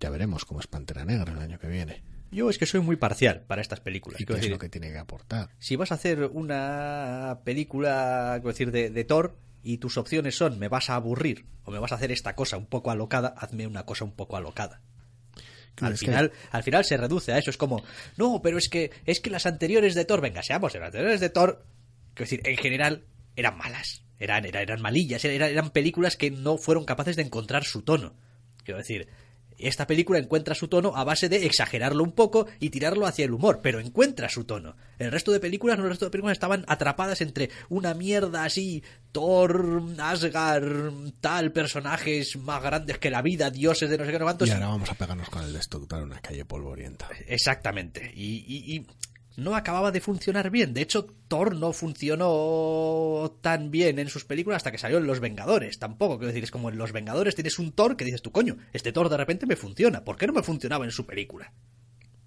ya 0.00 0.10
veremos 0.10 0.44
cómo 0.44 0.60
es 0.60 0.66
Pantera 0.66 1.04
Negra 1.04 1.32
el 1.32 1.38
año 1.38 1.58
que 1.58 1.68
viene. 1.68 2.02
Yo 2.30 2.48
es 2.48 2.56
que 2.56 2.64
soy 2.64 2.80
muy 2.80 2.96
parcial 2.96 3.44
para 3.46 3.60
estas 3.60 3.80
películas. 3.80 4.18
¿Y 4.20 4.24
qué 4.24 4.32
es 4.34 4.48
lo 4.48 4.58
que 4.58 4.70
tiene 4.70 4.90
que 4.90 4.98
aportar? 4.98 5.50
Si 5.58 5.76
vas 5.76 5.92
a 5.92 5.96
hacer 5.96 6.24
una 6.32 7.40
película, 7.44 8.40
decir, 8.42 8.72
de, 8.72 8.88
de 8.88 9.04
Thor 9.04 9.36
y 9.62 9.78
tus 9.78 9.98
opciones 9.98 10.36
son 10.36 10.58
me 10.58 10.68
vas 10.68 10.88
a 10.88 10.94
aburrir 10.94 11.46
o 11.64 11.70
me 11.70 11.78
vas 11.78 11.92
a 11.92 11.96
hacer 11.96 12.10
esta 12.10 12.34
cosa 12.34 12.56
un 12.56 12.66
poco 12.66 12.90
alocada, 12.90 13.34
hazme 13.36 13.66
una 13.66 13.84
cosa 13.84 14.06
un 14.06 14.12
poco 14.12 14.38
alocada. 14.38 14.80
Al 15.80 15.96
final, 15.96 16.32
al 16.50 16.62
final 16.62 16.84
se 16.84 16.96
reduce 16.96 17.32
a 17.32 17.38
eso. 17.38 17.50
Es 17.50 17.56
como, 17.56 17.82
no, 18.16 18.40
pero 18.42 18.58
es 18.58 18.68
que, 18.68 18.90
es 19.06 19.20
que 19.20 19.30
las 19.30 19.46
anteriores 19.46 19.94
de 19.94 20.04
Thor, 20.04 20.20
venga, 20.20 20.42
seamos, 20.42 20.74
las 20.74 20.84
anteriores 20.84 21.20
de 21.20 21.30
Thor, 21.30 21.64
quiero 22.14 22.30
decir, 22.30 22.42
en 22.44 22.56
general 22.56 23.04
eran 23.36 23.56
malas. 23.56 24.04
Eran, 24.18 24.44
eran, 24.44 24.62
eran 24.62 24.80
malillas, 24.80 25.24
eran, 25.24 25.50
eran 25.50 25.70
películas 25.70 26.16
que 26.16 26.30
no 26.30 26.56
fueron 26.56 26.84
capaces 26.84 27.16
de 27.16 27.22
encontrar 27.22 27.64
su 27.64 27.82
tono. 27.82 28.14
Quiero 28.64 28.78
decir, 28.78 29.08
esta 29.62 29.86
película 29.86 30.18
encuentra 30.18 30.54
su 30.54 30.68
tono 30.68 30.96
a 30.96 31.04
base 31.04 31.28
de 31.28 31.46
exagerarlo 31.46 32.02
un 32.04 32.12
poco 32.12 32.46
y 32.60 32.70
tirarlo 32.70 33.06
hacia 33.06 33.24
el 33.24 33.32
humor, 33.32 33.60
pero 33.62 33.80
encuentra 33.80 34.28
su 34.28 34.44
tono. 34.44 34.76
El 34.98 35.10
resto 35.10 35.32
de 35.32 35.40
películas, 35.40 35.78
no, 35.78 35.84
el 35.84 35.90
resto 35.90 36.06
de 36.06 36.10
películas 36.10 36.36
estaban 36.36 36.64
atrapadas 36.68 37.20
entre 37.20 37.50
una 37.68 37.94
mierda 37.94 38.44
así, 38.44 38.82
Thor, 39.12 39.82
Asgard, 39.98 40.92
tal, 41.20 41.52
personajes 41.52 42.36
más 42.36 42.62
grandes 42.62 42.98
que 42.98 43.10
la 43.10 43.22
vida, 43.22 43.50
dioses 43.50 43.90
de 43.90 43.98
no 43.98 44.04
sé 44.04 44.12
qué, 44.12 44.18
no 44.18 44.24
cuántos. 44.24 44.48
Y 44.48 44.52
ahora 44.52 44.68
vamos 44.68 44.90
a 44.90 44.94
pegarnos 44.94 45.28
con 45.28 45.42
el 45.44 45.52
destructor 45.52 45.98
en 46.00 46.06
una 46.06 46.20
calle 46.20 46.44
polvorienta. 46.44 47.08
Exactamente. 47.26 48.12
Y, 48.14 48.44
y, 48.46 48.76
y 48.76 48.86
no 49.36 49.56
acababa 49.56 49.90
de 49.90 50.00
funcionar 50.00 50.50
bien. 50.50 50.74
De 50.74 50.82
hecho, 50.82 51.06
Thor 51.28 51.56
no 51.56 51.72
funcionó 51.72 53.38
tan 53.40 53.70
bien 53.70 53.98
en 53.98 54.08
sus 54.08 54.24
películas 54.24 54.58
hasta 54.58 54.72
que 54.72 54.78
salió 54.78 54.98
en 54.98 55.06
Los 55.06 55.20
Vengadores. 55.20 55.78
Tampoco, 55.78 56.18
quiero 56.18 56.28
decir, 56.28 56.44
es 56.44 56.50
como 56.50 56.68
en 56.68 56.78
Los 56.78 56.92
Vengadores 56.92 57.34
tienes 57.34 57.58
un 57.58 57.72
Thor 57.72 57.96
que 57.96 58.04
dices 58.04 58.22
tú, 58.22 58.32
coño, 58.32 58.56
este 58.72 58.92
Thor 58.92 59.08
de 59.08 59.16
repente 59.16 59.46
me 59.46 59.56
funciona. 59.56 60.04
¿Por 60.04 60.16
qué 60.16 60.26
no 60.26 60.32
me 60.32 60.42
funcionaba 60.42 60.84
en 60.84 60.90
su 60.90 61.06
película? 61.06 61.52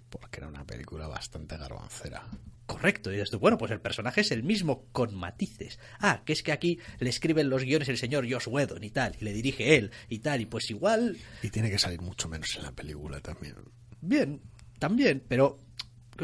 Porque 0.08 0.38
era 0.38 0.48
una 0.48 0.64
película 0.64 1.08
bastante 1.08 1.56
garbancera. 1.56 2.26
Correcto, 2.66 3.10
y 3.10 3.14
dices 3.14 3.30
tú, 3.30 3.38
bueno, 3.38 3.58
pues 3.58 3.70
el 3.70 3.80
personaje 3.80 4.22
es 4.22 4.32
el 4.32 4.42
mismo 4.42 4.86
con 4.90 5.14
matices. 5.14 5.78
Ah, 6.00 6.22
que 6.24 6.32
es 6.32 6.42
que 6.42 6.50
aquí 6.50 6.80
le 6.98 7.10
escriben 7.10 7.48
los 7.48 7.62
guiones 7.62 7.88
el 7.88 7.96
señor 7.96 8.26
Josh 8.28 8.48
Whedon 8.48 8.82
y 8.82 8.90
tal, 8.90 9.16
y 9.20 9.24
le 9.24 9.32
dirige 9.32 9.76
él 9.76 9.92
y 10.08 10.18
tal, 10.18 10.40
y 10.40 10.46
pues 10.46 10.68
igual... 10.70 11.16
Y 11.42 11.50
tiene 11.50 11.70
que 11.70 11.78
salir 11.78 12.00
mucho 12.00 12.28
menos 12.28 12.56
en 12.56 12.64
la 12.64 12.72
película 12.72 13.20
también. 13.20 13.54
Bien, 14.00 14.42
también, 14.80 15.22
pero 15.28 15.65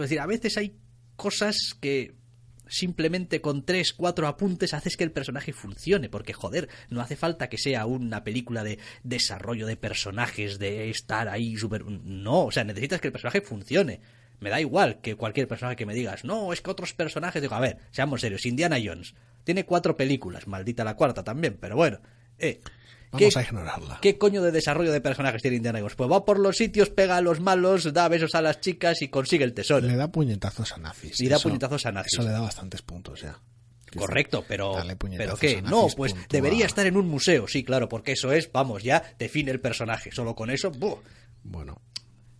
Decir, 0.00 0.20
a 0.20 0.26
veces 0.26 0.56
hay 0.56 0.76
cosas 1.16 1.76
que 1.80 2.14
simplemente 2.68 3.42
con 3.42 3.64
tres, 3.64 3.92
cuatro 3.92 4.26
apuntes 4.26 4.72
haces 4.72 4.96
que 4.96 5.04
el 5.04 5.12
personaje 5.12 5.52
funcione, 5.52 6.08
porque 6.08 6.32
joder, 6.32 6.68
no 6.88 7.02
hace 7.02 7.16
falta 7.16 7.48
que 7.48 7.58
sea 7.58 7.84
una 7.84 8.24
película 8.24 8.64
de 8.64 8.78
desarrollo 9.02 9.66
de 9.66 9.76
personajes, 9.76 10.58
de 10.58 10.88
estar 10.88 11.28
ahí 11.28 11.56
súper... 11.56 11.84
No, 11.84 12.46
o 12.46 12.50
sea, 12.50 12.64
necesitas 12.64 13.00
que 13.00 13.08
el 13.08 13.12
personaje 13.12 13.42
funcione. 13.42 14.00
Me 14.40 14.48
da 14.48 14.60
igual 14.60 15.00
que 15.00 15.16
cualquier 15.16 15.46
personaje 15.46 15.76
que 15.76 15.86
me 15.86 15.94
digas, 15.94 16.24
no, 16.24 16.52
es 16.52 16.62
que 16.62 16.70
otros 16.70 16.94
personajes, 16.94 17.42
digo, 17.42 17.54
a 17.54 17.60
ver, 17.60 17.78
seamos 17.90 18.22
serios, 18.22 18.46
Indiana 18.46 18.78
Jones 18.82 19.14
tiene 19.44 19.64
cuatro 19.64 19.96
películas, 19.96 20.46
maldita 20.46 20.84
la 20.84 20.96
cuarta 20.96 21.24
también, 21.24 21.58
pero 21.60 21.76
bueno, 21.76 22.00
eh, 22.38 22.60
Vamos 23.12 23.36
a 23.36 23.42
ignorarla. 23.42 23.98
¿Qué 24.00 24.16
coño 24.16 24.42
de 24.42 24.50
desarrollo 24.50 24.90
de 24.90 25.02
personajes 25.02 25.42
tiene 25.42 25.58
Indiana 25.58 25.80
Jones? 25.80 25.94
Pues 25.96 26.10
va 26.10 26.24
por 26.24 26.38
los 26.38 26.56
sitios, 26.56 26.88
pega 26.88 27.18
a 27.18 27.20
los 27.20 27.40
malos, 27.40 27.92
da 27.92 28.08
besos 28.08 28.34
a 28.34 28.40
las 28.40 28.60
chicas 28.60 29.02
y 29.02 29.08
consigue 29.08 29.44
el 29.44 29.52
tesoro. 29.52 29.86
Le 29.86 29.96
da 29.96 30.10
puñetazos 30.10 30.72
a 30.72 30.78
nazis. 30.78 31.20
Y 31.20 31.28
da 31.28 31.38
puñetazos 31.38 31.84
a 31.84 31.92
nazis. 31.92 32.14
Eso 32.14 32.22
le 32.22 32.30
da 32.30 32.40
bastantes 32.40 32.80
puntos 32.80 33.20
ya. 33.20 33.38
Correcto, 33.94 34.42
pero 34.48 34.74
¿pero 34.98 35.36
qué? 35.36 35.60
No, 35.60 35.88
pues 35.94 36.14
debería 36.30 36.64
estar 36.64 36.86
en 36.86 36.96
un 36.96 37.06
museo, 37.08 37.46
sí, 37.46 37.62
claro, 37.62 37.90
porque 37.90 38.12
eso 38.12 38.32
es, 38.32 38.50
vamos, 38.50 38.82
ya 38.82 39.02
define 39.18 39.50
el 39.50 39.60
personaje. 39.60 40.10
Solo 40.12 40.34
con 40.34 40.50
eso, 40.50 40.70
¡buh! 40.70 40.98
Bueno. 41.42 41.82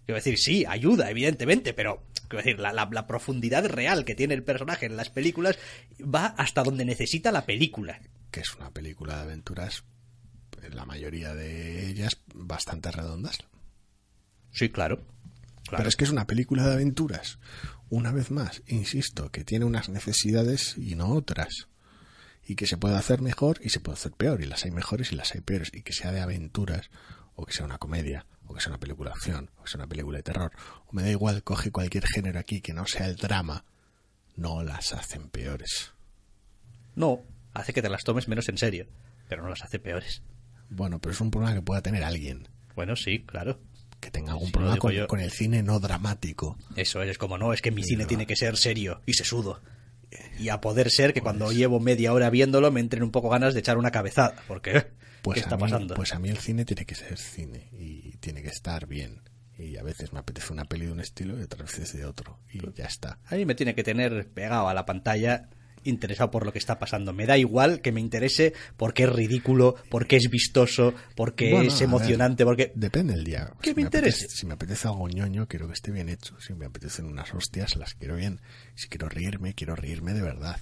Quiero 0.07 0.17
decir, 0.17 0.39
sí, 0.39 0.65
ayuda, 0.67 1.11
evidentemente, 1.11 1.75
pero 1.75 2.03
quiero 2.29 2.39
decir, 2.39 2.59
la, 2.59 2.73
la, 2.73 2.89
la, 2.91 3.07
profundidad 3.07 3.67
real 3.67 4.05
que 4.05 4.15
tiene 4.15 4.35
el 4.35 4.43
personaje 4.43 4.87
en 4.87 4.97
las 4.97 5.11
películas 5.11 5.59
va 6.03 6.27
hasta 6.27 6.63
donde 6.63 6.85
necesita 6.85 7.31
la 7.31 7.47
película. 7.47 8.01
Que 8.31 8.41
es 8.41 8.55
una 8.57 8.71
película 8.71 9.17
de 9.17 9.23
aventuras 9.23 9.85
la 10.71 10.85
mayoría 10.85 11.35
de 11.35 11.89
ellas 11.89 12.19
bastante 12.35 12.91
redondas. 12.91 13.39
Sí, 14.53 14.69
claro. 14.69 14.97
claro. 15.65 15.79
Pero 15.79 15.89
es 15.89 15.97
que 15.97 16.05
es 16.05 16.11
una 16.11 16.27
película 16.27 16.67
de 16.67 16.75
aventuras. 16.75 17.39
Una 17.89 18.13
vez 18.13 18.31
más, 18.31 18.63
insisto, 18.67 19.31
que 19.31 19.45
tiene 19.45 19.65
unas 19.65 19.89
necesidades 19.89 20.77
y 20.79 20.95
no 20.95 21.11
otras. 21.11 21.69
Y 22.45 22.57
que 22.57 22.67
se 22.67 22.77
puede 22.77 22.97
hacer 22.97 23.21
mejor 23.21 23.61
y 23.63 23.69
se 23.69 23.81
puede 23.81 23.99
hacer 23.99 24.13
peor. 24.13 24.41
Y 24.43 24.47
las 24.47 24.65
hay 24.65 24.71
mejores 24.71 25.13
y 25.13 25.17
las 25.17 25.35
hay 25.35 25.41
peores. 25.41 25.71
Y 25.73 25.83
que 25.83 25.93
sea 25.93 26.13
de 26.13 26.21
aventuras, 26.21 26.91
o 27.35 27.47
que 27.47 27.53
sea 27.53 27.65
una 27.65 27.79
comedia, 27.79 28.27
o 28.47 28.55
que 28.55 28.61
sea 28.61 28.71
una 28.71 28.81
película 28.81 29.11
de 29.11 29.17
acción, 29.17 29.51
o 29.59 29.65
que 29.65 29.71
sea 29.71 29.79
una 29.79 29.89
película 29.89 30.19
de 30.19 30.23
terror. 30.23 30.53
O 30.87 30.93
me 30.93 31.03
da 31.03 31.11
igual, 31.11 31.43
coge 31.43 31.71
cualquier 31.71 32.07
género 32.07 32.39
aquí 32.39 32.61
que 32.61 32.73
no 32.73 32.87
sea 32.87 33.07
el 33.07 33.17
drama. 33.17 33.65
No 34.37 34.63
las 34.63 34.93
hacen 34.93 35.29
peores. 35.29 35.93
No, 36.95 37.23
hace 37.55 37.73
que 37.73 37.83
te 37.83 37.89
las 37.89 38.05
tomes 38.05 38.29
menos 38.29 38.49
en 38.49 38.59
serio. 38.59 38.87
Pero 39.29 39.43
no 39.43 39.49
las 39.49 39.63
hace 39.63 39.79
peores. 39.79 40.23
Bueno, 40.75 41.01
pero 41.01 41.13
es 41.13 41.21
un 41.21 41.31
problema 41.31 41.55
que 41.55 41.63
pueda 41.63 41.83
tener 41.83 42.03
alguien. 42.05 42.49
Bueno, 42.75 42.97
sí, 42.97 43.21
claro. 43.21 43.59
Que 44.01 44.11
tenga 44.11 44.33
algún 44.33 44.49
sí, 44.49 44.53
problema 44.53 44.77
con, 44.79 45.07
con, 45.07 45.21
el 45.21 45.31
cine 45.31 45.63
no 45.63 45.79
dramático. 45.79 46.57
Eso 46.77 47.03
es, 47.03 47.11
es 47.11 47.19
como 47.19 47.39
no, 47.39 47.53
es 47.53 47.63
que 47.63 47.71
mi 47.71 47.85
cine 47.85 48.05
tiene 48.07 48.27
que 48.27 48.37
ser 48.37 48.57
serio 48.57 49.01
y 49.07 49.13
sesudo. 49.15 49.61
Y 50.39 50.49
a 50.49 50.61
poder 50.61 50.91
ser 50.91 51.13
que 51.13 51.21
pues, 51.21 51.25
cuando 51.25 51.53
llevo 51.53 51.81
media 51.81 52.13
hora 52.13 52.29
viéndolo 52.31 52.71
me 52.71 52.81
entren 52.81 53.03
un 53.03 53.11
poco 53.11 53.29
ganas 53.29 53.55
de 53.55 53.61
echar 53.61 53.79
una 53.79 53.91
cabezada. 53.91 54.35
Porque, 54.49 54.87
pues 55.23 55.37
¿qué 55.37 55.41
está 55.41 55.57
mí, 55.57 55.63
pasando? 55.63 55.95
Pues 55.95 56.13
a 56.15 56.19
mí 56.19 56.29
el 56.29 56.39
cine 56.39 56.65
tiene 56.65 56.85
que 56.85 56.95
ser 56.95 57.17
cine 57.17 57.69
y 57.73 58.17
tiene 58.19 58.43
que 58.43 58.49
estar 58.49 58.87
bien. 58.87 59.21
Y 59.59 59.77
a 59.77 59.83
veces 59.83 60.13
me 60.13 60.19
apetece 60.19 60.53
una 60.53 60.65
peli 60.65 60.87
de 60.87 60.93
un 60.93 61.01
estilo 61.01 61.39
y 61.39 61.43
otras 61.43 61.71
veces 61.71 61.93
de 61.93 62.05
otro. 62.05 62.39
Y 62.53 62.61
ya 62.73 62.87
está. 62.87 63.19
A 63.27 63.37
mí 63.37 63.45
me 63.45 63.55
tiene 63.55 63.75
que 63.75 63.85
tener 63.85 64.29
pegado 64.29 64.69
a 64.69 64.75
la 64.75 64.87
pantalla 64.87 65.49
interesado 65.85 66.31
por 66.31 66.45
lo 66.45 66.53
que 66.53 66.59
está 66.59 66.79
pasando. 66.79 67.13
Me 67.13 67.27
da 67.27 67.39
igual 67.39 67.81
que 67.81 67.93
me 67.93 68.01
interese 68.01 68.53
porque 68.77 69.05
es 69.05 69.13
ridículo, 69.13 69.77
porque 69.89 70.17
es 70.17 70.29
vistoso, 70.31 70.95
porque 71.15 71.51
bueno, 71.51 71.69
es 71.69 71.81
emocionante, 71.81 72.45
ver, 72.45 72.51
porque... 72.51 72.73
Depende 72.75 73.15
del 73.15 73.25
día. 73.25 73.53
¿Qué 73.61 73.71
si 73.71 73.75
me, 73.75 73.83
me 73.83 73.83
interesa? 73.83 74.27
Si 74.29 74.47
me 74.47 74.55
apetece 74.55 74.89
algo 74.89 75.09
ñoño, 75.09 75.47
quiero 75.49 75.67
que 75.67 75.75
esté 75.75 75.91
bien 75.91 76.09
hecho. 76.09 76.39
Si 76.41 76.55
me 76.55 76.67
apetecen 76.67 77.07
unas 77.07 77.33
hostias, 77.35 77.77
las 77.77 77.95
quiero 77.95 78.17
bien. 78.17 78.41
Si 78.75 78.89
quiero 78.89 79.09
reírme, 79.09 79.55
quiero 79.55 79.77
reírme 79.77 80.13
de 80.13 80.23
verdad. 80.23 80.61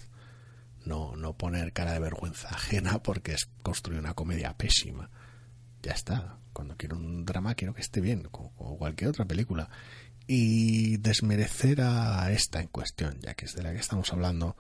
No, 0.85 1.15
no 1.17 1.37
poner 1.37 1.73
cara 1.73 1.93
de 1.93 2.01
vergüenza 2.01 2.49
ajena 2.51 3.03
porque 3.03 3.33
es 3.33 3.49
construir 3.63 4.01
una 4.01 4.15
comedia 4.15 4.57
pésima. 4.57 5.11
Ya 5.83 5.93
está. 5.93 6.39
Cuando 6.53 6.77
quiero 6.77 6.97
un 6.97 7.25
drama, 7.25 7.55
quiero 7.55 7.75
que 7.75 7.81
esté 7.81 8.01
bien, 8.01 8.25
como, 8.31 8.53
como 8.55 8.77
cualquier 8.77 9.11
otra 9.11 9.25
película. 9.25 9.71
Y 10.27 10.99
desmerecer 10.99 11.81
a 11.81 12.31
esta 12.33 12.61
en 12.61 12.69
cuestión, 12.69 13.19
ya 13.21 13.35
que 13.35 13.47
es 13.47 13.55
de 13.55 13.63
la 13.63 13.73
que 13.73 13.79
estamos 13.79 14.13
hablando, 14.13 14.57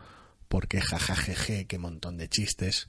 porque 0.50 0.80
jajajeje, 0.80 1.68
qué 1.68 1.78
montón 1.78 2.16
de 2.16 2.28
chistes, 2.28 2.88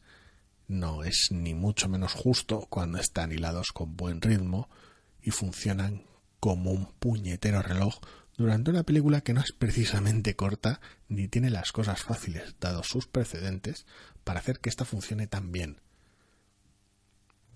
no 0.68 1.04
es 1.04 1.28
ni 1.30 1.54
mucho 1.54 1.88
menos 1.88 2.12
justo 2.12 2.66
cuando 2.72 2.98
están 2.98 3.32
hilados 3.32 3.72
con 3.72 3.96
buen 3.96 4.20
ritmo 4.20 4.68
y 5.22 5.30
funcionan 5.30 6.04
como 6.40 6.72
un 6.72 6.88
puñetero 6.88 7.62
reloj 7.62 8.00
durante 8.36 8.72
una 8.72 8.82
película 8.82 9.22
que 9.22 9.34
no 9.34 9.42
es 9.42 9.52
precisamente 9.52 10.36
corta 10.36 10.82
ni 11.08 11.28
tiene 11.28 11.52
las 11.52 11.72
cosas 11.72 12.02
fáciles, 12.02 12.56
dados 12.60 12.88
sus 12.88 13.06
precedentes, 13.06 13.86
para 14.24 14.40
hacer 14.40 14.58
que 14.58 14.70
esta 14.70 14.84
funcione 14.84 15.28
tan 15.28 15.52
bien. 15.52 15.82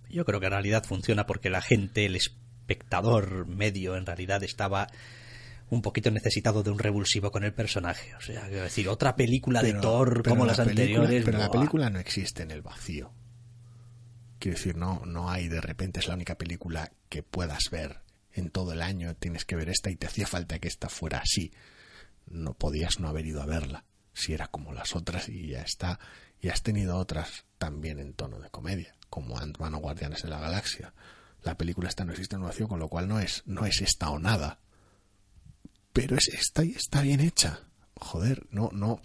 Yo 0.07 0.23
creo 0.23 0.39
que 0.39 0.45
en 0.45 0.51
realidad 0.51 0.83
funciona 0.85 1.25
porque 1.25 1.49
la 1.49 1.63
gente, 1.63 2.05
el 2.05 2.15
espectador 2.15 3.47
medio, 3.47 3.95
en 3.95 4.05
realidad 4.05 4.43
estaba 4.43 4.87
un 5.69 5.81
poquito 5.81 6.11
necesitado 6.11 6.63
de 6.63 6.69
un 6.69 6.79
revulsivo 6.79 7.31
con 7.31 7.43
el 7.43 7.53
personaje. 7.53 8.15
O 8.15 8.21
sea, 8.21 8.47
quiero 8.47 8.63
decir, 8.63 8.87
otra 8.87 9.15
película 9.15 9.61
pero, 9.61 9.75
de 9.75 9.81
Thor 9.81 10.23
como 10.23 10.45
las 10.45 10.57
película, 10.57 10.81
anteriores. 10.81 11.25
Pero 11.25 11.37
¡buah! 11.37 11.45
la 11.47 11.51
película 11.51 11.89
no 11.89 11.99
existe 11.99 12.43
en 12.43 12.51
el 12.51 12.61
vacío. 12.61 13.11
Quiero 14.39 14.57
decir, 14.57 14.75
no, 14.75 15.01
no 15.05 15.29
hay 15.29 15.47
de 15.47 15.61
repente, 15.61 15.99
es 15.99 16.07
la 16.07 16.13
única 16.13 16.37
película 16.37 16.91
que 17.09 17.23
puedas 17.23 17.69
ver 17.71 18.01
en 18.31 18.51
todo 18.51 18.73
el 18.73 18.81
año. 18.81 19.15
Tienes 19.15 19.45
que 19.45 19.55
ver 19.55 19.69
esta 19.69 19.89
y 19.89 19.95
te 19.95 20.07
hacía 20.07 20.27
falta 20.27 20.59
que 20.59 20.67
esta 20.67 20.89
fuera 20.89 21.19
así. 21.19 21.51
No 22.27 22.53
podías 22.53 22.99
no 22.99 23.07
haber 23.07 23.25
ido 23.25 23.41
a 23.41 23.45
verla. 23.45 23.85
Si 24.13 24.33
era 24.33 24.47
como 24.47 24.71
las 24.71 24.95
otras 24.95 25.29
y 25.29 25.47
ya 25.47 25.61
está. 25.61 25.99
Y 26.39 26.49
has 26.49 26.61
tenido 26.61 26.97
otras 26.97 27.45
también 27.57 27.99
en 27.99 28.13
tono 28.13 28.39
de 28.39 28.49
comedia, 28.49 28.95
como 29.09 29.39
Ant-Man 29.39 29.73
o 29.73 29.79
Guardianes 29.79 30.21
de 30.21 30.29
la 30.29 30.39
Galaxia. 30.39 30.93
La 31.41 31.57
película 31.57 31.89
esta 31.89 32.05
no 32.05 32.11
existe 32.11 32.35
en 32.35 32.41
el 32.41 32.47
vacío, 32.47 32.67
con 32.67 32.79
lo 32.79 32.87
cual 32.87 33.07
no 33.07 33.19
es, 33.19 33.41
no 33.45 33.65
es 33.65 33.81
esta 33.81 34.09
o 34.09 34.19
nada 34.19 34.59
pero 35.95 36.17
es, 36.17 36.27
está, 36.27 36.63
está 36.63 37.01
bien 37.01 37.21
hecha. 37.21 37.61
Joder, 37.95 38.45
no, 38.51 38.69
no, 38.73 38.99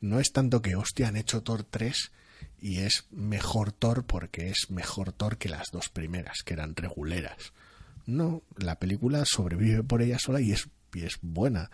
no 0.00 0.18
es 0.18 0.32
tanto 0.32 0.62
que, 0.62 0.74
hostia, 0.74 1.06
han 1.06 1.16
hecho 1.16 1.44
Thor 1.44 1.62
3 1.62 2.10
y 2.58 2.78
es 2.78 3.06
mejor 3.12 3.70
Thor 3.70 4.04
porque 4.04 4.48
es 4.48 4.68
mejor 4.68 5.12
Thor 5.12 5.38
que 5.38 5.48
las 5.48 5.70
dos 5.70 5.90
primeras, 5.90 6.42
que 6.42 6.54
eran 6.54 6.74
reguleras. 6.74 7.52
No, 8.06 8.42
la 8.56 8.80
película 8.80 9.24
sobrevive 9.24 9.84
por 9.84 10.02
ella 10.02 10.18
sola 10.18 10.40
y 10.40 10.50
es, 10.50 10.68
y 10.92 11.04
es 11.04 11.18
buena. 11.22 11.70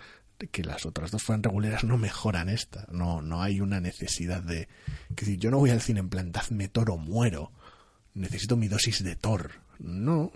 Que 0.53 0.63
las 0.63 0.85
otras 0.85 1.11
dos 1.11 1.23
fueran 1.23 1.43
reguleras 1.43 1.83
no 1.85 1.97
mejoran 1.97 2.51
esta. 2.51 2.87
No, 2.91 3.23
no 3.23 3.43
hay 3.43 3.63
una 3.63 3.81
necesidad 3.81 4.43
de. 4.43 4.69
Que 5.17 5.25
si 5.25 5.39
yo 5.39 5.51
no 5.51 5.59
voy 5.59 5.71
al 5.71 5.81
cine 5.81 6.01
en 6.01 6.11
plan, 6.11 6.33
Thor 6.71 6.91
o 6.91 6.99
muero. 6.99 7.51
necesito 8.13 8.59
mi 8.59 8.69
dosis 8.69 9.03
de 9.03 9.17
Thor. 9.17 9.53
No, 9.79 10.33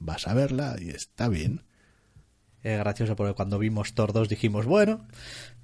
vas 0.00 0.26
a 0.26 0.34
verla 0.34 0.76
y 0.80 0.90
está 0.90 1.28
bien. 1.28 1.62
Es 2.62 2.78
gracioso 2.78 3.16
porque 3.16 3.34
cuando 3.34 3.58
vimos 3.58 3.92
Thor 3.94 4.12
2 4.12 4.28
dijimos, 4.28 4.66
bueno, 4.66 5.06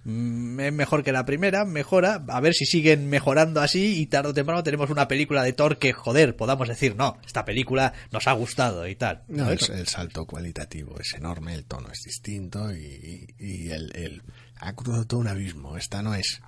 mm, 0.05 0.61
es 0.61 0.73
mejor 0.73 1.05
que 1.05 1.13
la 1.13 1.25
primera, 1.25 1.65
mejora, 1.65 2.25
a 2.29 2.41
ver 2.41 2.55
si 2.55 2.67
siguen 2.67 3.09
mejorando 3.09 3.61
así 3.61 4.01
y 4.01 4.07
tarde 4.07 4.31
o 4.31 4.35
temprano 4.35 4.63
tenemos 4.63 4.91
una 4.91 5.07
película 5.09 5.43
de 5.45 5.53
Thor 5.53 5.79
que, 5.79 5.93
joder, 5.93 6.35
podamos 6.37 6.67
decir, 6.69 6.97
no, 6.97 7.19
esta 7.27 7.45
película 7.45 7.93
nos 8.11 8.27
ha 8.27 8.33
gustado 8.33 8.87
y 8.89 8.97
tal. 8.97 9.23
No, 9.29 9.51
el 9.71 9.87
salto 9.87 10.27
cualitativo 10.27 10.99
es 10.99 11.15
enorme, 11.15 11.55
el 11.55 11.65
tono 11.67 11.89
es 11.93 12.03
distinto 12.05 12.73
y, 12.75 13.35
y 13.39 13.71
el, 13.71 13.95
el- 13.97 14.23
ha 14.61 14.73
cruzado 14.75 15.07
todo 15.07 15.21
un 15.21 15.29
abismo. 15.29 15.77
Esta 15.77 16.03
no 16.03 16.15
es 16.17 16.41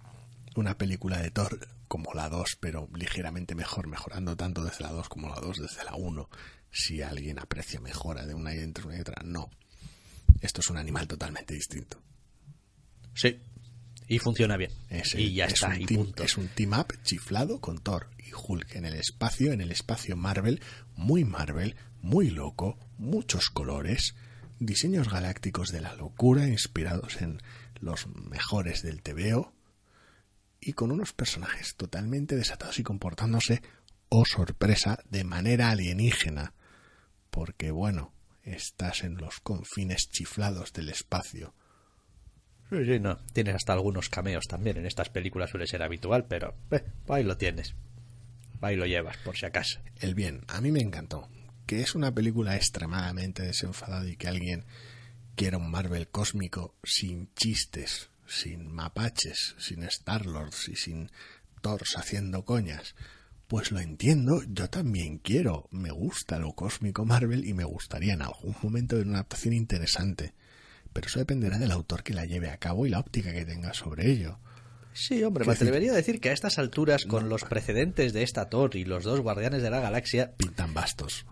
una 0.56 0.76
película 0.76 1.18
de 1.18 1.30
Thor 1.30 1.60
como 1.86 2.12
la 2.14 2.28
2, 2.28 2.56
pero 2.60 2.88
ligeramente 2.94 3.54
mejor, 3.54 3.86
mejorando 3.86 4.36
tanto 4.36 4.64
desde 4.64 4.82
la 4.84 4.90
2 4.90 5.08
como 5.08 5.28
la 5.28 5.36
2 5.40 5.58
desde 5.58 5.84
la 5.84 5.94
1. 5.94 6.28
Si 6.72 7.02
alguien 7.02 7.38
aprecia 7.38 7.80
mejora 7.80 8.26
de 8.26 8.34
una 8.34 8.52
y 8.54 8.58
entre 8.58 8.84
una 8.86 8.96
y 8.96 9.00
otra, 9.00 9.22
no. 9.24 9.48
Esto 10.40 10.60
es 10.60 10.70
un 10.70 10.76
animal 10.78 11.06
totalmente 11.06 11.54
distinto. 11.54 12.02
Sí. 13.14 13.38
Y 14.08 14.18
funciona 14.18 14.56
bien. 14.56 14.72
Es, 14.88 15.14
y 15.14 15.34
ya 15.34 15.46
es 15.46 15.54
está, 15.54 15.68
un 15.68 15.80
y 15.82 15.86
team, 15.86 16.04
punto. 16.04 16.22
es 16.24 16.36
un 16.36 16.48
team 16.48 16.72
up 16.72 16.92
chiflado 17.02 17.60
con 17.60 17.78
Thor 17.78 18.10
y 18.18 18.30
Hulk 18.32 18.74
en 18.74 18.84
el 18.84 18.94
espacio, 18.94 19.52
en 19.52 19.60
el 19.60 19.70
espacio 19.70 20.16
Marvel, 20.16 20.60
muy 20.96 21.24
Marvel, 21.24 21.76
muy 22.02 22.30
loco, 22.30 22.76
muchos 22.98 23.50
colores, 23.50 24.14
diseños 24.58 25.08
galácticos 25.08 25.70
de 25.70 25.80
la 25.80 25.94
locura 25.94 26.48
inspirados 26.48 27.20
en 27.22 27.40
los 27.80 28.08
mejores 28.08 28.82
del 28.82 29.02
TVO 29.02 29.52
y 30.60 30.72
con 30.72 30.90
unos 30.90 31.12
personajes 31.12 31.76
totalmente 31.76 32.36
desatados 32.36 32.78
y 32.78 32.82
comportándose, 32.82 33.62
oh 34.08 34.24
sorpresa, 34.24 34.98
de 35.08 35.24
manera 35.24 35.70
alienígena. 35.70 36.52
Porque 37.30 37.70
bueno, 37.70 38.12
estás 38.42 39.04
en 39.04 39.16
los 39.16 39.40
confines 39.40 40.08
chiflados 40.10 40.72
del 40.72 40.88
espacio. 40.88 41.54
Sí, 42.70 42.84
sí, 42.84 43.00
no. 43.00 43.18
Tienes 43.32 43.56
hasta 43.56 43.72
algunos 43.72 44.08
cameos 44.08 44.46
también. 44.46 44.76
En 44.76 44.86
estas 44.86 45.08
películas 45.08 45.50
suele 45.50 45.66
ser 45.66 45.82
habitual, 45.82 46.26
pero 46.26 46.54
eh, 46.70 46.84
ahí 47.08 47.24
lo 47.24 47.36
tienes. 47.36 47.74
Ahí 48.60 48.76
lo 48.76 48.86
llevas, 48.86 49.16
por 49.18 49.36
si 49.36 49.46
acaso. 49.46 49.80
El 49.96 50.14
bien, 50.14 50.42
a 50.48 50.60
mí 50.60 50.70
me 50.70 50.80
encantó. 50.80 51.28
Que 51.66 51.80
es 51.80 51.94
una 51.94 52.14
película 52.14 52.56
extremadamente 52.56 53.42
desenfadada 53.42 54.08
y 54.08 54.16
que 54.16 54.28
alguien 54.28 54.64
quiera 55.34 55.56
un 55.56 55.70
Marvel 55.70 56.08
cósmico 56.08 56.76
sin 56.84 57.32
chistes, 57.34 58.10
sin 58.26 58.70
mapaches, 58.70 59.56
sin 59.58 59.82
Star-Lords 59.82 60.68
y 60.68 60.76
sin 60.76 61.10
Thors 61.62 61.96
haciendo 61.96 62.44
coñas. 62.44 62.94
Pues 63.50 63.72
lo 63.72 63.80
entiendo, 63.80 64.44
yo 64.46 64.70
también 64.70 65.18
quiero. 65.18 65.66
Me 65.72 65.90
gusta 65.90 66.38
lo 66.38 66.52
cósmico 66.52 67.04
Marvel 67.04 67.44
y 67.44 67.52
me 67.52 67.64
gustaría 67.64 68.12
en 68.12 68.22
algún 68.22 68.54
momento 68.62 68.94
ver 68.94 69.08
una 69.08 69.16
adaptación 69.16 69.54
interesante. 69.54 70.34
Pero 70.92 71.08
eso 71.08 71.18
dependerá 71.18 71.58
del 71.58 71.72
autor 71.72 72.04
que 72.04 72.14
la 72.14 72.26
lleve 72.26 72.48
a 72.48 72.58
cabo 72.58 72.86
y 72.86 72.90
la 72.90 73.00
óptica 73.00 73.32
que 73.32 73.44
tenga 73.44 73.74
sobre 73.74 74.08
ello. 74.08 74.38
Sí, 74.92 75.24
hombre, 75.24 75.44
me 75.44 75.52
atrevería 75.52 75.90
a 75.90 75.96
decir 75.96 76.20
que 76.20 76.30
a 76.30 76.32
estas 76.32 76.60
alturas, 76.60 77.06
con 77.06 77.28
los 77.28 77.42
precedentes 77.42 78.12
de 78.12 78.22
esta 78.22 78.48
Thor 78.48 78.76
y 78.76 78.84
los 78.84 79.02
dos 79.02 79.18
Guardianes 79.18 79.62
de 79.62 79.70
la 79.70 79.80
Galaxia, 79.80 80.36
Pintan 80.36 80.72
bastos 80.72 81.26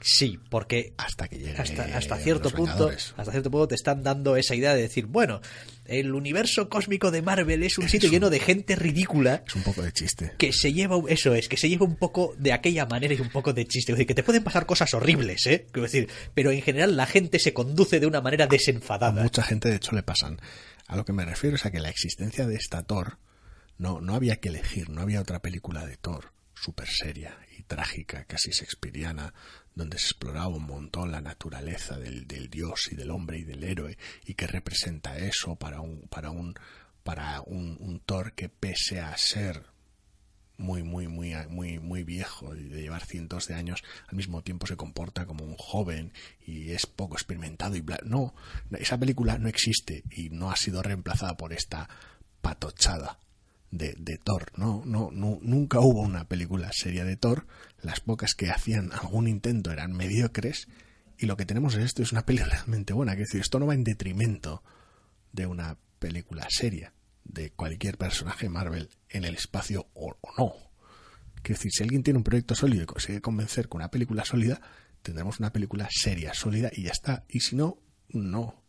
sí, 0.00 0.38
porque 0.50 0.94
hasta 0.96 1.28
que 1.28 1.38
llegue 1.38 1.56
hasta, 1.56 1.82
hasta 1.96 2.16
cierto 2.18 2.50
punto 2.50 2.72
Vengadores. 2.72 3.14
hasta 3.16 3.30
cierto 3.32 3.50
punto 3.50 3.68
te 3.68 3.74
están 3.74 4.02
dando 4.02 4.36
esa 4.36 4.54
idea 4.54 4.74
de 4.74 4.82
decir 4.82 5.06
bueno 5.06 5.40
el 5.84 6.14
universo 6.14 6.68
cósmico 6.68 7.10
de 7.10 7.20
Marvel 7.22 7.62
es 7.62 7.76
un 7.78 7.84
Es 7.84 7.90
sitio 7.90 8.08
un- 8.08 8.12
lleno 8.14 8.30
de 8.30 8.38
gente 8.40 8.76
ridícula 8.76 9.42
Es 9.46 9.54
un 9.56 9.62
poco 9.62 9.82
de 9.82 9.92
chiste. 9.92 10.32
que 10.38 10.52
se 10.52 10.72
lleva 10.72 10.96
eso 11.08 11.34
es 11.34 11.48
que 11.48 11.56
se 11.56 11.68
lleva 11.68 11.84
un 11.84 11.96
poco 11.96 12.34
de 12.38 12.52
aquella 12.52 12.86
manera 12.86 13.12
y 13.14 13.20
un 13.20 13.28
poco 13.30 13.52
de 13.52 13.66
chiste 13.66 13.92
es 13.92 13.98
decir 13.98 14.06
que 14.06 14.14
te 14.14 14.22
pueden 14.22 14.42
pasar 14.44 14.66
cosas 14.66 14.92
horribles 14.94 15.46
eh 15.46 15.66
quiero 15.70 15.84
decir 15.84 16.08
pero 16.34 16.50
en 16.50 16.62
general 16.62 16.96
la 16.96 17.06
gente 17.06 17.38
se 17.38 17.52
conduce 17.52 18.00
de 18.00 18.06
una 18.06 18.20
manera 18.20 18.44
A 18.44 18.48
desenfadada 18.48 19.22
mucha 19.22 19.42
gente, 19.42 19.68
de 19.68 19.76
hecho, 19.76 19.94
le 19.94 20.02
pasan. 20.02 20.40
A 20.86 20.96
lo 20.96 21.04
que 21.04 21.12
me 21.12 21.24
refiero 21.24 21.56
es 21.56 21.66
a 21.66 21.70
que 21.70 21.78
la 21.80 21.88
existencia 21.90 22.46
de 22.46 22.56
esta 22.56 22.82
Thor 22.82 23.18
no, 23.78 24.00
no 24.00 24.14
había 24.14 24.36
que 24.36 24.48
elegir, 24.48 24.90
no 24.90 25.02
había 25.02 25.20
otra 25.20 25.40
película 25.40 25.86
de 25.86 25.96
Thor 25.96 26.32
súper 26.54 26.88
seria 26.88 27.38
y 27.56 27.62
trágica, 27.62 28.24
casi 28.24 28.50
shakespeariana, 28.50 29.32
donde 29.80 29.98
se 29.98 30.08
exploraba 30.08 30.48
un 30.48 30.66
montón 30.66 31.10
la 31.10 31.22
naturaleza 31.22 31.98
del, 31.98 32.26
del 32.26 32.50
dios 32.50 32.88
y 32.92 32.96
del 32.96 33.10
hombre 33.10 33.38
y 33.38 33.44
del 33.44 33.64
héroe 33.64 33.96
y 34.26 34.34
que 34.34 34.46
representa 34.46 35.16
eso 35.16 35.56
para 35.56 35.80
un, 35.80 36.02
para 36.02 36.30
un, 36.30 36.54
para 37.02 37.40
un, 37.40 37.78
un 37.80 37.98
Thor 38.00 38.34
que 38.34 38.50
pese 38.50 39.00
a 39.00 39.16
ser 39.16 39.64
muy, 40.58 40.82
muy, 40.82 41.08
muy, 41.08 41.34
muy, 41.48 41.78
muy 41.78 42.04
viejo 42.04 42.54
y 42.54 42.64
de 42.64 42.82
llevar 42.82 43.06
cientos 43.06 43.46
de 43.46 43.54
años, 43.54 43.82
al 44.06 44.16
mismo 44.16 44.42
tiempo 44.42 44.66
se 44.66 44.76
comporta 44.76 45.24
como 45.24 45.44
un 45.44 45.56
joven 45.56 46.12
y 46.46 46.72
es 46.72 46.84
poco 46.84 47.14
experimentado 47.14 47.74
y 47.74 47.80
bla. 47.80 47.98
No, 48.04 48.34
esa 48.78 48.98
película 48.98 49.38
no 49.38 49.48
existe 49.48 50.04
y 50.10 50.28
no 50.28 50.50
ha 50.50 50.56
sido 50.56 50.82
reemplazada 50.82 51.38
por 51.38 51.54
esta 51.54 51.88
patochada 52.42 53.18
de, 53.70 53.94
de 53.98 54.18
Thor. 54.18 54.52
No, 54.56 54.82
no, 54.84 55.10
no, 55.10 55.38
nunca 55.40 55.80
hubo 55.80 56.02
una 56.02 56.28
película 56.28 56.70
seria 56.72 57.04
de 57.04 57.16
Thor. 57.16 57.46
Las 57.82 58.00
pocas 58.00 58.34
que 58.34 58.50
hacían 58.50 58.92
algún 58.92 59.28
intento 59.28 59.70
eran 59.70 59.92
mediocres 59.92 60.68
y 61.18 61.26
lo 61.26 61.36
que 61.36 61.46
tenemos 61.46 61.74
es 61.74 61.84
esto 61.84 62.02
es 62.02 62.12
una 62.12 62.24
peli 62.24 62.38
realmente 62.42 62.92
buena. 62.92 63.12
Es 63.12 63.18
decir, 63.18 63.40
esto 63.40 63.58
no 63.58 63.66
va 63.66 63.74
en 63.74 63.84
detrimento 63.84 64.62
de 65.32 65.46
una 65.46 65.78
película 65.98 66.46
seria 66.48 66.92
de 67.24 67.50
cualquier 67.50 67.98
personaje 67.98 68.48
Marvel 68.48 68.88
en 69.08 69.24
el 69.24 69.34
espacio 69.34 69.88
o, 69.94 70.16
no. 70.38 70.54
Quiero 71.42 71.58
decir, 71.58 71.70
si 71.72 71.82
alguien 71.82 72.02
tiene 72.02 72.18
un 72.18 72.24
proyecto 72.24 72.54
sólido 72.54 72.82
y 72.82 72.86
consigue 72.86 73.20
convencer 73.20 73.68
con 73.68 73.80
una 73.80 73.90
película 73.90 74.24
sólida, 74.24 74.60
tendremos 75.02 75.38
una 75.38 75.52
película 75.52 75.88
seria, 75.90 76.34
sólida 76.34 76.70
y 76.72 76.84
ya 76.84 76.90
está. 76.90 77.24
Y 77.28 77.40
si 77.40 77.56
no, 77.56 77.78
no. 78.08 78.62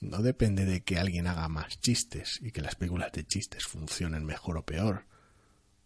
No 0.00 0.22
depende 0.22 0.64
de 0.66 0.82
que 0.82 0.98
alguien 0.98 1.26
haga 1.26 1.48
más 1.48 1.80
chistes 1.80 2.38
y 2.42 2.52
que 2.52 2.60
las 2.60 2.74
películas 2.74 3.12
de 3.12 3.24
chistes 3.24 3.64
funcionen 3.64 4.24
mejor 4.24 4.58
o 4.58 4.64
peor. 4.64 5.06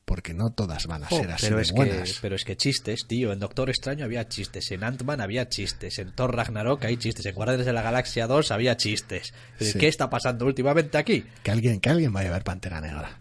Porque 0.08 0.32
no 0.34 0.50
todas 0.50 0.86
van 0.86 1.04
a 1.04 1.06
Jo, 1.06 1.18
ser 1.18 1.30
así 1.32 1.46
pero 1.46 1.56
de 1.56 1.62
es 1.62 1.72
buenas. 1.72 2.12
que 2.14 2.18
pero 2.22 2.34
es 2.34 2.44
que 2.44 2.56
chistes 2.56 3.06
tío 3.06 3.30
en 3.32 3.38
Doctor 3.38 3.68
Extraño 3.68 4.04
había 4.06 4.26
chistes 4.26 4.70
en 4.72 4.82
Ant-Man 4.82 5.20
había 5.20 5.48
chistes 5.50 5.98
en 5.98 6.12
Thor 6.12 6.34
Ragnarok 6.34 6.82
hay 6.86 6.96
chistes 6.96 7.26
en 7.26 7.34
Guardianes 7.34 7.66
de 7.66 7.74
la 7.74 7.82
Galaxia 7.82 8.26
2 8.26 8.50
había 8.50 8.76
chistes 8.78 9.34
Sí. 9.60 9.78
¿qué 9.78 9.86
está 9.86 10.08
pasando 10.08 10.46
últimamente 10.46 10.96
aquí? 10.96 11.24
Que 11.42 11.50
alguien, 11.50 11.78
que 11.80 11.90
alguien 11.90 12.12
vaya 12.12 12.30
a 12.30 12.32
ver 12.32 12.42
Pantera 12.42 12.80
Negra. 12.80 13.18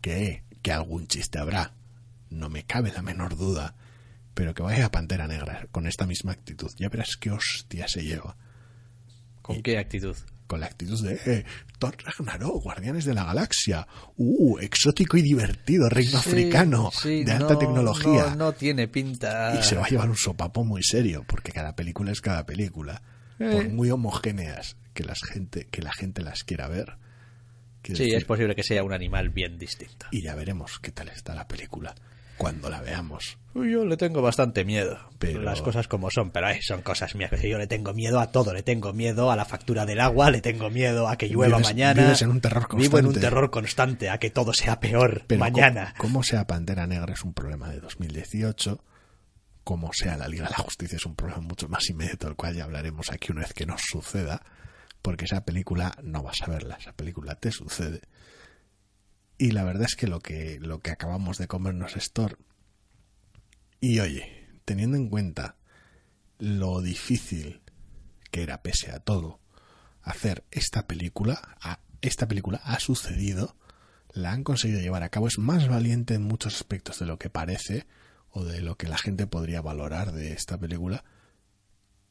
Que, 0.00 0.42
que 0.62 0.72
algún 0.72 1.06
chiste 1.06 1.38
habrá. 1.38 1.72
No 2.28 2.48
me 2.50 2.64
cabe 2.64 2.92
la 2.92 3.02
menor 3.02 3.36
duda. 3.36 3.74
Pero 4.34 4.54
que 4.54 4.62
vaya 4.62 4.86
a 4.86 4.90
Pantera 4.90 5.26
Negra 5.26 5.66
con 5.72 5.86
esta 5.86 6.06
misma 6.06 6.32
actitud. 6.32 6.70
Ya 6.78 6.88
verás 6.88 7.16
qué 7.18 7.30
hostia 7.30 7.88
se 7.88 8.02
lleva. 8.04 8.36
¿con 9.42 9.62
qué 9.62 9.78
actitud? 9.78 10.16
Con 10.50 10.58
la 10.58 10.66
actitud 10.66 11.00
de 11.06 11.14
eh, 11.32 11.44
Thor 11.78 11.96
Ragnarok, 12.04 12.64
Guardianes 12.64 13.04
de 13.04 13.14
la 13.14 13.22
Galaxia. 13.22 13.86
Uh, 14.16 14.58
exótico 14.58 15.16
y 15.16 15.22
divertido, 15.22 15.88
reino 15.88 16.18
africano. 16.18 16.90
Sí, 16.92 17.22
de 17.22 17.30
alta 17.30 17.52
no, 17.52 17.58
tecnología. 17.58 18.30
no, 18.30 18.34
no 18.34 18.52
tiene 18.52 18.88
pinta 18.88 19.56
Y 19.56 19.62
se 19.62 19.76
va 19.76 19.84
a 19.84 19.88
llevar 19.88 20.10
un 20.10 20.16
sopapo 20.16 20.64
muy 20.64 20.82
serio, 20.82 21.24
porque 21.28 21.52
cada 21.52 21.76
película 21.76 22.10
es 22.10 22.20
cada 22.20 22.46
película. 22.46 23.00
Por 23.38 23.46
Eh. 23.46 23.68
muy 23.68 23.92
homogéneas 23.92 24.76
que, 24.92 25.04
las 25.04 25.20
gente, 25.22 25.68
que 25.70 25.82
la 25.82 25.92
gente 25.92 26.20
las 26.20 26.42
quiera 26.42 26.66
ver. 26.66 26.96
sí 27.84 27.92
decir, 27.92 28.16
es 28.16 28.24
posible 28.24 28.56
que 28.56 28.64
sea 28.64 28.82
un 28.82 28.92
animal 28.92 29.28
bien 29.28 29.56
distinto 29.56 30.06
y 30.10 30.20
ya 30.22 30.34
veremos 30.34 30.80
qué 30.80 30.90
tal 30.90 31.10
está 31.10 31.32
la 31.32 31.46
película 31.46 31.94
cuando 32.40 32.70
la 32.70 32.80
veamos. 32.80 33.36
Yo 33.54 33.84
le 33.84 33.96
tengo 33.96 34.22
bastante 34.22 34.64
miedo 34.64 34.96
Pero- 35.18 35.42
las 35.42 35.60
cosas 35.60 35.86
como 35.88 36.10
son 36.10 36.30
pero 36.30 36.48
eh, 36.48 36.60
son 36.62 36.82
cosas 36.82 37.14
mías 37.16 37.30
yo 37.42 37.58
le 37.58 37.66
tengo 37.66 37.92
miedo 37.92 38.18
a 38.20 38.30
todo 38.30 38.54
le 38.54 38.62
tengo 38.62 38.92
miedo 38.92 39.30
a 39.30 39.36
la 39.36 39.44
factura 39.44 39.84
del 39.86 40.00
agua 40.00 40.30
le 40.30 40.40
tengo 40.40 40.70
miedo 40.70 41.08
a 41.08 41.16
que 41.16 41.28
llueva 41.28 41.58
Vives- 41.58 41.64
mañana 41.68 42.02
vives 42.02 42.22
en 42.22 42.30
un 42.30 42.40
terror 42.40 42.68
vivo 42.76 42.98
en 42.98 43.06
un 43.06 43.10
constante. 43.12 43.20
terror 43.20 43.50
constante 43.50 44.08
a 44.08 44.18
que 44.18 44.30
todo 44.30 44.52
sea 44.54 44.78
peor 44.80 45.24
Pero 45.26 45.40
mañana 45.40 45.94
co- 45.96 46.04
Como 46.04 46.22
sea 46.22 46.46
Pantera 46.46 46.86
Negra 46.86 47.12
es 47.12 47.22
un 47.24 47.34
problema 47.34 47.68
de 47.68 47.80
2018, 47.80 48.82
como 49.64 49.90
sea 49.92 50.16
la 50.16 50.28
Liga 50.28 50.44
de 50.44 50.50
la 50.50 50.58
Justicia 50.64 50.96
es 50.96 51.04
un 51.06 51.16
problema 51.16 51.40
mucho 51.42 51.68
más 51.68 51.90
inmediato, 51.90 52.28
del 52.28 52.36
cual 52.36 52.54
ya 52.54 52.64
hablaremos 52.64 53.10
aquí 53.10 53.32
una 53.32 53.42
vez 53.42 53.52
que 53.52 53.66
nos 53.66 53.80
suceda, 53.82 54.42
porque 55.02 55.24
esa 55.26 55.44
película 55.44 55.92
no 56.02 56.22
vas 56.22 56.40
a 56.42 56.46
verla, 56.50 56.76
esa 56.80 56.92
película 56.92 57.34
te 57.34 57.50
sucede. 57.50 58.00
Y 59.42 59.52
la 59.52 59.64
verdad 59.64 59.84
es 59.84 59.96
que 59.96 60.06
lo 60.06 60.20
que, 60.20 60.58
lo 60.60 60.80
que 60.80 60.90
acabamos 60.90 61.38
de 61.38 61.46
comernos 61.48 61.96
es 61.96 62.12
Thor. 62.12 62.38
Y 63.80 63.98
oye, 64.00 64.46
teniendo 64.66 64.98
en 64.98 65.08
cuenta 65.08 65.56
lo 66.38 66.82
difícil 66.82 67.62
que 68.30 68.42
era, 68.42 68.60
pese 68.62 68.92
a 68.92 69.00
todo, 69.00 69.40
hacer 70.02 70.44
esta 70.50 70.86
película, 70.86 71.56
a- 71.62 71.80
esta 72.02 72.28
película 72.28 72.60
ha 72.64 72.80
sucedido, 72.80 73.56
la 74.12 74.32
han 74.32 74.44
conseguido 74.44 74.80
llevar 74.82 75.02
a 75.04 75.08
cabo, 75.08 75.26
es 75.26 75.38
más 75.38 75.68
valiente 75.68 76.12
en 76.12 76.22
muchos 76.22 76.56
aspectos 76.56 76.98
de 76.98 77.06
lo 77.06 77.18
que 77.18 77.30
parece 77.30 77.86
o 78.28 78.44
de 78.44 78.60
lo 78.60 78.76
que 78.76 78.88
la 78.88 78.98
gente 78.98 79.26
podría 79.26 79.62
valorar 79.62 80.12
de 80.12 80.32
esta 80.34 80.58
película. 80.58 81.02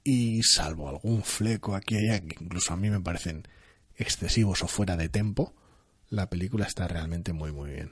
Y 0.03 0.41
salvo 0.41 0.89
algún 0.89 1.21
fleco 1.21 1.75
aquí 1.75 1.93
y 1.93 2.09
allá, 2.09 2.21
que 2.21 2.43
incluso 2.43 2.73
a 2.73 2.77
mí 2.77 2.89
me 2.89 2.99
parecen 3.01 3.47
excesivos 3.97 4.63
o 4.63 4.67
fuera 4.67 4.97
de 4.97 5.09
tempo, 5.09 5.53
la 6.09 6.29
película 6.29 6.65
está 6.65 6.87
realmente 6.87 7.33
muy 7.33 7.51
muy 7.51 7.71
bien. 7.71 7.91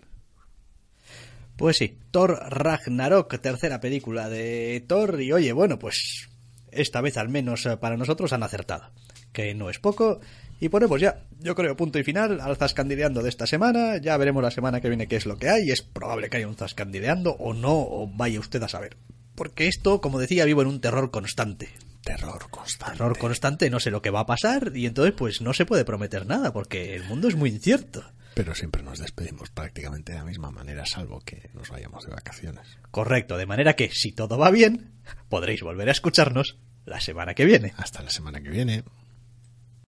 Pues 1.58 1.78
sí, 1.78 1.98
Thor 2.12 2.40
Ragnarok, 2.50 3.40
tercera 3.42 3.80
película 3.80 4.30
de 4.30 4.84
Thor. 4.88 5.20
Y 5.20 5.32
oye, 5.32 5.52
bueno, 5.54 5.80
pues 5.80 6.30
esta 6.72 7.02
vez 7.02 7.18
al 7.18 7.30
menos 7.30 7.66
eh, 7.66 7.78
para 7.78 7.98
nosotros 7.98 8.32
han 8.32 8.44
acertado. 8.44 8.92
Que 9.34 9.56
no 9.56 9.72
es 9.72 9.80
poco. 9.80 10.20
Y 10.60 10.70
ponemos 10.70 11.02
ya, 11.02 11.24
yo 11.40 11.56
creo, 11.56 11.76
punto 11.76 11.98
y 11.98 12.04
final 12.04 12.42
al 12.42 12.58
Zascandileando 12.58 13.24
de 13.24 13.30
esta 13.30 13.48
semana. 13.48 13.98
Ya 13.98 14.18
veremos 14.18 14.44
la 14.44 14.52
semana 14.52 14.82
que 14.82 14.90
viene 14.90 15.08
qué 15.08 15.16
es 15.16 15.26
lo 15.26 15.38
que 15.38 15.50
hay. 15.50 15.72
Es 15.72 15.82
probable 15.82 16.30
que 16.30 16.38
haya 16.38 16.48
un 16.48 16.56
Zascandileando 16.56 17.32
o 17.32 17.54
no, 17.54 17.74
o 17.74 18.08
vaya 18.08 18.40
usted 18.40 18.62
a 18.62 18.70
saber. 18.70 18.98
Porque 19.34 19.68
esto, 19.68 20.00
como 20.00 20.20
decía, 20.20 20.46
vivo 20.46 20.62
en 20.62 20.68
un 20.68 20.82
terror 20.82 21.10
constante. 21.10 21.70
Terror 22.08 22.50
constante. 22.50 22.98
Terror 22.98 23.18
constante, 23.18 23.70
no 23.70 23.82
sé 23.82 23.92
lo 23.92 24.02
que 24.02 24.12
va 24.12 24.22
a 24.22 24.26
pasar 24.26 24.72
y 24.74 24.86
entonces 24.86 25.14
pues 25.14 25.42
no 25.42 25.54
se 25.54 25.66
puede 25.66 25.84
prometer 25.84 26.26
nada 26.26 26.54
porque 26.54 26.96
el 26.96 27.04
mundo 27.04 27.28
es 27.28 27.36
muy 27.36 27.50
incierto. 27.50 28.02
Pero 28.34 28.56
siempre 28.56 28.82
nos 28.82 29.00
despedimos 29.00 29.50
prácticamente 29.50 30.14
de 30.14 30.20
la 30.20 30.24
misma 30.24 30.50
manera, 30.50 30.86
salvo 30.86 31.20
que 31.20 31.50
nos 31.54 31.70
vayamos 31.70 32.06
de 32.06 32.12
vacaciones. 32.12 32.78
Correcto, 32.92 33.36
de 33.36 33.46
manera 33.46 33.76
que 33.76 33.90
si 33.92 34.14
todo 34.14 34.38
va 34.38 34.52
bien, 34.52 34.94
podréis 35.28 35.62
volver 35.64 35.90
a 35.90 35.92
escucharnos 35.92 36.58
la 36.86 37.02
semana 37.02 37.34
que 37.34 37.44
viene. 37.44 37.74
Hasta 37.76 38.02
la 38.02 38.10
semana 38.10 38.40
que 38.40 38.52
viene. 38.52 38.84